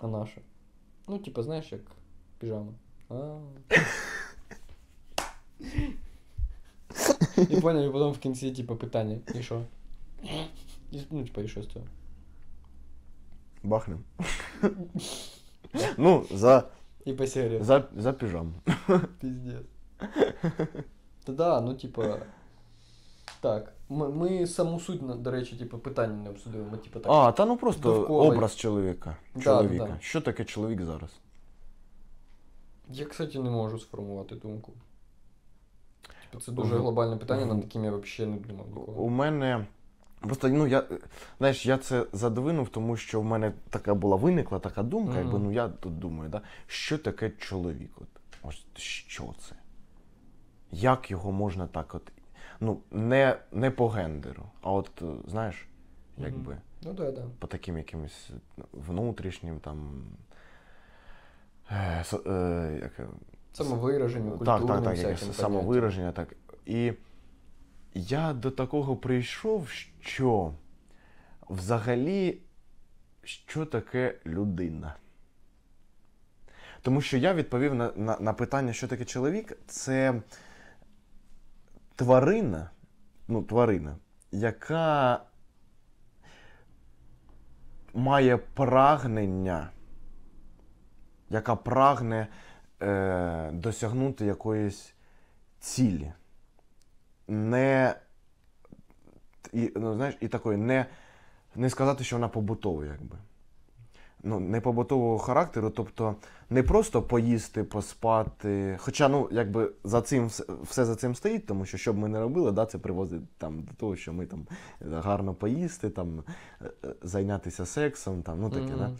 А 0.00 0.06
наша? 0.06 0.40
Ну, 1.08 1.18
типа, 1.18 1.42
знаєш, 1.42 1.72
як 1.72 1.80
піжама. 2.38 2.72
А. 3.08 3.38
І 7.50 7.60
поняв, 7.60 7.84
і 7.88 7.92
потім 7.92 8.10
в 8.12 8.18
кінці, 8.18 8.50
типа, 8.50 8.74
питання. 8.76 9.18
І 9.34 9.42
що? 9.42 9.62
І, 10.92 10.98
ну, 11.10 11.24
типа, 11.24 11.40
і 11.42 11.48
що 11.48 11.62
з 11.62 11.66
цього? 11.66 11.84
Бахнем. 13.62 14.04
ну, 15.98 16.26
за, 16.30 16.68
І 17.04 17.12
по 17.12 17.26
сигарету. 17.26 17.64
за, 17.64 17.84
за 17.96 18.12
піжаму. 18.12 18.52
Пиздец. 19.20 19.64
Та 21.25 21.33
да, 21.33 21.61
ну 21.61 21.73
типа. 21.73 22.17
Так. 23.41 23.71
Ми, 23.89 24.09
ми 24.09 24.47
саму 24.47 24.79
суть, 24.79 25.21
до 25.21 25.31
речі, 25.31 25.55
типу, 25.55 25.77
питання 25.77 26.23
не 26.23 26.29
обсудили. 26.29 26.65
Ми, 26.71 26.77
типу, 26.77 26.99
так. 26.99 27.11
А, 27.11 27.31
та 27.31 27.45
ну 27.45 27.57
просто 27.57 27.93
Довкола. 27.93 28.25
образ 28.25 28.55
чоловіка. 28.55 29.17
Чоловіка. 29.43 29.85
да. 29.85 29.97
Що 29.99 30.21
таке 30.21 30.45
чоловік 30.45 30.81
зараз? 30.81 31.09
Я, 32.89 33.05
кстати, 33.05 33.39
не 33.39 33.49
можу 33.49 33.79
сформувати 33.79 34.35
думку. 34.35 34.73
Типу, 36.31 36.43
це 36.43 36.51
дуже 36.51 36.77
глобальне 36.77 37.17
питання, 37.17 37.45
над 37.45 37.57
яким 37.57 37.83
я 37.83 37.91
взагалі 37.91 38.31
не 38.33 38.39
думав 38.39 38.99
У 39.01 39.09
мене. 39.09 39.65
Просто, 40.19 40.49
ну, 40.49 40.67
я, 40.67 40.83
знаєш, 41.37 41.65
я 41.65 41.77
це 41.77 42.05
задвинув, 42.13 42.69
тому 42.69 42.97
що 42.97 43.21
в 43.21 43.25
мене 43.25 43.53
така 43.69 43.93
була 43.93 44.15
виникла 44.15 44.59
така 44.59 44.83
думка, 44.83 45.11
Мгм. 45.11 45.19
якби, 45.19 45.39
ну 45.39 45.51
я 45.51 45.67
тут 45.67 45.99
думаю, 45.99 46.29
да, 46.29 46.41
що 46.67 46.97
таке 46.97 47.29
чоловік? 47.29 47.91
От, 47.97 48.07
ось 48.43 48.65
що 48.77 49.23
це? 49.39 49.55
Як 50.75 51.11
його 51.11 51.31
можна 51.31 51.67
так 51.67 51.95
от. 51.95 52.11
Ну, 52.59 52.79
не, 52.91 53.37
не 53.51 53.71
по 53.71 53.89
гендеру, 53.89 54.43
а 54.61 54.71
от, 54.71 55.01
е, 55.01 55.05
знаєш, 55.27 55.67
якби. 56.17 56.57
Ну 56.81 56.93
да, 56.93 57.11
да. 57.11 57.21
по 57.39 57.47
таким 57.47 57.77
якимось 57.77 58.29
внутрішнім 58.71 59.59
там. 59.59 60.03
Е, 61.71 62.05
е, 62.25 62.79
як, 62.81 62.99
е, 62.99 63.07
Самовираженню, 63.53 64.29
так, 64.29 64.37
культурним 64.37 64.67
так, 64.67 64.83
так, 64.83 64.93
всяким 64.93 65.33
самовираження, 65.33 66.11
так. 66.11 66.35
І 66.65 66.93
я 67.93 68.33
до 68.33 68.51
такого 68.51 68.95
прийшов, 68.95 69.69
що 69.99 70.53
взагалі, 71.49 72.37
що 73.23 73.65
таке 73.65 74.15
людина? 74.25 74.95
Тому 76.81 77.01
що 77.01 77.17
я 77.17 77.33
відповів 77.33 77.75
на, 77.75 77.91
на, 77.95 78.17
на 78.19 78.33
питання, 78.33 78.73
що 78.73 78.87
таке 78.87 79.05
чоловік, 79.05 79.57
це 79.67 80.21
тварина, 81.95 82.69
ну, 83.27 83.43
тварина, 83.43 83.95
яка 84.31 85.21
має 87.93 88.37
прагнення, 88.37 89.69
яка 91.29 91.55
прагне 91.55 92.27
е, 92.81 93.51
досягнути 93.53 94.25
якоїсь 94.25 94.93
цілі. 95.59 96.13
Не, 97.27 97.95
і, 99.53 99.71
ну, 99.75 99.95
знаєш, 99.95 100.17
і 100.19 100.27
такої, 100.27 100.57
не, 100.57 100.85
не 101.55 101.69
сказати, 101.69 102.03
що 102.03 102.15
вона 102.15 102.27
побутова, 102.27 102.85
якби. 102.85 103.17
Ну, 104.27 104.39
не 104.39 104.61
побутового 104.61 105.17
характеру, 105.17 105.69
тобто 105.69 106.15
не 106.49 106.63
просто 106.63 107.01
поїсти, 107.01 107.63
поспати. 107.63 108.77
Хоча, 108.79 109.07
ну, 109.07 109.29
якби 109.31 109.71
за 109.83 110.01
цим 110.01 110.27
все, 110.63 110.85
за 110.85 110.95
цим 110.95 111.15
стоїть, 111.15 111.45
тому 111.45 111.65
що 111.65 111.77
що 111.77 111.93
б 111.93 111.97
ми 111.97 112.07
не 112.07 112.19
робили, 112.19 112.51
да, 112.51 112.65
це 112.65 112.77
приводить 112.77 113.29
там, 113.37 113.61
до 113.61 113.73
того, 113.73 113.95
що 113.95 114.13
ми 114.13 114.25
там 114.25 114.47
гарно 114.91 115.33
поїсти, 115.33 115.89
там, 115.89 116.23
е, 116.61 116.65
е, 116.85 116.95
зайнятися 117.01 117.65
сексом, 117.65 118.23
там, 118.23 118.41
ну 118.41 118.49
таке, 118.49 118.73
да? 118.77 118.91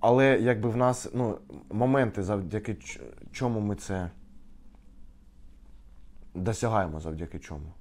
Але 0.00 0.38
якби 0.40 0.68
в 0.68 0.76
нас 0.76 1.10
ну, 1.14 1.38
моменти, 1.70 2.22
завдяки 2.22 2.76
чому 3.32 3.60
ми 3.60 3.76
це 3.76 4.10
досягаємо 6.34 7.00
завдяки 7.00 7.38
чому. 7.38 7.72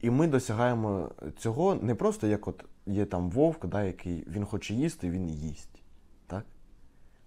І 0.00 0.10
ми 0.10 0.26
досягаємо 0.26 1.10
цього 1.38 1.74
не 1.74 1.94
просто 1.94 2.26
як 2.26 2.48
от 2.48 2.64
є 2.88 3.04
там 3.04 3.30
вовк, 3.30 3.66
да, 3.66 3.82
який 3.84 4.24
він 4.28 4.44
хоче 4.44 4.74
їсти, 4.74 5.10
він 5.10 5.30
їсть. 5.30 5.82
Так? 6.26 6.44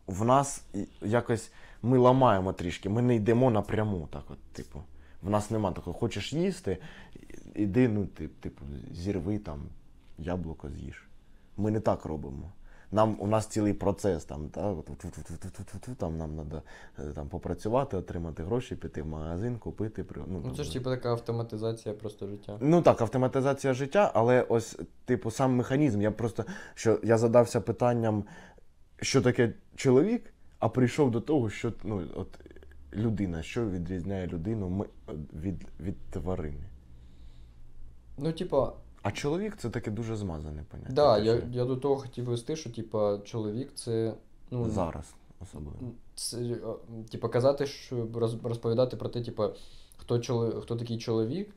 В 0.07 0.25
нас 0.25 0.63
якось 1.01 1.51
ми 1.81 1.97
ламаємо 1.97 2.53
трішки, 2.53 2.89
ми 2.89 3.01
не 3.01 3.15
йдемо 3.15 3.51
напряму. 3.51 4.07
Так 4.11 4.23
от, 4.29 4.39
типу. 4.39 4.83
В 5.21 5.29
нас 5.29 5.51
нема 5.51 5.71
такого, 5.71 5.99
хочеш 5.99 6.33
їсти, 6.33 6.77
іди, 7.55 7.87
ну, 7.87 8.05
ти, 8.05 8.27
типу, 8.27 8.65
зірви 8.91 9.39
там 9.39 9.59
яблуко 10.17 10.69
з'їж. 10.69 11.07
Ми 11.57 11.71
не 11.71 11.79
так 11.79 12.05
робимо. 12.05 12.51
Нам, 12.93 13.15
у 13.19 13.27
нас 13.27 13.47
цілий 13.47 13.73
процес, 13.73 14.25
там, 14.25 14.49
та, 14.49 14.75
там, 15.97 16.17
нам 16.17 16.35
треба 16.35 16.61
там, 17.15 17.29
попрацювати, 17.29 17.97
отримати 17.97 18.43
гроші, 18.43 18.75
піти 18.75 19.01
в 19.01 19.07
магазин, 19.07 19.57
купити. 19.57 20.03
при- 20.03 20.21
Ну, 20.27 20.41
Ну 20.45 20.55
це 20.55 20.63
ж 20.63 20.73
типу 20.73 20.89
така 20.89 21.09
автоматизація 21.11 21.95
просто 21.95 22.27
життя. 22.27 22.57
Ну 22.61 22.81
так, 22.81 23.01
автоматизація 23.01 23.73
життя, 23.73 24.11
але 24.13 24.41
ось, 24.41 24.79
типу, 25.05 25.31
сам 25.31 25.55
механізм. 25.55 26.01
Я 26.01 26.11
просто 26.11 26.45
що 26.73 26.99
я 27.03 27.17
задався 27.17 27.61
питанням, 27.61 28.23
що 29.01 29.21
таке 29.21 29.53
чоловік, 29.75 30.33
а 30.59 30.69
прийшов 30.69 31.11
до 31.11 31.21
того, 31.21 31.49
що 31.49 31.73
ну, 31.83 32.03
от, 32.15 32.27
людина, 32.93 33.43
що 33.43 33.69
відрізняє 33.69 34.27
людину 34.27 34.69
ми- 34.69 34.87
від, 35.33 35.65
від 35.79 35.97
тварини. 36.11 36.63
Ну, 38.17 38.31
типа, 38.33 38.73
А 39.01 39.11
чоловік 39.11 39.55
це 39.57 39.69
таке 39.69 39.91
дуже 39.91 40.15
змазане 40.15 40.63
поняття. 40.71 40.93
да, 40.93 41.19
Те, 41.19 41.25
я, 41.25 41.41
я 41.51 41.65
до 41.65 41.75
того 41.75 41.95
хотів 41.95 42.25
вести, 42.25 42.55
що 42.55 42.69
типа 42.69 43.17
чоловік 43.23 43.71
це. 43.75 44.13
Ну, 44.51 44.69
Зараз 44.69 45.15
особливо. 45.41 45.77
Це, 46.15 46.55
типа, 47.11 47.29
казати, 47.29 47.65
що 47.65 47.95
роз- 47.95 48.47
розповідати 48.47 48.97
про 48.97 49.09
те, 49.09 49.21
типа, 49.21 49.53
хто, 49.97 50.19
чоло, 50.19 50.51
хто 50.61 50.75
такий 50.75 50.97
чоловік 50.97 51.55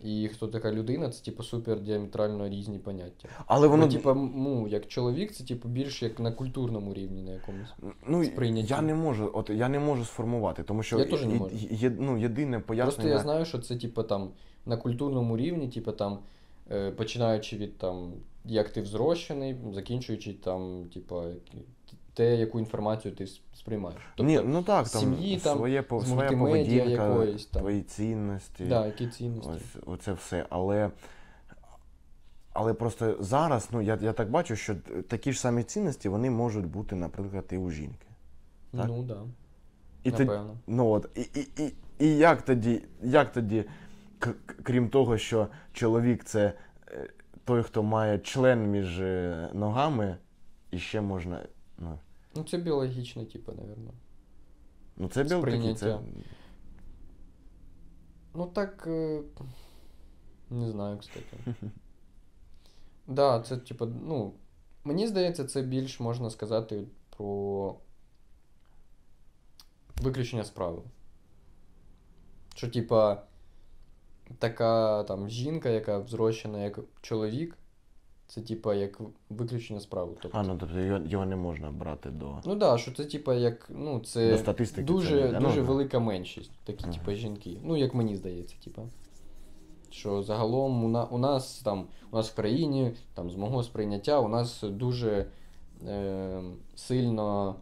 і 0.00 0.28
хто 0.28 0.48
така 0.48 0.72
людина, 0.72 1.08
це 1.10 1.24
типу 1.24 1.42
супер 1.42 1.80
діаметрально 1.80 2.48
різні 2.48 2.78
поняття. 2.78 3.28
Але 3.46 3.68
воно 3.68 3.86
Ну, 3.86 3.92
типа, 3.92 4.14
ну, 4.14 4.68
як 4.68 4.86
чоловік, 4.88 5.32
це 5.32 5.44
типу 5.44 5.68
більш 5.68 6.02
як 6.02 6.20
на 6.20 6.32
культурному 6.32 6.94
рівні 6.94 7.22
на 7.22 7.30
якомусь. 7.32 7.68
ну, 8.06 8.24
сприйняття. 8.24 8.74
я 8.76 8.82
не 8.82 8.94
можу, 8.94 9.30
от 9.34 9.50
я 9.50 9.68
не 9.68 9.78
можу 9.78 10.04
сформувати, 10.04 10.62
тому 10.62 10.82
що 10.82 10.98
Я 10.98 11.04
теж 11.04 11.24
не 11.26 11.34
можу. 11.34 11.56
є- 11.56 11.96
ну, 11.98 12.18
єдине 12.18 12.60
пояснення. 12.60 12.92
Просто 12.92 13.08
я 13.08 13.18
знаю, 13.18 13.44
що 13.44 13.58
це 13.58 13.76
типу 13.76 14.02
там 14.02 14.30
на 14.66 14.76
культурному 14.76 15.36
рівні, 15.36 15.68
типу 15.68 15.92
там, 15.92 16.18
починаючи 16.96 17.56
від 17.56 17.78
там, 17.78 18.12
як 18.44 18.70
ти 18.70 18.80
взрощений, 18.82 19.56
закінчуючи 19.72 20.32
там, 20.32 20.84
які- 20.94 21.64
те, 22.14 22.36
яку 22.36 22.58
інформацію 22.58 23.14
ти 23.14 23.26
сприймаєш. 23.54 24.00
Ні, 24.18 24.40
ну 24.44 24.62
так, 24.62 24.88
там 24.88 25.00
сім'ї, 25.00 25.38
там, 25.38 25.56
своє, 25.56 25.84
своя 26.04 26.30
поведінка, 26.30 26.84
якоїсь 26.90 27.46
там. 27.46 27.62
твої 27.62 27.82
цінності. 27.82 28.64
да, 28.64 28.86
які 28.86 29.08
цінності. 29.08 29.50
Ось 29.52 29.82
оце 29.86 30.12
все. 30.12 30.46
Але, 30.50 30.90
але 32.52 32.74
просто 32.74 33.16
зараз, 33.20 33.68
ну 33.72 33.82
я, 33.82 33.98
я 34.02 34.12
так 34.12 34.30
бачу, 34.30 34.56
що 34.56 34.74
такі 35.08 35.32
ж 35.32 35.40
самі 35.40 35.62
цінності 35.62 36.08
вони 36.08 36.30
можуть 36.30 36.66
бути, 36.66 36.96
наприклад, 36.96 37.44
і 37.52 37.56
у 37.56 37.70
жінки. 37.70 38.06
так? 38.76 38.86
Ну 38.88 39.02
да. 39.02 39.22
І 40.04 40.10
тоді- 40.10 40.30
ну 40.66 40.90
от, 40.90 41.10
і, 41.14 41.20
і, 41.20 41.62
і, 41.62 41.72
і 41.98 42.16
як 42.16 42.42
тоді, 42.42 42.82
як 43.02 43.32
тоді, 43.32 43.64
крім 44.62 44.88
того, 44.90 45.18
що 45.18 45.48
чоловік 45.72 46.24
це 46.24 46.52
е, 46.88 47.08
той, 47.44 47.62
хто 47.62 47.82
має 47.82 48.18
член 48.18 48.70
між 48.70 49.00
е, 49.00 49.50
ногами, 49.54 50.16
і 50.70 50.78
ще 50.78 51.00
можна. 51.00 51.46
Ну, 51.78 51.98
Ну, 52.34 52.44
це 52.44 52.58
біологічно, 52.58 53.24
типу, 53.24 53.52
напевно. 53.52 53.92
ну 54.96 55.08
це 55.08 55.24
білки, 55.24 55.74
це. 55.74 55.98
Ну 58.34 58.46
так. 58.46 58.84
е, 58.86 59.22
Не 60.50 60.70
знаю, 60.70 60.98
кстати. 60.98 61.36
Да, 63.06 63.40
це, 63.40 63.56
типу, 63.56 63.86
ну. 63.86 64.34
Мені 64.84 65.06
здається, 65.06 65.44
це 65.44 65.62
більш 65.62 66.00
можна 66.00 66.30
сказати 66.30 66.84
про 67.16 67.76
виключення 70.02 70.44
з 70.44 70.50
правил. 70.50 70.84
Що, 72.54 72.70
типа, 72.70 73.22
така 74.38 75.02
там 75.04 75.28
жінка, 75.28 75.68
яка 75.68 75.98
взрощена 75.98 76.64
як 76.64 76.78
чоловік, 77.00 77.58
це, 78.26 78.40
типа, 78.40 78.74
як 78.74 79.00
виключення 79.30 79.80
з 79.80 79.86
правил. 79.86 80.16
Тобто, 80.22 80.38
А, 80.38 80.42
ну 80.42 80.56
тобто 80.60 80.80
його, 80.80 81.00
його 81.06 81.26
не 81.26 81.36
можна 81.36 81.70
брати 81.70 82.10
до, 82.10 82.26
Ну 82.26 82.40
так, 82.50 82.58
да, 82.58 82.78
що 82.78 82.92
це, 82.92 83.04
типа, 83.04 83.34
як, 83.34 83.70
ну, 83.74 84.00
це. 84.00 84.30
до 84.30 84.38
статистики. 84.38 84.86
це 84.86 84.92
Дуже, 84.92 85.14
не 85.14 85.28
йде. 85.28 85.40
Ну, 85.40 85.46
дуже 85.48 85.60
ну. 85.60 85.66
велика 85.66 85.98
меншість, 85.98 86.50
такі, 86.64 86.84
Ага. 86.84 86.92
типу, 86.92 87.12
жінки. 87.12 87.58
Ну, 87.62 87.76
як 87.76 87.94
мені 87.94 88.16
здається, 88.16 88.56
типу. 88.64 88.88
Що 89.90 90.22
загалом 90.22 90.84
у, 90.84 90.88
на, 90.88 91.04
у 91.04 91.18
нас 91.18 91.58
там, 91.58 91.86
у 92.10 92.16
нас 92.16 92.30
в 92.30 92.34
країні, 92.34 92.92
там, 93.14 93.30
з 93.30 93.36
мого 93.36 93.62
сприйняття, 93.62 94.20
у 94.20 94.28
нас 94.28 94.62
дуже 94.62 95.26
е, 95.86 96.42
сильно 96.74 97.56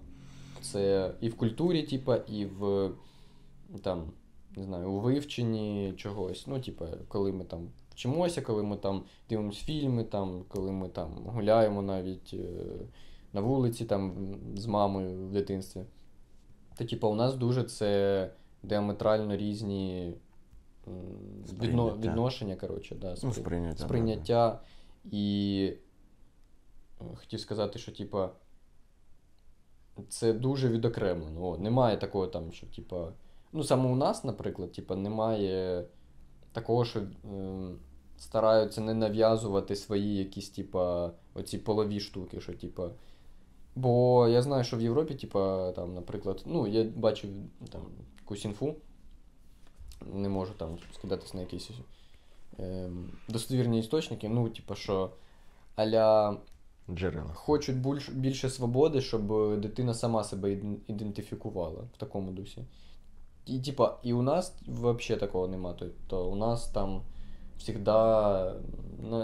це 0.60 1.12
і 1.20 1.28
в 1.28 1.36
культурі, 1.36 1.82
типу, 1.82 2.14
і 2.14 2.46
в 2.46 2.90
там, 3.82 4.02
не 4.56 4.64
знаю, 4.64 4.90
у 4.90 5.00
вивченні 5.00 5.92
чогось. 5.96 6.46
Ну, 6.46 6.60
типу, 6.60 6.84
коли 7.08 7.32
ми 7.32 7.44
там 7.44 7.68
вчимося, 7.90 8.42
коли 8.42 8.62
ми 8.62 8.76
там 8.76 9.04
дивимося 9.28 9.64
фільми, 9.64 10.04
там, 10.04 10.44
коли 10.48 10.72
ми 10.72 10.88
там 10.88 11.12
гуляємо 11.26 11.82
навіть 11.82 12.34
е, 12.34 12.46
на 13.32 13.40
вулиці 13.40 13.84
там 13.84 14.34
з 14.56 14.66
мамою 14.66 15.26
в 15.26 15.32
дитинстві. 15.32 15.84
То, 16.78 16.84
типу, 16.84 17.08
у 17.08 17.14
нас 17.14 17.34
дуже 17.34 17.64
це 17.64 18.30
діаметрально 18.62 19.36
різні 19.36 20.14
відно, 21.62 21.96
відношення, 21.96 22.56
коротше, 22.56 22.94
да, 22.94 23.16
Ну, 23.22 23.32
сприйняття, 23.32 23.84
сприйняття. 23.84 24.60
І 25.04 25.72
е, 27.00 27.04
хотів 27.14 27.40
сказати, 27.40 27.78
що, 27.78 27.92
типа, 27.92 28.30
це 30.08 30.32
дуже 30.32 30.68
відокремлено. 30.68 31.46
О, 31.46 31.58
немає 31.58 31.96
такого 31.96 32.26
там, 32.26 32.52
що, 32.52 32.66
типа. 32.66 33.12
Ну, 33.52 33.64
саме 33.64 33.88
у 33.88 33.96
нас, 33.96 34.24
наприклад, 34.24 34.72
типа, 34.72 34.96
немає 34.96 35.84
такого, 36.52 36.84
що 36.84 37.00
е, 37.00 37.06
стараються 38.18 38.80
не 38.80 38.94
нав'язувати 38.94 39.76
свої 39.76 40.16
якісь, 40.16 40.50
типа, 40.50 41.10
оці 41.34 41.58
полові 41.58 42.00
штуки, 42.00 42.40
що, 42.40 42.52
типа. 42.52 42.90
Бо 43.74 44.28
я 44.28 44.42
знаю, 44.42 44.64
що 44.64 44.76
в 44.76 44.80
Європі, 44.80 45.14
типа, 45.14 45.72
там, 45.72 45.94
наприклад, 45.94 46.42
ну, 46.46 46.66
я 46.66 46.84
бачив 46.84 47.30
там 47.72 47.82
якусь 48.20 48.44
інфу, 48.44 48.74
не 50.12 50.28
можу 50.28 50.52
там 50.54 50.78
скидатись 50.94 51.34
на 51.34 51.40
якісь 51.40 51.70
ем, 52.58 53.10
достовірні 53.28 53.78
істочники, 53.78 54.28
ну, 54.28 54.48
типа, 54.48 54.74
що 54.74 55.10
аля 55.76 56.36
Джерела. 56.90 57.32
хочуть 57.34 57.76
більш, 57.76 58.08
більше 58.08 58.50
свободи, 58.50 59.00
щоб 59.00 59.32
е, 59.32 59.56
дитина 59.56 59.94
сама 59.94 60.24
себе 60.24 60.52
ідентифікувала 60.86 61.80
в 61.94 61.96
такому 61.98 62.32
дусі. 62.32 62.64
І, 63.50 63.60
типа, 63.60 63.96
і 64.02 64.12
у 64.12 64.22
нас 64.22 64.54
взагалі 64.68 65.20
такого 65.20 65.48
нема. 65.48 65.74
Тобто 65.78 66.26
у 66.30 66.36
нас 66.36 66.68
там 66.68 67.02
завжди, 67.66 68.54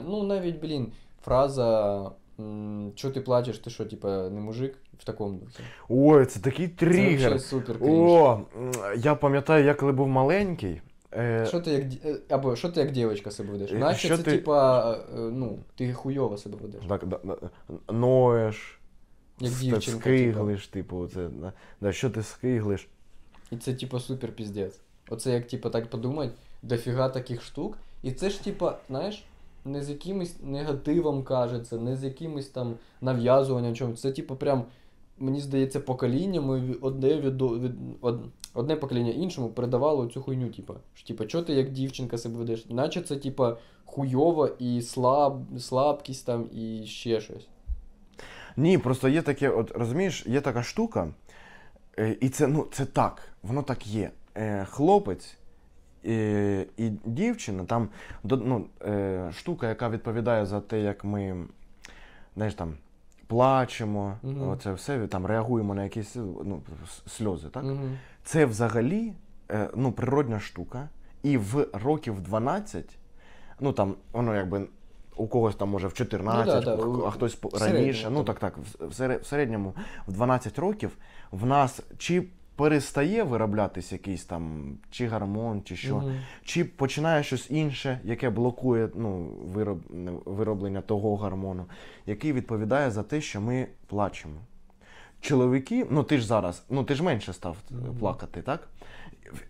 ну 0.08 0.22
навіть, 0.22 0.60
блін, 0.60 0.92
фраза 1.24 2.10
що 2.94 3.10
ти 3.10 3.20
плачеш, 3.20 3.58
ти 3.58 3.70
що, 3.70 3.84
типа, 3.84 4.28
не 4.28 4.40
мужик 4.40 4.78
в 4.98 5.04
такому 5.04 5.38
дусі. 5.38 5.58
Ой, 5.88 6.26
це 6.26 6.40
такий 6.40 6.68
тригер. 6.68 7.32
Це 7.32 7.38
супер. 7.38 7.76
О, 7.80 8.40
я 8.96 9.14
пам'ятаю, 9.14 9.64
я 9.64 9.74
коли 9.74 9.92
був 9.92 10.08
маленький. 10.08 10.80
Е, 11.12 11.46
Що 11.48 11.60
ти 11.60 11.70
як 11.70 11.82
е, 12.04 12.20
або 12.28 12.56
що 12.56 12.68
ти 12.68 12.80
як 12.80 12.90
дівчинка 12.90 13.30
себе 13.30 13.52
ведеш? 13.52 13.72
Е, 13.72 13.74
Наче 13.74 14.06
що 14.06 14.16
це, 14.16 14.22
ти- 14.22 14.30
типа, 14.30 14.98
ну, 15.14 15.58
ти 15.74 15.92
хуйово 15.92 16.36
себе 16.36 16.56
ведеш. 16.62 16.84
так, 16.88 17.06
да, 17.06 17.18
ноєш, 17.92 18.80
Як 19.40 19.52
дівчинка. 19.52 20.00
Скиглиш, 20.00 20.66
типу, 20.66 21.08
це, 21.08 21.28
да, 21.80 21.92
що 21.92 22.10
ти 22.10 22.22
скиглиш. 22.22 22.88
І 23.50 23.56
це, 23.56 23.74
типа, 23.74 24.00
супер 24.00 24.32
піздець. 24.32 24.80
Оце 25.08 25.32
як, 25.32 25.46
типа, 25.46 25.70
так 25.70 25.90
подумати, 25.90 26.32
дофіга 26.62 27.08
таких 27.08 27.42
штук. 27.42 27.78
І 28.02 28.12
це 28.12 28.30
ж, 28.30 28.44
типа, 28.44 28.78
знаєш, 28.88 29.24
не 29.64 29.82
з 29.82 29.90
якимось 29.90 30.36
негативом 30.42 31.22
кажеться, 31.22 31.78
не 31.78 31.96
з 31.96 32.04
якимось 32.04 32.46
там 32.46 32.74
нав'язуванням 33.00 33.74
чомусь. 33.74 34.00
Це, 34.00 34.12
типа, 34.12 34.34
прям, 34.34 34.64
мені 35.18 35.40
здається, 35.40 35.80
поколіннями 35.80 36.74
одне 36.80 37.14
від, 37.20 37.42
від 37.42 37.72
од, 38.00 38.20
одне 38.54 38.76
покоління 38.76 39.10
іншому 39.10 39.48
передавало 39.48 40.06
цю 40.06 40.22
хуйню, 40.22 40.48
типа. 40.48 40.74
Що, 40.94 41.06
типа, 41.06 41.26
чого 41.26 41.44
ти 41.44 41.52
як 41.52 41.72
дівчинка 41.72 42.18
себе 42.18 42.38
ведеш? 42.38 42.66
Наче 42.68 43.02
це, 43.02 43.16
типа, 43.16 43.56
хуйово 43.84 44.48
і 44.58 44.82
слаб, 44.82 45.42
слабкість 45.58 46.26
там, 46.26 46.46
і 46.54 46.86
ще 46.86 47.20
щось. 47.20 47.46
Ні, 48.56 48.78
просто 48.78 49.08
є 49.08 49.22
таке, 49.22 49.48
от 49.48 49.70
розумієш, 49.70 50.26
є 50.26 50.40
така 50.40 50.62
штука, 50.62 51.08
і 52.20 52.28
це, 52.28 52.46
ну, 52.46 52.66
це 52.72 52.84
так, 52.86 53.28
воно 53.42 53.62
так 53.62 53.86
є. 53.86 54.10
Е, 54.36 54.64
Хлопець 54.64 55.36
е, 56.06 56.66
і 56.76 56.90
дівчина, 57.04 57.64
там 57.64 57.88
ну, 58.24 58.66
е, 58.86 59.30
штука, 59.32 59.68
яка 59.68 59.88
відповідає 59.88 60.46
за 60.46 60.60
те, 60.60 60.80
як 60.80 61.04
ми 61.04 61.46
знаєш, 62.36 62.54
там, 62.54 62.74
плачемо, 63.26 64.18
Мгм. 64.22 64.48
оце 64.48 64.72
все, 64.72 65.06
там, 65.06 65.26
реагуємо 65.26 65.74
на 65.74 65.84
якісь 65.84 66.16
ну, 66.44 66.62
сльози, 67.06 67.48
так? 67.48 67.64
Угу. 67.64 67.88
Це 68.24 68.46
взагалі 68.46 69.12
е, 69.50 69.70
ну, 69.74 69.92
природня 69.92 70.40
штука. 70.40 70.88
І 71.22 71.38
в 71.38 71.66
років 71.72 72.20
12, 72.20 72.98
ну 73.60 73.72
там 73.72 73.94
воно 74.12 74.34
якби 74.34 74.68
у 75.16 75.26
когось 75.26 75.56
там 75.56 75.68
може 75.68 75.88
в 75.88 75.92
14, 75.94 76.46
Ну 76.46 76.52
да, 76.52 76.60
да, 76.76 76.82
а 76.82 76.86
у- 76.86 77.10
хтось 77.10 77.38
раніше. 77.60 78.10
Ну 78.10 78.24
так. 78.24 78.38
так, 78.38 78.58
в, 78.58 78.86
в 78.88 78.92
сере- 78.92 79.18
в 79.22 79.26
середньому 79.26 79.74
в 80.06 80.12
12 80.12 80.58
років 80.58 80.96
в 81.30 81.46
нас 81.46 81.80
чи 81.98 82.24
перестає 82.56 83.22
вироблятись 83.22 83.92
якийсь 83.92 84.24
там 84.24 84.74
чи 84.90 85.08
гормон, 85.08 85.62
чи 85.62 85.76
що, 85.76 85.96
Мгм. 85.96 86.14
чи 86.44 86.64
починає 86.64 87.22
щось 87.22 87.50
інше, 87.50 88.00
яке 88.04 88.30
блокує 88.30 88.88
ну, 88.94 89.26
вироб, 89.44 89.78
вироблення 90.24 90.80
того 90.80 91.16
гормону, 91.16 91.64
який 92.06 92.32
відповідає 92.32 92.90
за 92.90 93.02
те, 93.02 93.20
що 93.20 93.40
ми 93.40 93.66
плачемо. 93.86 94.34
Чоловіки, 95.20 95.86
ну 95.90 96.02
ти 96.02 96.18
ж 96.18 96.26
зараз, 96.26 96.62
ну 96.70 96.84
ти 96.84 96.94
ж 96.94 97.02
менше 97.02 97.32
став 97.32 97.56
Мгм. 97.70 97.96
плакати, 97.98 98.42
так? 98.42 98.68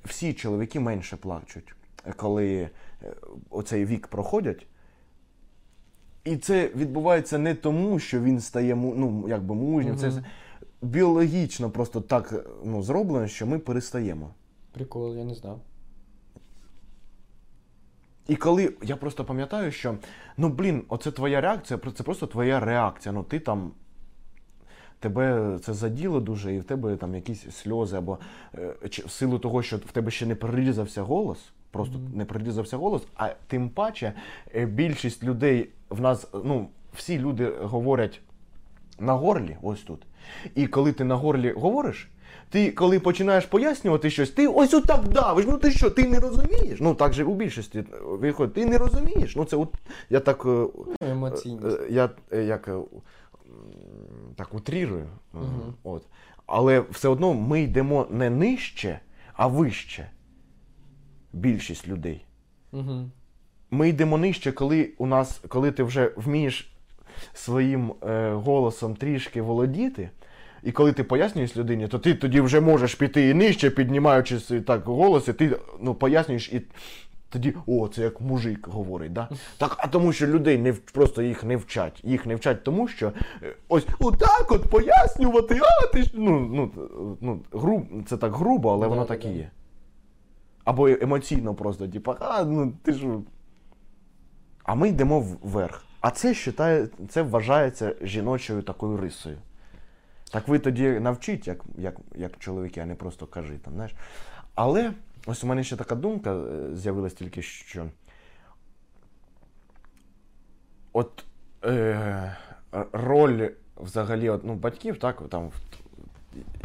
Всі 0.04 0.32
чоловіки 0.32 0.80
менше 0.80 1.16
плачуть, 1.16 1.74
коли 2.16 2.70
е, 3.02 3.14
оцей 3.50 3.84
вік 3.84 4.06
проходять. 4.06 4.66
І 6.26 6.36
це 6.36 6.70
відбувається 6.76 7.38
не 7.38 7.54
тому, 7.54 7.98
що 7.98 8.20
він 8.20 8.40
стає 8.40 8.76
ну, 8.76 9.24
якби 9.28 9.54
мужнім. 9.54 9.96
Це 9.96 10.24
біологічно 10.82 11.70
просто 11.70 12.00
так 12.00 12.46
ну, 12.64 12.82
зроблено, 12.82 13.26
що 13.26 13.46
ми 13.46 13.58
перестаємо. 13.58 14.30
Прикол, 14.72 15.16
я 15.16 15.24
не 15.24 15.34
знав. 15.34 15.60
І 18.28 18.36
коли 18.36 18.72
я 18.82 18.96
просто 18.96 19.24
пам'ятаю, 19.24 19.72
що 19.72 19.98
ну 20.36 20.48
блін, 20.48 20.82
оце 20.88 21.10
твоя 21.10 21.40
реакція, 21.40 21.80
це 21.96 22.02
просто 22.02 22.26
твоя 22.26 22.60
реакція. 22.60 23.12
Ну 23.12 23.22
ти 23.22 23.40
там. 23.40 23.72
Тебе 25.00 25.58
це 25.62 25.74
заділо 25.74 26.20
дуже, 26.20 26.54
і 26.54 26.58
в 26.58 26.64
тебе 26.64 26.96
там 26.96 27.14
якісь 27.14 27.50
сльози, 27.50 27.96
або 27.96 28.18
е, 28.54 28.74
чи 28.90 29.02
в 29.02 29.10
силу 29.10 29.38
того, 29.38 29.62
що 29.62 29.76
в 29.76 29.92
тебе 29.92 30.10
ще 30.10 30.26
не 30.26 30.34
прорізався 30.34 31.02
голос, 31.02 31.38
просто 31.70 31.98
Мгм. 31.98 32.12
не 32.14 32.24
прорізався 32.24 32.76
голос, 32.76 33.02
а 33.16 33.28
тим 33.46 33.68
паче 33.68 34.12
е, 34.54 34.66
більшість 34.66 35.24
людей 35.24 35.70
в 35.90 36.00
нас, 36.00 36.26
ну, 36.44 36.68
всі 36.94 37.18
люди 37.18 37.52
говорять 37.62 38.20
на 38.98 39.12
горлі, 39.14 39.56
ось 39.62 39.80
тут. 39.82 40.06
І 40.54 40.66
коли 40.66 40.92
ти 40.92 41.04
на 41.04 41.14
горлі 41.14 41.52
говориш, 41.52 42.08
ти 42.50 42.70
коли 42.72 43.00
починаєш 43.00 43.46
пояснювати 43.46 44.10
щось, 44.10 44.30
ти 44.30 44.46
ось 44.48 44.74
отак 44.74 45.08
давиш. 45.08 45.46
Ну 45.48 45.58
ти 45.58 45.70
що, 45.70 45.90
ти 45.90 46.08
не 46.08 46.20
розумієш? 46.20 46.78
Ну 46.80 46.94
так 46.94 47.12
же 47.12 47.24
у 47.24 47.34
більшості 47.34 47.84
виходить, 48.04 48.54
ти 48.54 48.66
не 48.66 48.78
розумієш. 48.78 49.36
Ну 49.36 49.44
це 49.44 49.56
от 49.56 49.74
я 50.10 50.20
так. 50.20 50.46
е, 50.46 50.66
Ну. 51.46 51.68
Е, 51.68 51.86
Я 51.90 52.10
е, 52.32 52.44
як 52.44 52.70
так 54.36 54.54
утрірую. 54.54 55.06
Мгм. 55.32 55.74
От. 55.84 56.02
Але 56.46 56.80
все 56.80 57.08
одно 57.08 57.34
ми 57.34 57.60
йдемо 57.62 58.06
не 58.10 58.30
нижче, 58.30 59.00
а 59.32 59.46
вище. 59.46 60.10
Більшість 61.32 61.88
людей. 61.88 62.24
Угу. 62.72 63.10
Ми 63.70 63.88
йдемо 63.88 64.18
нижче, 64.18 64.52
коли 64.52 64.90
у 64.98 65.06
нас, 65.06 65.40
коли 65.48 65.72
ти 65.72 65.82
вже 65.82 66.12
вмієш 66.16 66.72
своїм 67.34 67.92
е, 68.08 68.30
голосом 68.30 68.96
трішки 68.96 69.42
володіти. 69.42 70.10
І 70.62 70.72
коли 70.72 70.92
ти 70.92 71.04
пояснюєш 71.04 71.56
людині, 71.56 71.88
то 71.88 71.98
ти 71.98 72.14
тоді 72.14 72.40
вже 72.40 72.60
можеш 72.60 72.94
піти 72.94 73.28
і 73.28 73.34
нижче, 73.34 73.70
піднімаючи 73.70 74.40
свій 74.40 74.60
так 74.60 74.84
голос, 74.84 75.28
і 75.28 75.32
ти 75.32 75.56
ну, 75.80 75.94
пояснюєш 75.94 76.48
і 76.52 76.62
тоді, 77.28 77.54
о, 77.66 77.88
це 77.88 78.02
як 78.02 78.20
мужик 78.20 78.68
говорить. 78.68 79.12
Да? 79.12 79.28
Так, 79.58 79.76
а 79.78 79.86
тому 79.86 80.12
що 80.12 80.26
людей 80.26 80.58
не 80.58 80.72
просто 80.72 81.22
їх 81.22 81.44
не 81.44 81.56
вчать. 81.56 82.00
Їх 82.04 82.26
не 82.26 82.34
вчать 82.34 82.64
тому, 82.64 82.88
що 82.88 83.12
е, 83.42 83.54
ось 83.68 83.86
отак 84.00 84.46
от 84.52 84.62
пояснювати, 84.70 85.60
а 85.62 85.86
ти 85.86 86.02
ж 86.02 86.10
ну, 86.14 86.40
ну, 86.40 86.70
ну 87.20 87.40
груб, 87.52 87.86
це 88.06 88.16
так 88.16 88.34
грубо, 88.36 88.72
але 88.72 88.86
воно 88.86 89.04
так 89.04 89.24
і 89.24 89.28
є. 89.28 89.50
Або 90.64 90.88
емоційно 90.88 91.54
просто, 91.54 91.88
типу, 91.88 92.14
а 92.20 92.44
ну 92.44 92.72
ти 92.82 92.92
ж. 92.92 93.06
А 94.66 94.74
ми 94.74 94.88
йдемо 94.88 95.20
вверх. 95.20 95.84
А 96.00 96.10
це 96.10 96.28
вважає, 96.32 96.88
це 97.08 97.22
вважається 97.22 97.94
жіночою 98.02 98.62
такою 98.62 98.96
рисою. 98.96 99.38
Так 100.30 100.48
ви 100.48 100.58
тоді 100.58 100.90
навчіть, 100.90 101.46
як, 101.46 101.64
як, 101.78 101.94
як 102.14 102.38
чоловіки, 102.38 102.80
а 102.80 102.86
не 102.86 102.94
просто 102.94 103.26
кажи 103.26 103.58
там, 103.58 103.74
знаєш. 103.74 103.94
Але 104.54 104.92
ось 105.26 105.44
у 105.44 105.46
мене 105.46 105.64
ще 105.64 105.76
така 105.76 105.94
думка 105.94 106.34
е, 106.34 106.76
з'явилась 106.76 107.14
тільки 107.14 107.42
що. 107.42 107.86
От 110.92 111.24
е, 111.64 112.36
роль 112.92 113.48
взагалі 113.76 114.28
от, 114.28 114.44
ну, 114.44 114.54
батьків, 114.54 114.98
так, 114.98 115.22
там, 115.28 115.50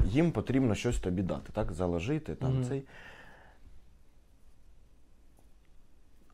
їм 0.05 0.31
потрібно 0.31 0.75
щось 0.75 0.99
тобі 0.99 1.21
дати, 1.21 1.51
так, 1.53 1.71
заложити, 1.71 2.35
там, 2.35 2.53
Мгм. 2.53 2.63
цей. 2.63 2.83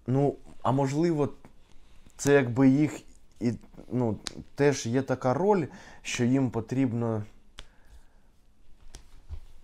Ну, 0.07 0.35
а 0.61 0.71
можливо, 0.71 1.33
це 2.17 2.33
якби 2.33 2.69
їх 2.69 3.01
і 3.39 3.53
ну, 3.91 4.17
теж 4.55 4.85
є 4.85 5.01
така 5.01 5.33
роль, 5.33 5.65
що 6.01 6.23
їм 6.23 6.49
потрібно 6.49 7.23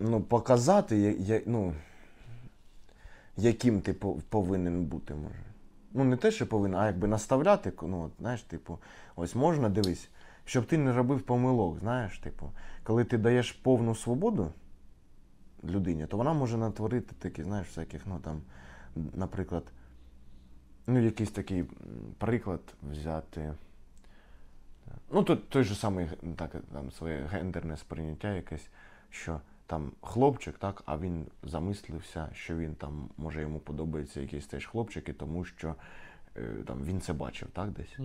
ну, 0.00 0.20
показати, 0.20 0.98
я, 0.98 1.10
я, 1.10 1.42
ну, 1.46 1.74
яким 3.36 3.80
ти 3.80 3.92
повинен 4.28 4.84
бути, 4.84 5.14
може. 5.14 5.44
ну 5.92 6.04
не 6.04 6.16
те, 6.16 6.30
що 6.30 6.46
повинна, 6.46 6.78
а 6.78 6.86
якби 6.86 7.08
наставляти, 7.08 7.72
ну, 7.82 8.02
от, 8.02 8.12
знаєш, 8.20 8.42
типу, 8.42 8.78
ось 9.16 9.34
можна 9.34 9.68
дивись, 9.68 10.08
щоб 10.44 10.66
ти 10.66 10.78
не 10.78 10.92
робив 10.92 11.22
помилок, 11.22 11.78
знаєш, 11.78 12.18
типу, 12.18 12.50
коли 12.82 13.04
ти 13.04 13.18
даєш 13.18 13.52
повну 13.52 13.94
свободу 13.94 14.52
людині, 15.64 16.06
то 16.06 16.16
вона 16.16 16.32
може 16.32 16.56
натворити 16.56 17.14
такі, 17.18 17.42
знаєш, 17.42 17.68
всяких, 17.68 18.02
ну 18.06 18.18
там, 18.18 18.42
наприклад, 19.14 19.64
ну, 20.86 21.00
якийсь 21.00 21.30
такий 21.30 21.64
приклад 22.18 22.60
взяти. 22.82 23.54
Ну, 25.10 25.22
тут 25.22 25.48
той 25.48 25.64
же 25.64 25.74
самий 25.74 26.08
так, 26.36 26.56
там, 26.72 26.90
своє 26.90 27.28
гендерне 27.30 27.76
сприйняття 27.76 28.34
якесь, 28.34 28.68
що 29.10 29.40
там 29.66 29.92
хлопчик, 30.00 30.58
так, 30.58 30.82
а 30.86 30.98
він 30.98 31.26
замислився, 31.42 32.28
що 32.32 32.56
він 32.56 32.74
там, 32.74 33.08
може, 33.16 33.40
йому 33.40 33.58
подобається 33.58 34.20
якийсь 34.20 34.46
теж 34.46 34.66
хлопчик, 34.66 35.08
і 35.08 35.12
тому 35.12 35.44
що 35.44 35.74
е, 36.36 36.54
там, 36.66 36.84
він 36.84 37.00
це 37.00 37.12
бачив, 37.12 37.48
так, 37.52 37.70
десь. 37.70 37.98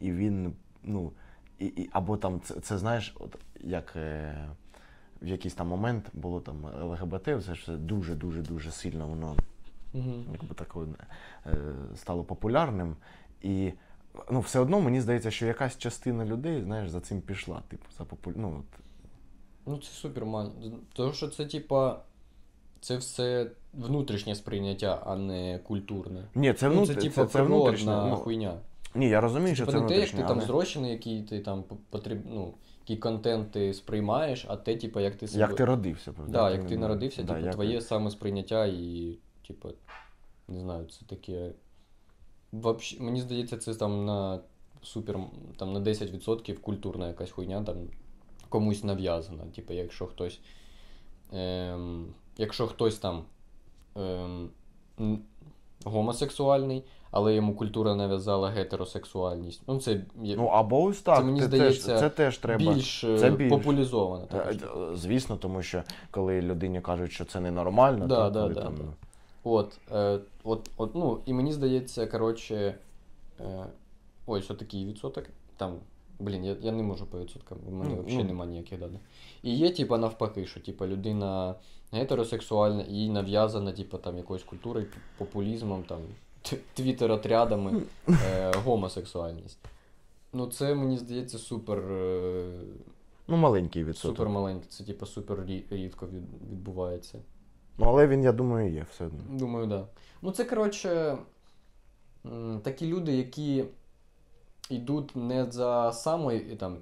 І 0.00 0.12
він, 0.12 0.52
ну, 0.82 1.12
і, 1.58 1.66
і, 1.66 1.90
або 1.92 2.16
там 2.16 2.40
це, 2.40 2.60
це 2.60 2.78
знаєш, 2.78 3.16
от 3.20 3.38
як 3.60 3.92
е, 3.96 4.48
в 5.22 5.26
якийсь 5.26 5.54
там 5.54 5.68
момент 5.68 6.10
було 6.12 6.40
там 6.40 6.64
ЛГБТ, 6.64 7.24
це 7.24 7.54
ж 7.54 7.76
дуже-дуже 7.76 8.42
дуже 8.42 8.70
сильно 8.70 9.08
воно 9.08 9.36
Угу. 9.94 10.12
якби 10.32 10.54
так 10.54 10.76
е, 11.46 11.56
стало 11.96 12.24
популярним. 12.24 12.96
І 13.42 13.72
ну, 14.30 14.40
все 14.40 14.60
одно 14.60 14.80
мені 14.80 15.00
здається, 15.00 15.30
що 15.30 15.46
якась 15.46 15.78
частина 15.78 16.24
людей, 16.24 16.62
знаєш, 16.62 16.90
за 16.90 17.00
цим 17.00 17.20
пішла. 17.20 17.62
Типу, 17.68 17.86
за 17.98 18.04
популь... 18.04 18.32
ну, 18.36 18.56
от, 18.58 18.80
Ну, 19.66 19.78
це 19.78 19.88
супер 19.92 20.26
ман. 20.26 20.52
Тому 20.92 21.12
що 21.12 21.28
це, 21.28 21.46
типа, 21.46 22.00
це 22.80 22.96
все 22.96 23.50
внутрішнє 23.74 24.34
сприйняття, 24.34 25.02
а 25.06 25.16
не 25.16 25.58
культурне. 25.58 26.24
Ні, 26.34 26.52
це, 26.52 26.68
ну, 26.68 26.86
це, 26.86 26.94
типа, 26.94 27.14
це, 27.14 27.26
це 27.26 27.38
природна 27.38 28.06
Ну, 28.08 28.16
хуйня. 28.16 28.58
ні, 28.94 29.08
я 29.08 29.20
розумію, 29.20 29.54
що 29.56 29.66
Типа 29.66 29.78
це 29.78 29.82
не 29.82 29.88
те, 29.88 29.98
як 29.98 30.10
ти 30.10 30.16
внутрішнє. 30.16 30.34
там 30.34 30.46
зрощений, 30.46 30.90
який 30.92 31.22
ти 31.22 31.40
там 31.40 31.64
потріб... 31.90 32.22
ну, 32.26 32.54
який 32.80 32.96
контент 32.96 33.50
ти 33.50 33.74
сприймаєш, 33.74 34.46
а 34.48 34.56
те, 34.56 34.76
типа, 34.76 35.00
як 35.00 35.16
ти 35.16 35.28
себе. 35.28 35.40
Як 35.40 35.54
ти 35.54 35.64
родився, 35.64 36.12
правда? 36.12 36.32
Да, 36.32 36.50
як 36.50 36.66
ти 36.66 36.78
народився, 36.78 37.22
Да, 37.22 37.34
типу, 37.34 37.44
як- 37.46 37.54
твоє 37.54 37.80
саме 37.80 38.10
сприйняття 38.10 38.66
і, 38.66 39.18
типу, 39.46 39.68
не 40.48 40.60
знаю, 40.60 40.86
це 40.86 41.04
таке. 41.06 41.52
Вообще, 42.52 43.02
мені 43.02 43.20
здається, 43.20 43.56
це 43.58 43.74
там 43.74 44.04
на 44.04 44.40
супер, 44.82 45.18
там 45.56 45.72
на 45.72 45.80
10% 45.80 46.54
культурна 46.54 47.08
якась 47.08 47.30
хуйня, 47.30 47.62
там 47.62 47.76
комусь 48.48 48.84
нав'язана. 48.84 49.44
Типу, 49.44 49.72
якщо 49.72 50.06
хтось. 50.06 50.40
Ем, 51.32 52.06
якщо 52.38 52.66
хтось 52.66 52.98
там 52.98 53.24
ем, 53.96 54.50
гомосексуальний, 55.84 56.84
але 57.10 57.34
йому 57.34 57.54
культура 57.54 57.94
нав'язала 57.94 58.50
гетеросексуальність. 58.50 59.62
Ну, 59.66 59.78
це 59.80 60.00
Ну, 60.14 60.46
або 60.46 60.82
ось 60.82 61.00
так. 61.00 61.24
мені 61.24 61.40
це, 61.40 61.46
здається, 61.46 61.86
теж, 61.92 62.00
це 62.00 62.10
теж 62.10 62.38
треба. 62.38 62.72
більш, 62.74 63.04
е, 63.04 63.18
це 63.18 63.30
більш. 63.30 63.50
популізовано. 63.50 64.24
Е, 64.24 64.26
також. 64.26 64.56
е, 64.56 64.96
Звісно, 64.96 65.36
тому 65.36 65.62
що 65.62 65.82
коли 66.10 66.42
людині 66.42 66.80
кажуть, 66.80 67.12
що 67.12 67.24
це 67.24 67.40
ненормально, 67.40 68.06
Да, 68.06 68.24
то 68.24 68.30
да, 68.30 68.40
коли 68.40 68.54
да, 68.54 68.60
там... 68.62 68.94
От, 69.44 69.78
е, 69.92 70.18
от, 70.44 70.70
от, 70.76 70.94
ну, 70.94 71.20
і 71.26 71.32
мені 71.32 71.52
здається, 71.52 72.06
коротше, 72.06 72.74
е, 73.40 73.66
ось 74.26 74.50
отакий 74.50 74.86
відсоток. 74.86 75.24
Там, 75.56 75.76
блін, 76.18 76.44
я, 76.44 76.56
я 76.60 76.72
не 76.72 76.82
можу 76.82 77.06
по 77.06 77.20
відсоткам, 77.20 77.58
у 77.68 77.70
мене 77.70 77.94
Ну, 77.96 78.02
взагалі 78.02 78.24
немає 78.24 78.50
ніяких 78.50 78.78
даних. 78.80 79.00
І 79.42 79.54
є, 79.56 79.70
типа, 79.70 79.98
навпаки, 79.98 80.46
що 80.46 80.60
типа, 80.60 80.86
людина 80.86 81.54
гетеросексуальна, 81.92 82.82
і 82.82 82.92
їй 82.92 83.08
нав'язана, 83.10 83.72
типа, 83.72 83.98
там, 83.98 84.16
якоюсь 84.16 84.42
культурою, 84.42 84.86
популізмом, 85.18 85.82
там, 85.82 86.00
твіттер-отрядами 86.74 87.82
е, 88.08 88.52
гомосексуальність. 88.64 89.58
Ну, 90.32 90.46
це, 90.46 90.74
мені 90.74 90.98
здається, 90.98 91.38
супер. 91.38 91.78
Е, 91.78 92.60
Ну, 93.28 93.36
маленький 93.36 93.84
відсоток. 93.84 94.16
супер 94.16 94.28
маленьке, 94.28 94.66
це, 94.68 94.84
типа, 94.84 95.06
супер 95.06 95.46
рідко 95.70 96.06
відбувається. 96.50 97.18
Ну, 97.78 97.86
але 97.86 98.06
він, 98.06 98.22
я 98.22 98.32
думаю, 98.32 98.72
є 98.72 98.86
все 98.90 99.06
одно. 99.06 99.20
Думаю, 99.30 99.66
да. 99.66 99.86
Ну, 100.22 100.30
це, 100.30 100.44
коротше, 100.44 101.18
такі 102.62 102.86
люди, 102.86 103.16
які 103.16 103.64
йдуть 104.70 105.16
не 105.16 105.50
за 105.50 105.92
самою 105.92 106.56
там, 106.56 106.76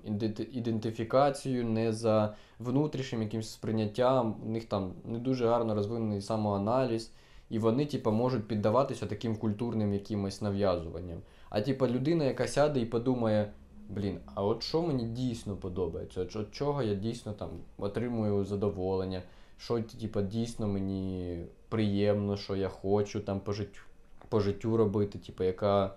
ідентифікацією, 0.53 1.65
не 1.65 1.93
за 1.93 2.35
внутрішнім 2.59 3.23
якимось 3.23 3.51
сприйняттям. 3.51 4.37
У 4.47 4.49
них 4.49 4.65
там 4.65 4.93
не 5.05 5.19
дуже 5.19 5.49
гарно 5.49 5.75
розвинений 5.75 6.21
самоаналіз, 6.21 7.13
і 7.51 7.59
вони, 7.59 7.87
типа, 7.87 8.11
можуть 8.11 8.49
піддаватися 8.49 9.07
таким 9.07 9.37
культурним 9.37 9.93
якимось 9.93 10.43
нав'язуванням. 10.43 11.19
А 11.51 11.61
типа 11.61 11.89
людина, 11.89 12.25
яка 12.25 12.49
сяде 12.49 12.81
і 12.81 12.87
подумає. 12.87 13.53
Блін, 13.89 14.19
а 14.35 14.45
от 14.45 14.63
що 14.63 14.83
мені 14.83 15.05
дійсно 15.05 15.57
подобається? 15.57 16.21
От 16.35 16.51
чого 16.51 16.83
я 16.83 16.95
дійсно 16.95 17.33
там 17.33 17.49
отримую 17.79 18.45
задоволення, 18.45 19.23
що 19.65 19.83
типа, 19.83 20.23
дійсно 20.23 20.69
мені 20.69 21.39
приємно, 21.69 22.37
що 22.37 22.57
я 22.57 22.69
хочу 22.69 23.21
там 23.21 23.41
по 23.41 23.53
життю, 23.53 23.81
по 24.29 24.41
життю 24.41 24.77
робити, 24.77 25.19
типу, 25.19 25.45
яка 25.45 25.95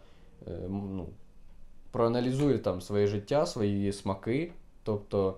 е, 0.47 0.51
ну, 0.69 1.07
проаналізує 1.91 2.57
там 2.57 2.81
своє 2.81 3.07
життя, 3.07 3.45
свої 3.45 3.93
смаки. 3.93 4.51
Тобто, 4.83 5.37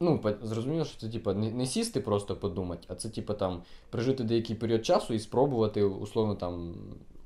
ну, 0.00 0.20
зрозуміло, 0.42 0.84
що 0.84 1.00
це 1.00 1.08
типу, 1.08 1.32
не, 1.32 1.66
сісти 1.66 2.00
просто 2.00 2.36
подумати, 2.36 2.86
а 2.88 2.94
це 2.94 3.08
типу, 3.08 3.34
там, 3.34 3.62
прожити 3.90 4.24
деякий 4.24 4.56
період 4.56 4.86
часу 4.86 5.14
і 5.14 5.18
спробувати, 5.18 5.82
условно, 5.84 6.34
там, 6.34 6.74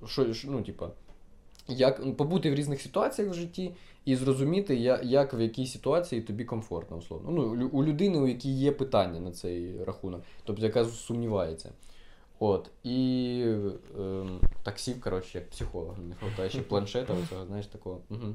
що, 0.06 0.26
ну, 0.44 0.62
типу, 0.62 0.86
як 1.68 2.16
побути 2.16 2.50
в 2.50 2.54
різних 2.54 2.82
ситуаціях 2.82 3.30
в 3.30 3.34
житті 3.34 3.74
і 4.04 4.16
зрозуміти, 4.16 4.76
як 5.02 5.34
в 5.34 5.40
якій 5.40 5.66
ситуації 5.66 6.22
тобі 6.22 6.44
комфортно, 6.44 6.96
условно. 6.96 7.30
Ну, 7.30 7.68
у 7.72 7.84
людини, 7.84 8.18
у 8.18 8.26
якій 8.26 8.52
є 8.52 8.72
питання 8.72 9.20
на 9.20 9.30
цей 9.30 9.84
рахунок, 9.84 10.22
тобто 10.44 10.62
яка 10.62 10.84
сумнівається. 10.84 11.70
От, 12.38 12.70
і 12.84 13.42
ем, 13.98 14.40
так 14.62 14.78
сів, 14.78 15.00
коротше, 15.00 15.38
як 15.38 15.50
психолог, 15.50 15.94
не 16.08 16.14
хватає 16.14 16.50
ще 16.50 16.60
планшета, 16.60 17.14
оцього, 17.24 17.46
знаєш, 17.46 17.66
такого. 17.66 18.00
Угу. 18.10 18.34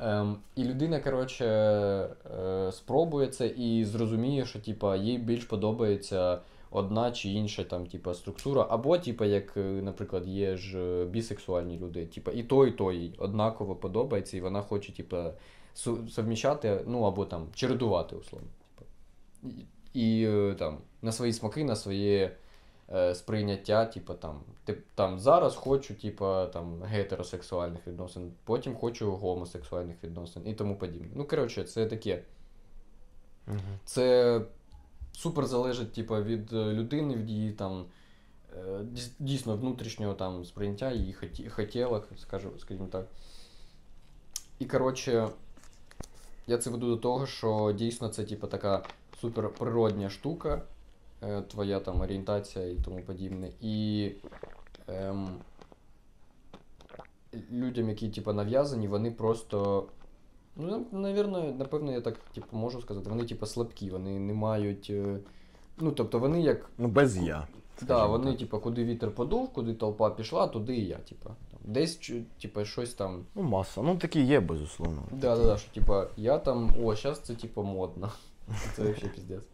Ем, 0.00 0.36
і 0.56 0.64
людина, 0.64 1.00
коротше, 1.00 1.46
е, 1.46 2.72
спробує 2.72 3.26
це 3.26 3.46
і 3.46 3.84
зрозуміє, 3.84 4.46
що 4.46 4.58
типа, 4.58 4.96
їй 4.96 5.18
більш 5.18 5.44
подобається 5.44 6.38
одна 6.70 7.12
чи 7.12 7.28
інша 7.28 7.64
там, 7.64 7.86
типа, 7.86 8.14
структура. 8.14 8.66
Або, 8.70 8.98
типа, 8.98 9.26
як, 9.26 9.56
е, 9.56 9.60
наприклад, 9.60 10.26
є 10.26 10.56
ж 10.56 10.78
е, 10.78 11.04
бісексуальні 11.04 11.78
люди. 11.78 12.06
Типа, 12.06 12.32
і 12.32 12.42
то, 12.42 12.66
і 12.66 12.70
то 12.70 12.92
їй 12.92 13.14
однаково 13.18 13.76
подобається, 13.76 14.36
і 14.36 14.40
вона 14.40 14.62
хоче, 14.62 14.92
типа, 14.92 15.32
совміщати, 16.10 16.80
ну 16.86 17.02
або 17.02 17.24
там 17.24 17.46
чередувати, 17.54 18.16
условно. 18.16 18.48
І 19.94 20.24
е, 20.28 20.54
там, 20.58 20.78
на 21.02 21.12
свої 21.12 21.32
смаки, 21.32 21.64
на 21.64 21.76
своє 21.76 22.36
е, 22.92 23.14
сприйняття, 23.14 23.86
типу, 23.86 24.14
там, 24.14 24.40
тип, 24.64 24.84
там 24.94 25.18
зараз 25.18 25.56
хочу, 25.56 25.94
типу, 25.94 26.24
там, 26.52 26.82
гетеросексуальних 26.82 27.86
відносин, 27.86 28.32
потім 28.44 28.74
хочу 28.74 29.12
гомосексуальних 29.12 30.04
відносин 30.04 30.42
і 30.46 30.54
тому 30.54 30.76
подібне. 30.76 31.08
Ну, 31.14 31.24
коротше, 31.24 31.64
це 31.64 31.86
таке. 31.86 32.22
Угу. 33.48 33.58
Це 33.84 34.40
супер 35.20 35.46
залежить, 35.46 35.92
типу, 35.92 36.22
від 36.22 36.52
е, 36.52 36.72
людини, 36.72 37.14
від 37.16 37.30
її 37.30 37.52
там. 37.52 37.84
е, 38.56 38.84
Дійсно, 39.18 39.56
внутрішнього 39.56 40.14
там 40.14 40.44
сприйняття, 40.44 40.92
її 40.92 41.12
хоті- 41.14 41.48
хотілок, 41.50 42.08
скажімо 42.58 42.86
так. 42.92 43.06
І 44.58 44.64
коротше, 44.64 45.28
я 46.46 46.58
це 46.58 46.70
веду 46.70 46.86
до 46.86 46.96
того, 46.96 47.26
що 47.26 47.74
дійсно 47.78 48.08
це 48.08 48.24
типу, 48.24 48.46
така 48.46 48.82
суперприродня 49.20 50.10
штука, 50.10 50.62
е, 51.22 51.42
твоя 51.42 51.80
там 51.80 52.00
орієнтація 52.00 52.66
і 52.66 52.74
тому 52.74 53.02
подібне. 53.02 53.50
І 53.60 54.10
ем, 54.88 55.28
людям, 57.52 57.88
які 57.88 58.08
типу, 58.08 58.32
нав'язані, 58.32 58.88
вони 58.88 59.10
просто. 59.10 59.86
Ну, 60.60 60.86
навірно, 60.92 61.54
напевно, 61.58 61.92
я 61.92 62.00
так 62.00 62.16
типу, 62.34 62.56
можу 62.56 62.80
сказати, 62.80 63.10
вони 63.10 63.24
типу, 63.24 63.46
слабкі, 63.46 63.90
вони 63.90 64.18
не 64.18 64.34
мають. 64.34 64.86
е, 64.90 65.18
Ну, 65.78 65.92
тобто 65.92 66.18
вони 66.18 66.40
як 66.40 66.70
Ну, 66.78 66.88
без 66.88 67.16
я. 67.16 67.46
Да, 67.82 68.06
вони, 68.06 68.30
так. 68.30 68.38
типу, 68.38 68.58
куди 68.60 68.84
вітер 68.84 69.10
подув, 69.10 69.52
куди 69.52 69.74
толпа 69.74 70.10
пішла, 70.10 70.46
туди 70.46 70.76
і 70.76 70.86
я, 70.86 70.96
типу. 70.96 71.30
Десь, 71.64 72.10
типу, 72.42 72.64
щось 72.64 72.94
там. 72.94 73.24
Ну, 73.34 73.42
маса. 73.42 73.82
Ну, 73.82 73.96
такі 73.96 74.22
є, 74.22 74.40
безусловно. 74.40 75.02
Да, 75.10 75.36
да, 75.36 75.44
да, 75.44 75.56
що, 75.56 75.72
типа, 75.72 76.06
я 76.16 76.38
там, 76.38 76.70
о, 76.84 76.96
зараз 76.96 77.20
це, 77.20 77.34
типу, 77.34 77.62
модно. 77.62 78.12
Це 78.76 78.82
вообще 78.82 79.08
піздець. 79.08 79.44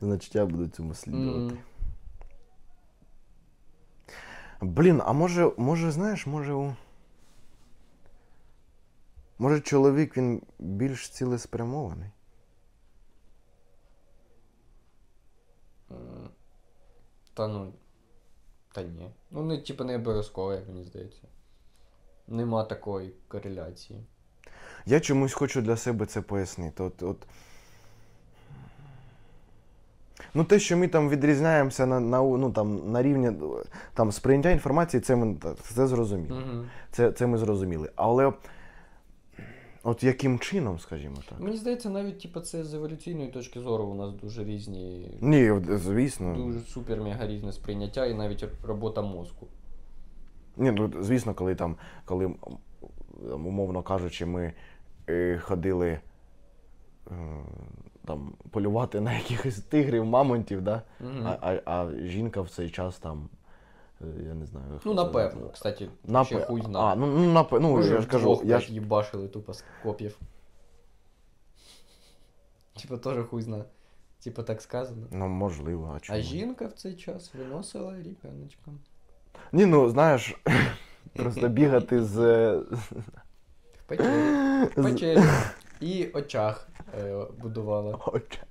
Значить, 0.00 0.34
я 0.34 0.46
буду 0.46 0.68
цьому 0.68 0.94
слідувати. 0.94 1.56
Блін, 4.60 5.02
а 5.04 5.12
може, 5.12 5.50
може, 5.56 5.90
знаєш, 5.90 6.26
може 6.26 6.52
у. 6.52 6.74
Може, 9.40 9.60
чоловік 9.60 10.16
він 10.16 10.42
більш 10.58 11.08
цілеспрямований? 11.08 12.10
Та 17.34 17.48
ну. 17.48 17.72
Та 18.72 18.82
ні. 18.82 19.10
Ну, 19.30 19.42
не, 19.42 19.58
типу, 19.58 19.84
не 19.84 19.96
обов'язково, 19.96 20.52
як 20.52 20.68
мені 20.68 20.84
здається. 20.84 21.22
Нема 22.28 22.64
такої 22.64 23.12
кореляції. 23.28 24.06
Я 24.86 25.00
чомусь 25.00 25.32
хочу 25.32 25.62
для 25.62 25.76
себе 25.76 26.06
це 26.06 26.22
пояснити. 26.22 26.82
От, 26.82 27.02
от... 27.02 27.26
Ну, 30.34 30.44
те, 30.44 30.58
що 30.58 30.76
ми 30.76 30.88
там 30.88 31.08
відрізняємося 31.08 31.86
на, 31.86 32.00
на, 32.00 32.22
ну, 32.22 32.52
там, 32.52 32.92
на 32.92 33.02
рівні 33.02 33.32
там, 33.94 34.12
сприйняття 34.12 34.50
інформації, 34.50 35.00
це, 35.00 35.16
ми, 35.16 35.36
це 35.62 35.86
зрозуміло. 35.86 36.36
Угу. 36.36 36.64
Це, 36.90 37.12
це 37.12 37.26
ми 37.26 37.38
зрозуміли. 37.38 37.90
Але 37.96 38.32
от 39.82 40.02
яким 40.02 40.38
чином, 40.38 40.78
скажімо 40.78 41.16
так? 41.28 41.40
Мені 41.40 41.56
здається, 41.56 41.90
навіть 41.90 42.20
типу, 42.20 42.40
це 42.40 42.64
з 42.64 42.74
еволюційної 42.74 43.28
точки 43.28 43.60
зору 43.60 43.84
у 43.84 43.94
нас 43.94 44.12
дуже 44.12 44.44
різні, 44.44 45.08
Ні, 45.20 45.52
звісно. 45.68 46.34
дуже 46.34 46.58
супер-мега 46.58 47.26
різне 47.26 47.52
сприйняття 47.52 48.06
і 48.06 48.14
навіть 48.14 48.44
робота 48.64 49.02
мозку. 49.02 49.46
Ні, 50.56 50.70
ну 50.70 50.92
звісно, 51.00 51.34
коли 51.34 51.54
там, 51.54 51.76
коли, 52.04 52.34
умовно 53.34 53.82
кажучи, 53.82 54.26
ми 54.26 54.52
е, 55.08 55.38
ходили 55.38 55.88
е, 55.88 56.00
там, 58.06 58.32
полювати 58.50 59.00
на 59.00 59.12
якихось 59.12 59.60
тигрів, 59.60 60.04
мамонтів, 60.04 60.62
да? 60.62 60.82
Мгм. 61.00 61.26
а, 61.26 61.38
а, 61.40 61.60
а 61.64 61.90
жінка 62.06 62.40
в 62.40 62.50
цей 62.50 62.70
час 62.70 62.98
там, 62.98 63.28
я 64.00 64.34
не 64.34 64.46
знаю. 64.46 64.80
Ну, 64.84 64.94
напевно, 64.94 65.48
кстати, 65.48 65.88
Напе... 66.04 66.26
ще 66.26 66.40
хуй 66.40 66.62
знає. 66.62 66.86
А, 66.86 66.94
ну, 66.96 67.06
ну, 67.06 67.32
напе... 67.32 67.60
ну 67.60 67.70
Може, 67.70 67.94
я 67.94 68.00
ж 68.00 68.06
кажу, 68.06 68.42
я 68.44 68.60
ж... 68.60 68.72
їбашили 68.72 69.28
тупо 69.28 69.52
з 69.54 69.64
коп'їв. 69.82 70.18
Типа 72.82 72.96
теж 72.96 73.26
хуй 73.26 73.42
знає. 73.42 73.64
Типа 74.24 74.42
так 74.42 74.62
сказано. 74.62 75.06
Ну, 75.10 75.28
можливо, 75.28 75.92
а 75.96 76.00
чому? 76.00 76.18
А 76.18 76.22
жінка 76.22 76.66
в 76.66 76.72
цей 76.72 76.94
час 76.96 77.30
виносила 77.34 77.90
ребеночка. 77.92 78.70
Ні, 79.52 79.66
ну 79.66 79.88
знаєш, 79.88 80.36
просто 81.16 81.48
бігати 81.48 82.04
з. 82.04 82.18
е, 82.18 82.56
В 82.58 83.86
печері. 83.86 84.64
В 84.76 84.82
печері. 84.82 85.22
І 85.80 86.06
очах 86.06 86.68
е, 86.98 87.26
будувала. 87.38 87.98
Оча. 88.06 88.42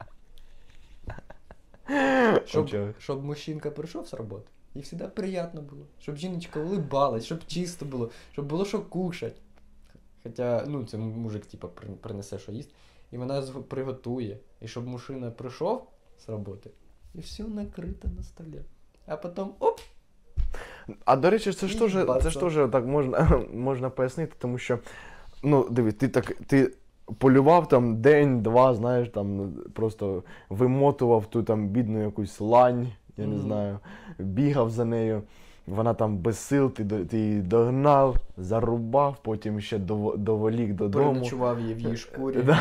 Щоб, 2.46 2.66
Очах. 2.66 2.90
щоб 3.00 3.24
мужчинка 3.26 3.72
прийшов 3.72 4.08
з 4.08 4.14
роботи. 4.14 4.50
І 4.76 4.82
завжди 4.82 5.08
приємно 5.08 5.62
було. 5.62 5.86
Щоб 6.00 6.16
жіночка 6.16 6.60
улибалась, 6.60 7.26
щоб 7.26 7.46
чисто 7.48 7.86
було, 7.86 8.10
щоб 8.32 8.46
було 8.46 8.66
що 8.66 8.82
кушать. 8.82 9.42
Хоча, 10.24 10.64
ну, 10.68 10.86
це 10.86 10.98
мужик, 10.98 11.46
типа, 11.46 11.68
принесе, 12.02 12.40
що 12.40 12.52
їсть. 12.52 12.70
І 13.12 13.18
вона 13.18 13.42
приготує. 13.42 14.38
І 14.62 14.68
щоб 14.68 14.88
мужчина 14.88 15.32
прийшов 15.32 15.88
з 16.26 16.30
роботи, 16.30 16.70
і 17.16 17.20
все 17.20 17.44
накрито 17.44 18.08
на 18.18 18.24
столі. 18.24 18.62
А 19.08 19.18
потім 19.18 19.48
оп! 19.60 19.80
А 21.06 21.16
до 21.16 21.30
речі, 21.30 21.54
це 21.54 21.68
ж 21.68 21.80
теж, 21.80 21.92
це 22.24 22.30
ж 22.30 22.40
теж 22.40 22.54
так 22.72 22.86
можна, 22.86 23.42
можна 23.54 23.90
пояснити, 23.90 24.34
тому 24.40 24.58
що, 24.58 24.80
ну, 25.44 25.70
диви, 25.70 25.92
ти 25.92 26.08
так, 26.08 26.34
ти 26.48 26.74
полював 27.18 27.68
там 27.68 28.02
день-два, 28.02 28.76
знаєш, 28.76 29.10
там 29.10 29.54
просто 29.74 30.24
вимотував 30.50 31.26
ту 31.26 31.44
там 31.44 31.68
бідну 31.68 32.04
якусь 32.04 32.40
лань, 32.40 32.88
я 33.20 33.28
не 33.28 33.40
знаю, 33.40 33.80
бігав 34.20 34.70
за 34.70 34.86
нею. 34.86 35.22
Вона 35.68 35.94
там 35.94 36.18
без 36.18 36.38
сил, 36.38 36.72
ти, 36.72 36.86
ти 36.86 37.18
її 37.20 37.42
догнав, 37.42 38.16
зарубав, 38.38 39.18
потім 39.24 39.62
ще 39.62 39.78
дово- 39.78 40.18
доволік 40.18 40.74
додому. 40.74 41.06
Переночував 41.06 41.60
її 41.60 41.74
в 41.74 41.80
її 41.80 41.98
шкурі, 41.98 42.38
Да. 42.46 42.60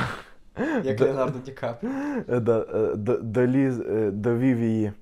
як 0.84 1.00
Леонардо 1.00 1.38
Ді 1.38 1.52
Капріо. 1.52 1.90
Е, 2.28 2.40
да, 2.40 2.66
е, 2.74 2.94
до- 2.96 3.18
доліз, 3.18 3.80
е, 3.80 4.10
довів 4.10 4.60
її, 4.60 4.92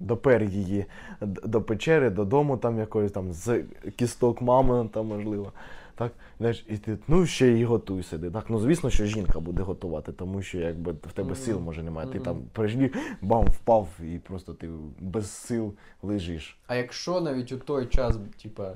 допер 0.00 0.42
її 0.42 0.84
до 1.22 1.62
печери, 1.62 2.10
додому 2.10 2.56
там 2.56 2.78
якоїсь 2.78 3.12
там 3.12 3.32
з 3.32 3.62
кісток 3.96 4.42
мами, 4.42 4.88
там 4.92 5.06
можливо. 5.06 5.52
Так, 6.00 6.12
знаєш, 6.38 6.64
і 6.68 6.76
ти, 6.76 6.98
ну 7.08 7.26
ще 7.26 7.48
й 7.48 7.64
готуй 7.64 8.02
сиди. 8.02 8.30
Так, 8.30 8.50
ну 8.50 8.58
звісно, 8.58 8.90
що 8.90 9.06
жінка 9.06 9.40
буде 9.40 9.62
готувати, 9.62 10.12
тому 10.12 10.42
що 10.42 10.58
якби 10.58 10.92
в 10.92 11.12
тебе 11.12 11.34
сил 11.34 11.60
може 11.60 11.82
немає. 11.82 12.08
Ти 12.08 12.20
там 12.20 12.42
прижлів, 12.52 12.96
бам, 13.20 13.44
впав, 13.44 13.88
і 14.00 14.18
просто 14.18 14.54
ти 14.54 14.68
без 15.00 15.30
сил 15.30 15.74
лежиш. 16.02 16.58
А 16.66 16.74
якщо 16.74 17.20
навіть 17.20 17.52
у 17.52 17.58
той 17.58 17.86
час, 17.86 18.18
типа, 18.42 18.74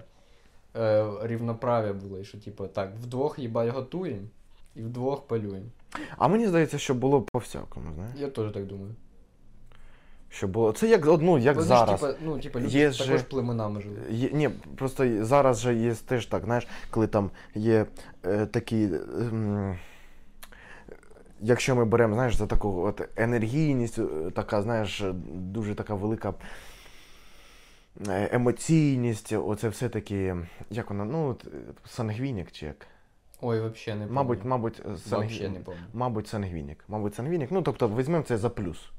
е, 0.77 1.07
рівноправ'я 1.23 1.93
було, 1.93 2.25
що, 2.25 2.41
типа, 2.41 2.67
так, 2.67 2.93
вдвох 3.03 3.39
їбай 3.39 3.69
готуємо 3.69 4.27
і 4.77 4.83
вдвох 4.83 5.27
полюємо. 5.27 5.67
А 6.19 6.29
мені 6.29 6.49
здається, 6.49 6.79
що 6.79 6.95
було 6.95 7.23
по 7.23 7.39
всякому, 7.39 7.87
знаєш. 7.95 8.21
Я 8.21 8.29
теж 8.29 8.53
так 8.53 8.67
думаю. 8.67 8.95
Що 10.37 10.49
було. 10.49 10.73
Це 10.73 10.89
як 10.89 11.05
ну, 11.07 11.39
як 11.39 11.57
Вони 11.57 11.69
зараз. 11.69 12.01
Ж, 12.01 12.07
типа, 12.07 12.19
ну, 12.25 12.39
типа, 12.39 12.61
люди 12.61 12.79
Є 12.79 12.91
також 12.91 13.07
же- 13.07 13.19
племенами 13.19 13.81
жили. 13.81 13.97
Є, 14.11 14.31
ні, 14.33 14.49
просто 14.77 15.25
зараз 15.25 15.59
же 15.59 15.75
є 15.75 15.95
теж 15.95 16.27
так, 16.27 16.45
знаєш, 16.45 16.67
коли 16.91 17.07
там 17.07 17.31
є 17.55 17.87
е, 18.25 18.47
такі. 18.47 18.85
ем, 18.85 19.79
якщо 21.41 21.77
ми 21.77 21.85
беремо, 21.85 22.15
знаєш, 22.15 22.35
за 22.35 22.47
таку 22.47 22.83
от 22.83 23.09
енергійність, 23.17 23.99
е, 23.99 24.07
така, 24.35 24.63
знаєш, 24.63 25.01
е, 25.01 25.13
дуже 25.35 25.75
така 25.75 25.95
велика 25.95 26.35
е, 28.09 28.29
емоційність, 28.33 29.33
оце 29.33 29.69
все 29.69 29.89
таки, 29.89 30.37
як 30.71 30.91
вона, 30.91 31.05
ну, 31.05 31.37
е, 31.47 31.49
сангвінік 31.87 32.53
чи 32.53 32.67
як? 32.67 32.87
Ой, 33.41 33.61
вообще 33.61 33.95
не 33.95 34.01
помню. 34.01 34.15
Мабуть, 34.15 34.45
мабуть, 34.45 34.83
е, 34.87 35.49
не 35.49 35.61
помню. 35.61 35.81
мабуть, 35.93 36.29
сангвінік. 36.29 36.85
Мабуть, 36.89 37.15
сангвінік. 37.15 37.51
Ну, 37.51 37.63
тобто, 37.63 37.89
візьмемо 37.89 38.25
це 38.25 38.39
за 38.39 38.51
плюс. 38.51 38.91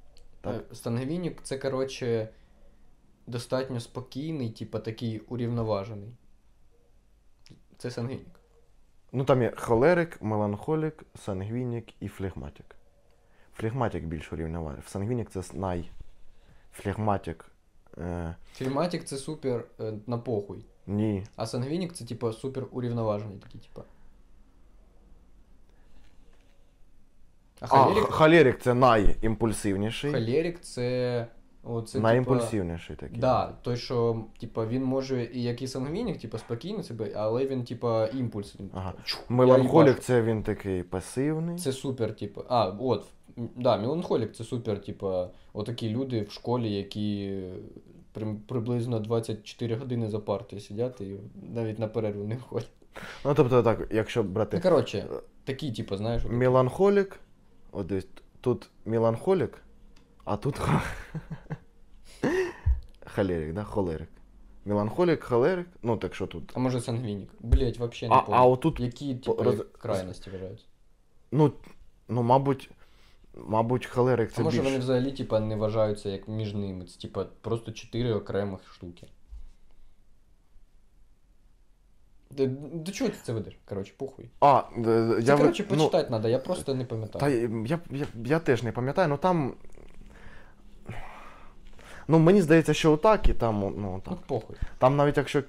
Так. 0.46 0.66
Е, 0.72 0.76
Стангвінік 0.76 1.42
це, 1.42 1.58
коротше, 1.58 2.30
достатньо 3.28 3.80
спокійний, 3.80 4.50
типа 4.50 4.80
такий 4.80 5.20
урівноважений. 5.20 6.10
Це 7.78 7.92
сангвінік. 7.92 8.40
Ну 9.12 9.26
там 9.26 9.42
є 9.42 9.54
холерик, 9.58 10.22
меланхолік, 10.22 11.04
сангвінік 11.16 11.86
і 12.00 12.08
флегматик. 12.08 12.76
Флегматик 13.54 14.06
більш 14.06 14.34
урівноважений. 14.34 14.84
Сангвінік 14.88 15.30
це 15.30 15.42
най. 15.54 15.92
Флегматик. 16.74 17.52
Е, 17.98 18.36
Фільматік 18.54 19.04
це 19.04 19.18
супер 19.18 19.66
е, 19.80 19.94
на 20.08 20.18
похуй. 20.18 20.66
ні. 20.88 21.24
А 21.36 21.46
сангвінік 21.46 21.94
це, 21.94 22.06
типа, 22.06 22.34
супер 22.34 22.68
урівноважений 22.72 23.38
такий, 23.38 23.62
типа. 23.62 23.84
А 27.62 27.66
А, 27.66 27.68
холерик, 27.68 28.04
х- 28.04 28.12
холерик 28.12 28.60
це 28.62 28.74
найімпульсивніший. 28.74 30.12
холерик 30.12 30.60
це. 30.62 31.28
О, 31.68 31.82
це 31.82 32.00
найімпульсивніший 32.00 32.96
такий. 32.96 33.18
Да, 33.20 33.54
той, 33.62 33.78
що, 33.78 34.24
типа, 34.40 34.66
він 34.66 34.84
може 34.84 35.30
і 35.34 35.44
як 35.44 35.62
і 35.62 35.68
сангвінік, 35.68 36.20
типа, 36.20 36.38
спокійно 36.38 36.84
себе, 36.84 37.12
але 37.16 37.48
він, 37.48 37.64
типа, 37.64 38.08
імпульс. 38.08 38.56
Він, 38.60 38.70
Ага. 38.74 38.94
чух, 39.04 39.24
Меланхолік 39.30 40.00
це 40.00 40.22
він 40.22 40.44
такий 40.44 40.84
пасивний. 40.84 41.58
Це 41.58 41.72
супер, 41.72 42.16
типу. 42.16 42.44
А, 42.50 42.66
от. 42.80 43.06
Да, 43.38 43.78
меланхолік 43.78 44.34
це 44.36 44.44
супер, 44.44 44.82
типу, 44.82 45.28
отакі 45.54 45.90
люди 45.90 46.22
в 46.22 46.32
школі, 46.32 46.72
які 46.72 47.40
при, 48.14 48.26
приблизно 48.48 49.00
24 49.00 49.76
години 49.76 50.10
за 50.10 50.20
партою 50.20 50.62
сидять 50.62 51.02
і 51.02 51.16
навіть 51.54 51.80
на 51.80 51.88
перерву 51.88 52.24
не 52.24 52.36
виходять. 52.36 52.70
Ну 53.26 53.34
тобто 53.36 53.64
так, 53.64 53.88
якщо 53.92 54.24
Ну, 54.24 54.46
коротше, 54.64 55.06
такі, 55.44 55.72
типу, 55.72 55.98
знаєш. 55.98 56.24
меланхолік, 56.30 57.20
от 57.76 57.88
десь 57.88 58.08
тут 58.42 58.70
меланхолік, 58.86 59.62
а 60.26 60.38
тут 60.38 60.60
холерик, 63.16 63.54
да? 63.54 63.64
Холерик. 63.64 64.10
Меланхолік, 64.66 65.24
холерик, 65.24 65.68
ну 65.84 65.98
так 65.98 66.16
що 66.16 66.28
тут. 66.28 66.52
А 66.56 66.60
може 66.60 66.82
сангвінік? 66.82 67.30
Блять, 67.40 67.80
вообще 67.80 68.08
не 68.10 68.16
А, 68.16 68.22
помню. 68.22 68.42
а 68.42 68.46
отут 68.46 68.80
Які, 68.80 69.16
типу, 69.16 69.44
роз- 69.44 69.66
крайності 69.78 70.30
вважаються? 70.30 70.66
Ну, 71.32 71.52
ну, 72.08 72.24
мабуть, 72.24 72.72
мабуть, 73.36 73.86
холерик 73.86 74.32
це 74.32 74.42
а 74.42 74.44
може 74.44 74.58
більше. 74.58 74.70
вони 74.72 74.80
взагалі, 74.84 75.12
типа, 75.12 75.40
не 75.40 75.56
вважаються 75.56 76.10
як 76.10 76.28
між 76.28 76.54
ними. 76.54 76.86
Це, 76.86 77.00
типа, 77.00 77.26
просто 77.42 77.72
чотири 77.72 78.14
окремих 78.14 78.74
штуки. 78.74 79.08
До, 82.38 82.48
до 82.74 82.92
чого 82.92 83.10
ти 83.10 83.16
це 83.24 83.34
ведеш? 83.34 83.58
Коротше, 83.66 83.94
похуй. 83.98 84.30
А, 84.42 84.62
е, 84.78 84.84
Це, 84.84 85.22
я, 85.22 85.38
коротше, 85.38 85.66
ну, 85.70 85.76
почитати 85.78 86.08
треба, 86.08 86.30
я 86.30 86.40
просто 86.40 86.74
не 86.76 86.84
Та 86.86 86.90
пам'ятаю. 86.90 87.66
я, 87.68 87.80
я, 87.92 88.06
я 88.26 88.40
теж 88.40 88.64
не 88.64 88.72
пам'ятаю, 88.72 89.08
ну 89.10 89.18
там. 89.18 89.54
Ну, 92.08 92.20
мені 92.20 92.42
здається, 92.42 92.74
що 92.74 92.92
отак 92.92 93.30
і 93.30 93.34
там, 93.34 93.60
ну, 93.60 93.74
Ну, 93.78 94.02
так. 94.06 94.18
похуй. 94.28 94.56
Там 94.78 94.96
навіть 94.96 95.18
якщо. 95.18 95.44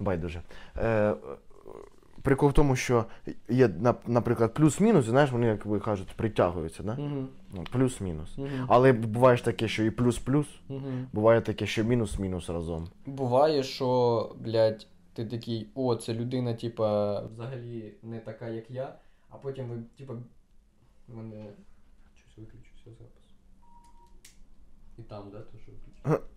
Байдуже. 0.00 0.40
Е, 0.78 1.14
прикол 2.22 2.48
в 2.48 2.52
тому, 2.52 2.76
що 2.76 3.04
є, 3.48 3.70
наприклад, 4.06 4.54
плюс-мінус, 4.54 5.06
і 5.06 5.10
знаєш, 5.10 5.32
вони, 5.32 5.46
як 5.46 5.66
ви 5.66 5.80
кажуть, 5.80 6.08
притягуються, 6.16 6.82
да? 6.82 6.92
Угу. 6.98 7.26
Ну, 7.54 7.64
плюс-мінус. 7.72 8.38
Угу. 8.38 8.48
Але 8.68 8.92
буває 8.92 9.36
ж 9.36 9.44
таке, 9.44 9.68
що 9.68 9.84
і 9.84 9.90
плюс-плюс, 9.90 10.46
Угу. 10.68 10.80
буває 11.12 11.40
таке, 11.40 11.66
що 11.66 11.84
мінус-мінус 11.84 12.50
разом. 12.50 12.88
Буває, 13.06 13.62
що, 13.62 14.30
блядь, 14.40 14.86
ти 15.14 15.26
такий, 15.26 15.68
о, 15.74 15.96
це 15.96 16.14
людина, 16.14 16.54
типа, 16.54 17.20
взагалі 17.20 17.94
не 18.02 18.20
така, 18.20 18.48
як 18.48 18.70
я, 18.70 18.98
а 19.28 19.36
потім 19.36 19.68
ви, 19.68 19.82
типа, 19.98 20.14
в 21.08 21.14
мене 21.16 21.46
щось 22.14 22.38
виключився 22.38 22.90
запис. 22.90 23.24
І 24.98 25.02
там, 25.02 25.30
да, 25.30 25.40
теж 25.40 25.60
виключився. 25.68 26.28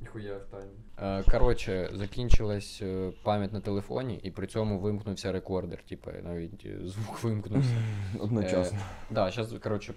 Ніхуя 0.00 0.38
в 0.38 0.44
таймі. 0.44 0.72
Е, 0.98 1.30
коротше, 1.30 1.90
закінчилась 1.92 2.78
е, 2.82 3.12
пам'ять 3.22 3.52
на 3.52 3.60
телефоні, 3.60 4.20
і 4.22 4.30
при 4.30 4.46
цьому 4.46 4.78
вимкнувся 4.78 5.32
рекордер. 5.32 5.82
Типа 5.82 6.12
навіть 6.12 6.66
е, 6.66 6.78
звук 6.88 7.22
вимкнувся. 7.22 7.76
Одночасно. 8.20 8.78
Да, 9.10 9.30
зараз, 9.30 9.54
коротше, 9.62 9.94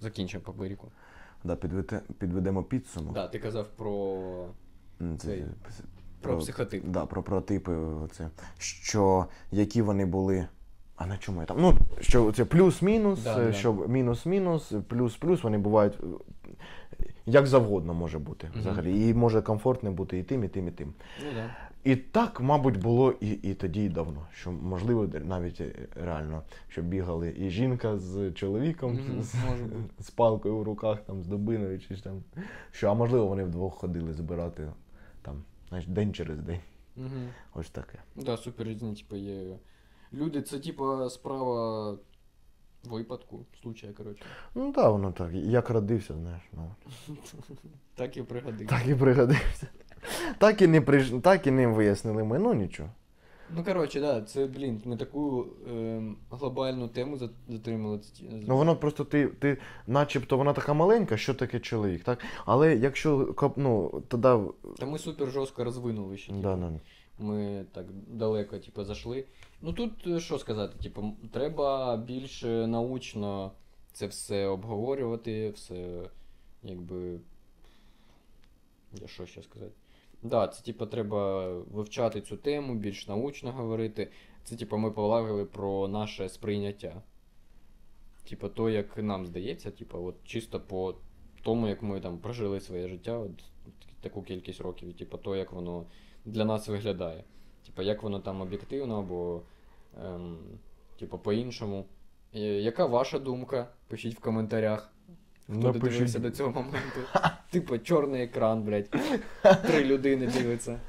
закінчимо 0.00 0.44
по 0.44 0.52
виріку. 0.52 0.92
Да, 1.44 1.56
підведемо 2.18 2.62
підсумок. 2.64 3.14
Да, 3.14 3.28
ти 3.28 3.38
казав 3.38 3.68
про, 3.68 4.48
це- 4.98 5.16
Цей, 5.16 5.44
це- 5.70 5.84
про 6.20 6.38
психотип. 6.38 6.84
Да, 6.86 7.06
про 7.06 7.22
прототипи. 7.22 7.72
Оце. 8.04 8.28
Що 8.58 9.26
які 9.52 9.82
вони 9.82 10.06
були. 10.06 10.46
А 10.96 11.06
на 11.06 11.18
чому 11.18 11.40
я 11.40 11.46
там? 11.46 11.56
Ну, 11.60 11.74
що 12.00 12.32
це 12.32 12.44
плюс-мінус, 12.44 13.22
Да, 13.22 13.42
е, 13.42 13.46
да. 13.46 13.52
що 13.52 13.72
мінус-мінус, 13.72 14.72
плюс-плюс, 14.88 15.42
вони 15.42 15.58
бувають 15.58 15.98
е, 16.02 17.04
як 17.26 17.46
завгодно 17.46 17.94
може 17.94 18.18
бути 18.18 18.46
Мгм. 18.52 18.60
взагалі. 18.60 19.08
І 19.08 19.14
може 19.14 19.42
комфортно 19.42 19.92
бути 19.92 20.18
і 20.18 20.22
тим, 20.22 20.44
і 20.44 20.48
тим, 20.48 20.68
і 20.68 20.70
тим. 20.70 20.92
Ну 21.24 21.30
да. 21.34 21.50
І 21.84 21.96
так, 21.96 22.40
мабуть, 22.40 22.76
було 22.82 23.14
і, 23.20 23.30
і 23.30 23.54
тоді, 23.54 23.84
і 23.84 23.88
давно. 23.88 24.26
Що 24.32 24.52
можливо, 24.52 25.08
навіть 25.24 25.60
е, 25.60 25.72
реально, 26.04 26.42
що 26.68 26.82
бігали 26.82 27.34
і 27.38 27.50
жінка 27.50 27.98
з 27.98 28.32
чоловіком 28.32 28.92
Мгм, 28.92 29.22
з, 29.22 29.34
з 30.06 30.10
палкою 30.10 30.56
в 30.56 30.62
руках, 30.62 30.98
там, 31.06 31.22
з 31.22 31.26
дубиною, 31.26 31.80
чи 31.80 31.96
там. 31.96 32.22
Що, 32.72 32.90
а 32.90 32.94
можливо, 32.94 33.26
вони 33.26 33.44
вдвох 33.44 33.74
ходили 33.74 34.12
збирати 34.12 34.68
там, 35.22 35.34
знаєш, 35.70 35.86
день 35.86 36.14
через 36.14 36.38
день. 36.38 36.60
Угу. 36.96 37.08
Ось 37.54 37.70
таке. 37.70 37.98
Да, 38.16 38.36
супер 38.36 38.66
різні, 38.66 38.94
типу, 38.94 39.16
є. 39.16 39.58
Люди, 40.12 40.42
це 40.42 40.58
типа 40.58 41.10
справа 41.10 41.98
випадку, 42.84 43.46
случая, 43.62 43.92
коротше. 43.92 44.24
Ну 44.54 44.72
так, 44.72 44.90
воно 44.92 45.12
так. 45.12 45.32
Як 45.32 45.70
родився, 45.70 46.14
знаєш. 46.14 46.42
Ну, 46.52 46.74
Так 47.94 48.16
і 48.16 48.22
пригодився. 48.22 48.76
так 48.76 48.88
і 48.88 48.94
пригодився. 48.94 49.66
Так 50.38 50.62
і 50.62 50.66
не 50.66 50.80
приш... 50.80 51.12
так 51.22 51.46
і 51.46 51.50
не 51.50 51.66
вияснили 51.66 52.24
ми, 52.24 52.38
ну 52.38 52.54
нічого. 52.54 52.90
Ну, 53.56 53.64
коротше, 53.64 54.00
да, 54.00 54.22
це, 54.22 54.46
блін, 54.46 54.82
ми 54.84 54.96
таку 54.96 55.46
ем, 55.70 56.16
глобальну 56.30 56.88
тему 56.88 57.16
за- 57.16 57.30
затримали. 57.48 58.00
Ну 58.30 58.56
воно 58.56 58.76
просто 58.76 59.04
ти, 59.04 59.26
ти, 59.28 59.58
начебто, 59.86 60.36
вона 60.36 60.52
така 60.52 60.72
маленька, 60.74 61.16
що 61.16 61.34
таке 61.34 61.60
чоловік, 61.60 62.04
так? 62.04 62.18
Але 62.46 62.76
якщо 62.76 63.34
ну, 63.56 64.02
тоді. 64.08 64.50
Та 64.78 64.86
ми 64.86 64.98
супер 64.98 65.30
жорстко 65.30 65.64
розвинули 65.64 66.16
ще. 66.16 66.26
типу. 66.28 66.42
Да, 66.42 66.56
да. 66.56 66.72
Ми 67.18 67.64
так 67.72 67.86
далеко, 68.08 68.58
типу, 68.58 68.84
зайшли. 68.84 69.24
Ну 69.62 69.72
тут 69.72 70.06
е, 70.06 70.20
що 70.20 70.38
сказати, 70.38 70.74
типу, 70.82 71.00
м, 71.00 71.12
треба 71.32 71.96
більш 71.96 72.42
е, 72.44 72.66
научно 72.66 73.52
це 73.92 74.06
все 74.06 74.46
обговорювати, 74.46 75.50
все 75.50 76.02
якби. 76.62 77.20
Я 79.00 79.08
що 79.08 79.26
ще 79.26 79.42
сказати? 79.42 79.72
Да, 80.22 80.48
це 80.48 80.62
типу, 80.62 80.86
треба 80.86 81.48
вивчати 81.52 82.20
цю 82.20 82.36
тему, 82.36 82.74
більш 82.74 83.08
научно 83.08 83.52
говорити. 83.52 84.08
Це, 84.44 84.56
типу, 84.56 84.76
ми 84.76 84.90
полагали 84.90 85.44
про 85.44 85.88
наше 85.88 86.28
сприйняття. 86.28 87.02
Типу, 88.28 88.48
то, 88.48 88.70
як 88.70 88.98
нам 88.98 89.26
здається, 89.26 89.70
типу, 89.70 89.98
от 89.98 90.14
чисто 90.24 90.60
по 90.60 90.94
тому, 91.42 91.68
як 91.68 91.82
ми 91.82 92.00
там 92.00 92.18
прожили 92.18 92.60
своє 92.60 92.88
життя, 92.88 93.18
от 93.18 93.44
таку 94.00 94.22
кількість 94.22 94.60
років, 94.60 94.88
і 94.88 94.92
типу, 94.92 95.18
то, 95.18 95.36
як 95.36 95.52
воно 95.52 95.86
для 96.24 96.44
нас 96.44 96.68
виглядає. 96.68 97.24
Типа, 97.66 97.82
як 97.82 98.02
воно 98.02 98.20
там 98.20 98.40
об'єктивно 98.40 98.98
або 98.98 99.42
ем, 100.04 100.38
типу, 100.98 101.18
по-іншому. 101.18 101.84
Е, 102.34 102.38
Яка 102.40 102.86
ваша 102.86 103.18
думка? 103.18 103.68
Пишіть 103.88 104.16
в 104.16 104.20
коментарях. 104.20 104.92
Хто 105.50 105.72
додивився 105.72 106.18
до 106.18 106.30
цього 106.30 106.50
моменту. 106.50 107.00
Типа, 107.50 107.78
чорний 107.78 108.22
екран, 108.22 108.62
блядь. 108.62 108.90
Три 109.66 109.84
людини 109.84 110.26
дивиться. 110.26 110.80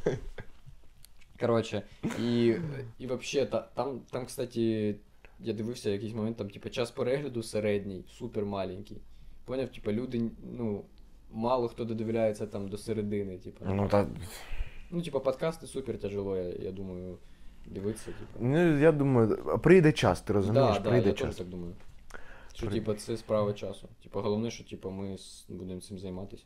Коротше, 1.40 1.82
і, 2.20 2.56
і 3.00 3.08
вообще, 3.08 3.46
та, 3.46 3.68
там, 3.74 4.00
там, 4.12 4.26
кстати, 4.26 4.96
я 5.40 5.54
дивився 5.54 5.90
якийсь 5.90 6.14
момент, 6.14 6.38
там, 6.38 6.50
типа, 6.50 6.70
час 6.70 6.92
перегляду 6.92 7.44
середній, 7.44 8.04
супер 8.10 8.46
маленький. 8.46 8.98
Поняв, 9.46 9.70
типа, 9.70 9.92
люди, 9.92 10.22
ну, 10.58 10.84
мало 11.32 11.68
хто 11.68 11.86
додивляється 11.86 12.48
там 12.48 12.70
до 12.70 12.78
середини, 12.78 13.38
типа. 13.38 13.66
Ну, 13.70 13.88
та, 13.88 14.08
Ну, 14.92 15.02
типа, 15.02 15.20
подкасти 15.20 15.68
супер 15.68 15.98
тяжело, 15.98 16.38
я, 16.38 16.50
я 16.50 16.72
думаю, 16.72 17.18
дивитися, 17.66 18.06
типа. 18.06 18.40
ну, 18.40 18.78
я 18.80 18.92
думаю, 18.92 19.60
прийде 19.64 19.92
час, 19.92 20.22
ти 20.22 20.34
розумієш, 20.34 20.78
да, 20.78 20.80
да, 20.80 20.90
прийде 20.90 21.08
я 21.10 21.14
час. 21.14 21.28
теж 21.28 21.36
так 21.36 21.48
думаю. 21.48 21.74
Що, 22.54 22.68
При- 22.68 22.76
типа, 22.76 22.96
це 22.96 23.18
справа 23.18 23.54
часу. 23.54 23.90
Типа, 24.04 24.22
головне, 24.22 24.52
що 24.52 24.64
типа, 24.64 24.90
ми 24.90 25.18
будемо 25.50 25.82
цим 25.82 26.00
займатися. 26.00 26.44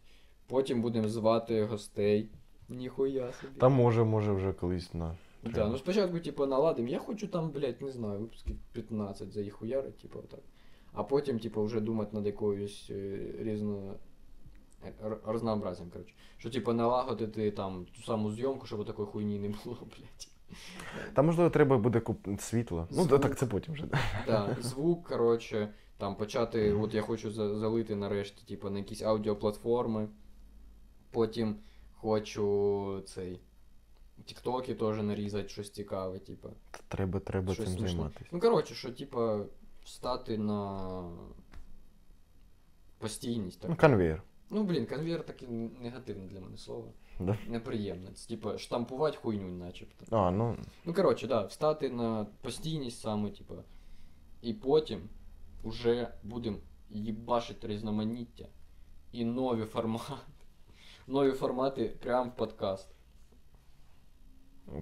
Потім 0.47 0.81
будемо 0.81 1.09
звати 1.09 1.63
гостей. 1.63 2.29
Ніхуя 2.69 3.33
собі. 3.33 3.59
Та 3.59 3.69
може, 3.69 4.03
може 4.03 4.31
вже 4.31 4.53
колись 4.53 4.93
на. 4.93 5.15
Да, 5.43 5.67
ну 5.67 5.77
спочатку, 5.77 6.19
типу, 6.19 6.45
наладимо. 6.45 6.87
Я 6.87 6.99
хочу 6.99 7.27
там, 7.27 7.49
блядь, 7.49 7.81
не 7.81 7.91
знаю, 7.91 8.19
випусків 8.19 8.55
15 8.73 9.33
за 9.33 9.41
їх 9.41 9.53
хуяри, 9.53 9.91
типу, 9.91 10.19
отак. 10.19 10.39
А 10.93 11.03
потім, 11.03 11.39
типу, 11.39 11.63
вже 11.63 11.79
думати 11.79 12.09
над 12.13 12.25
якоюсь 12.25 12.87
е, 12.89 13.19
різно 13.39 13.93
е, 14.85 14.93
коротше. 15.91 16.13
Що, 16.37 16.49
типу, 16.49 16.73
налагодити 16.73 17.51
там 17.51 17.85
ту 17.95 18.01
саму 18.01 18.31
зйомку, 18.31 18.65
щоб 18.65 18.85
такої 18.85 19.07
хуйні 19.07 19.39
не 19.39 19.47
було, 19.47 19.77
блядь. 19.97 20.27
Та 21.13 21.21
можливо, 21.21 21.49
треба 21.49 21.77
буде 21.77 21.99
куп... 21.99 22.27
світло. 22.39 22.87
Ну, 22.91 23.07
так 23.07 23.37
це 23.37 23.45
потім 23.45 23.73
вже. 23.73 23.85
Да, 24.27 24.57
звук, 24.61 25.07
коротше, 25.07 25.73
там 25.97 26.15
почати, 26.15 26.73
от 26.73 26.93
я 26.93 27.01
хочу 27.01 27.31
залити 27.31 27.95
нарешті, 27.95 28.45
типу, 28.47 28.69
на 28.69 28.79
якісь 28.79 29.01
аудіоплатформи. 29.01 30.07
Потім 31.11 31.55
хочу 31.93 33.01
цей. 33.05 33.39
Тіктоки 34.25 34.75
теж 34.75 35.03
нарізати 35.03 35.49
щось 35.49 35.71
цікаве, 35.71 36.19
типу. 36.19 36.49
Треба, 36.87 37.19
треба 37.19 37.53
Щось 37.53 37.73
цим 37.73 37.87
займатися. 37.87 38.25
Ну, 38.31 38.39
коротше, 38.39 38.75
що, 38.75 38.91
типа, 38.91 39.45
встати 39.83 40.37
на 40.37 41.01
постійність. 42.97 43.59
Так. 43.59 43.69
Ну, 43.69 43.77
конвейер. 43.77 44.23
Ну, 44.49 44.63
блін, 44.63 44.85
конвейер 44.85 45.25
таке 45.25 45.47
негативне 45.81 46.27
для 46.27 46.39
мене 46.39 46.57
слово. 46.57 46.91
Да? 47.19 47.37
Неприємне. 47.47 48.11
Це, 48.13 48.27
типа, 48.27 48.57
штампувати 48.57 49.17
хуйню, 49.17 49.47
начебто. 49.47 50.17
А, 50.17 50.31
ну. 50.31 50.57
Ну, 50.85 50.93
коротше, 50.93 51.27
да, 51.27 51.45
встати 51.45 51.89
на 51.89 52.25
постійність 52.41 53.01
саме, 53.01 53.29
типа. 53.29 53.53
І 54.41 54.53
потім 54.53 55.09
уже 55.65 56.13
будемо 56.23 56.57
їбашити 56.89 57.67
різноманіття 57.67 58.45
і 59.11 59.25
нові 59.25 59.65
формати. 59.65 60.13
Нові 61.07 61.31
формати 61.31 61.95
прямо 62.01 62.29
в 62.29 62.35
подкаст. 62.35 62.89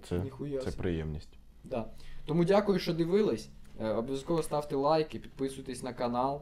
Це, 0.04 0.20
Ніхуя 0.20 0.60
це 0.62 0.72
приємність. 0.72 1.38
Да. 1.64 1.94
Тому 2.26 2.46
дякую, 2.46 2.80
що 2.80 2.94
дивились. 2.94 3.50
Е, 3.80 3.90
Обов'язково 3.90 4.44
ставте 4.44 4.76
лайки, 4.76 5.20
підписуйтесь 5.20 5.84
на 5.84 5.94
канал, 5.94 6.42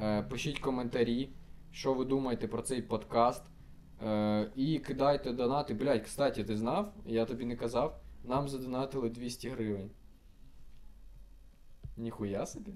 е, 0.00 0.22
пишіть 0.22 0.58
коментарі, 0.58 1.30
що 1.70 1.94
ви 1.94 2.04
думаєте 2.04 2.48
про 2.48 2.62
цей 2.62 2.82
подкаст. 2.82 3.42
Е, 4.02 4.50
І 4.56 4.78
кидайте 4.78 5.32
донати. 5.32 5.74
Блять, 5.74 6.04
кстати, 6.04 6.44
ти 6.44 6.56
знав? 6.56 6.94
Я 7.06 7.24
тобі 7.24 7.44
не 7.44 7.56
казав. 7.56 8.00
Нам 8.24 8.48
задонатили 8.48 9.10
200 9.10 9.48
гривень. 9.48 9.90
Ніхуя 11.96 12.46
собі. 12.46 12.72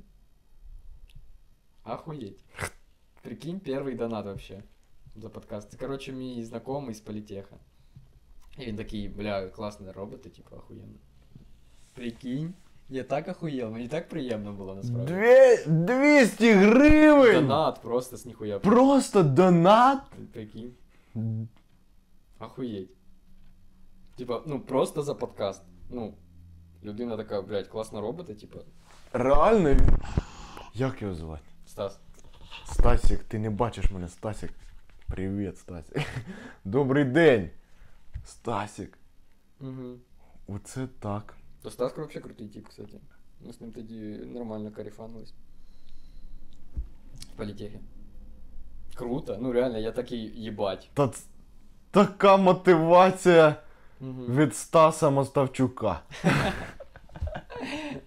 Охуеть. 1.89 2.45
Прикинь, 3.23 3.61
перший 3.61 3.95
донат 3.95 4.27
вообще 4.27 4.63
за 5.17 5.29
подкаст. 5.29 5.81
Короче, 5.81 6.13
мій 6.13 6.45
знайомий 6.45 6.95
з 6.95 7.01
політеха. 7.01 7.57
І 8.59 8.67
він 8.67 8.77
такий, 8.77 9.09
бля, 9.09 9.49
класні 9.49 9.91
роботи, 9.91 10.29
типу, 10.29 10.57
охуєнно. 10.57 10.99
Прикинь. 11.95 12.55
Я 12.89 13.05
так 13.05 13.29
охуєл, 13.29 13.71
мені 13.71 13.89
так 13.89 14.09
приємно 14.09 14.53
було 14.53 14.75
насправді. 14.75 15.13
Дві... 15.13 15.57
200 15.67 16.53
гривень! 16.53 17.35
Донат 17.35 17.83
просто 17.83 18.17
з 18.17 18.27
ніхуя. 18.27 18.59
Просто 18.59 19.23
донат? 19.23 19.99
Прикинь. 20.33 20.73
Охуєть. 22.39 22.91
Типа, 24.17 24.43
ну 24.47 24.61
просто 24.61 25.03
за 25.03 25.15
подкаст. 25.15 25.63
Ну, 25.91 26.15
людина 26.85 27.17
така, 27.17 27.43
блядь, 27.43 27.69
класна 27.69 28.01
робота, 28.01 28.35
типа, 28.35 28.59
Реально? 29.13 29.77
Як 30.75 31.03
його 31.03 31.15
звати? 31.15 31.43
Стас. 31.69 31.99
Стасік, 32.67 33.25
ти 33.25 33.39
не 33.39 33.51
бачиш 33.51 33.91
мене, 33.91 34.09
Стасік. 34.09 34.51
Привіт, 35.07 35.59
Стасік. 35.59 35.97
Добрий 36.65 37.05
день. 37.05 37.51
Стасік. 38.25 38.99
Угу. 39.61 39.95
Оце 40.47 40.87
так. 41.01 41.35
То 41.63 41.71
Стас 41.71 41.97
вообще 41.97 42.21
крутий 42.21 42.49
тип, 42.49 42.69
кстати. 42.69 43.01
Ми 43.41 43.53
з 43.53 43.61
ним 43.61 43.73
тоді 43.73 43.95
нормально 44.35 44.71
карифанились. 44.73 45.35
В 47.21 47.37
політехі. 47.37 47.81
Круто, 48.95 49.39
ну 49.41 49.53
реально, 49.53 49.79
я 49.79 49.93
такий 49.93 50.19
їбать. 50.21 50.91
Та 50.95 51.09
ц- 51.09 51.27
така 51.91 52.37
мотивація 52.37 53.57
Угу. 54.01 54.25
від 54.27 54.57
Стаса 54.57 55.11
Моставчука. 55.11 56.01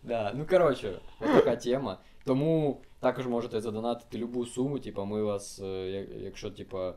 Да, 0.04 0.32
ну 0.36 0.46
коротше, 0.46 1.02
от 1.20 1.28
така 1.34 1.56
тема. 1.56 1.98
Тому 2.26 2.82
також 3.02 3.28
можете 3.28 3.62
задонатити 3.62 4.18
любу 4.18 4.46
суму, 4.46 4.80
типа, 4.80 5.06
ми 5.06 5.24
вас, 5.24 5.60
е, 5.60 6.08
якщо, 6.24 6.52
типа, 6.52 6.94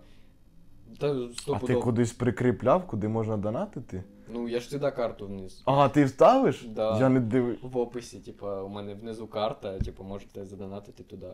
Та 0.98 1.10
А 1.12 1.28
ти 1.28 1.34
стопудово. 1.34 1.80
кудись 1.80 2.12
прикріпляв, 2.12 2.86
куди 2.86 3.08
можна 3.08 3.36
донатити? 3.36 4.04
Ну, 4.28 4.48
я 4.48 4.60
ж 4.60 4.68
сюди 4.68 4.90
карту 4.90 5.26
вниз. 5.26 5.62
А, 5.64 5.88
ти 5.88 6.04
вставиш? 6.04 6.62
Да. 6.62 6.98
Я 6.98 7.08
не 7.08 7.20
дивив. 7.20 7.58
В 7.62 7.76
описі, 7.76 8.20
типа, 8.20 8.62
у 8.62 8.68
мене 8.68 8.94
внизу 8.94 9.26
карта, 9.26 9.78
типу, 9.78 10.04
можете 10.04 10.44
задонатити 10.44 11.02
туди 11.02 11.30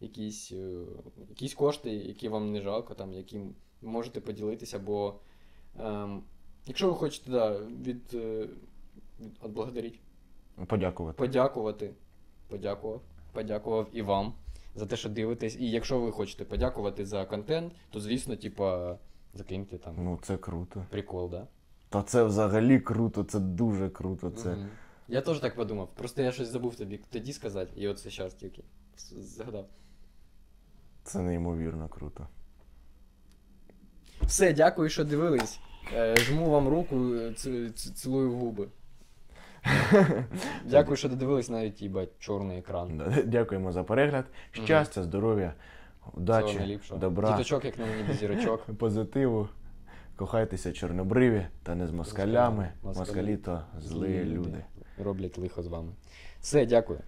якісь, 0.00 0.52
е, 0.52 0.84
якісь 1.28 1.54
кошти, 1.54 1.90
які 1.90 2.28
вам 2.28 2.52
не 2.52 2.60
жалко, 2.60 2.94
там, 2.94 3.12
яким 3.12 3.54
можете 3.82 4.20
поділитися, 4.20 4.78
бо 4.78 5.14
ем, 5.80 6.22
якщо 6.66 6.88
ви 6.88 6.94
хочете 6.94 7.30
да, 7.30 7.58
від, 7.58 8.14
е, 8.14 8.48
від 9.20 9.38
отблагодаріть, 9.42 10.00
Подякувати. 10.66 11.18
подякувати, 11.18 11.90
подякував, 12.48 13.00
подякував 13.32 13.86
і 13.92 14.02
вам 14.02 14.32
за 14.74 14.86
те, 14.86 14.96
що 14.96 15.08
дивитесь. 15.08 15.56
І 15.56 15.70
якщо 15.70 16.00
ви 16.00 16.12
хочете 16.12 16.44
подякувати 16.44 17.06
за 17.06 17.24
контент, 17.24 17.72
то 17.90 18.00
звісно, 18.00 18.36
типа, 18.36 18.98
закиньте 19.34 19.78
там 19.78 19.94
Ну, 19.98 20.18
це 20.22 20.36
круто. 20.36 20.84
прикол, 20.90 21.30
да? 21.30 21.46
Та 21.88 22.02
це 22.02 22.24
взагалі 22.24 22.80
круто, 22.80 23.24
це 23.24 23.40
дуже 23.40 23.88
круто. 23.88 24.30
Це. 24.30 24.50
Мгм. 24.50 24.68
Я 25.08 25.20
теж 25.20 25.38
так 25.40 25.54
подумав. 25.56 25.88
Просто 25.96 26.22
я 26.22 26.32
щось 26.32 26.48
забув 26.48 26.76
тобі 26.76 27.00
тоді 27.10 27.32
сказати, 27.32 27.72
і 27.76 27.88
оце 27.88 28.10
зараз 28.10 28.34
тільки 28.34 28.62
з- 28.96 29.12
згадав. 29.36 29.66
Це 31.04 31.18
неймовірно 31.22 31.88
круто. 31.88 32.26
Все, 34.22 34.52
дякую, 34.52 34.88
що 34.88 35.04
дивились. 35.04 35.60
Е, 35.94 36.16
Жму 36.16 36.50
вам 36.50 36.68
руку, 36.68 37.14
е, 37.14 37.34
ц- 37.34 37.70
ц- 37.70 37.90
цілую 37.90 38.30
в 38.32 38.34
губи. 38.34 38.68
Дякую, 40.64 40.96
що 40.96 41.08
додивились 41.08 41.50
навіть 41.50 41.82
їбать 41.82 42.10
чорний 42.18 42.58
екран. 42.58 43.02
Дякуємо 43.26 43.72
за 43.72 43.84
перегляд. 43.84 44.24
Щастя, 44.52 45.02
здоров'я, 45.02 45.54
удачі, 46.12 46.80
добра, 46.96 47.30
Діточок, 47.30 47.64
як 47.64 47.78
на 47.78 47.86
мені 47.86 48.14
зірочок. 48.14 48.62
позитиву. 48.78 49.48
Кохайтеся 50.16 50.72
чорнобриві 50.72 51.46
та 51.62 51.74
не 51.74 51.86
з 51.86 51.90
москалями. 51.90 52.72
Москалі. 52.82 53.06
Москалі 53.06 53.36
то 53.36 53.62
злі 53.78 54.24
люди. 54.24 54.64
Роблять 55.04 55.38
лихо 55.38 55.62
з 55.62 55.66
вами. 55.66 55.92
Все, 56.40 56.66
дякую. 56.66 56.98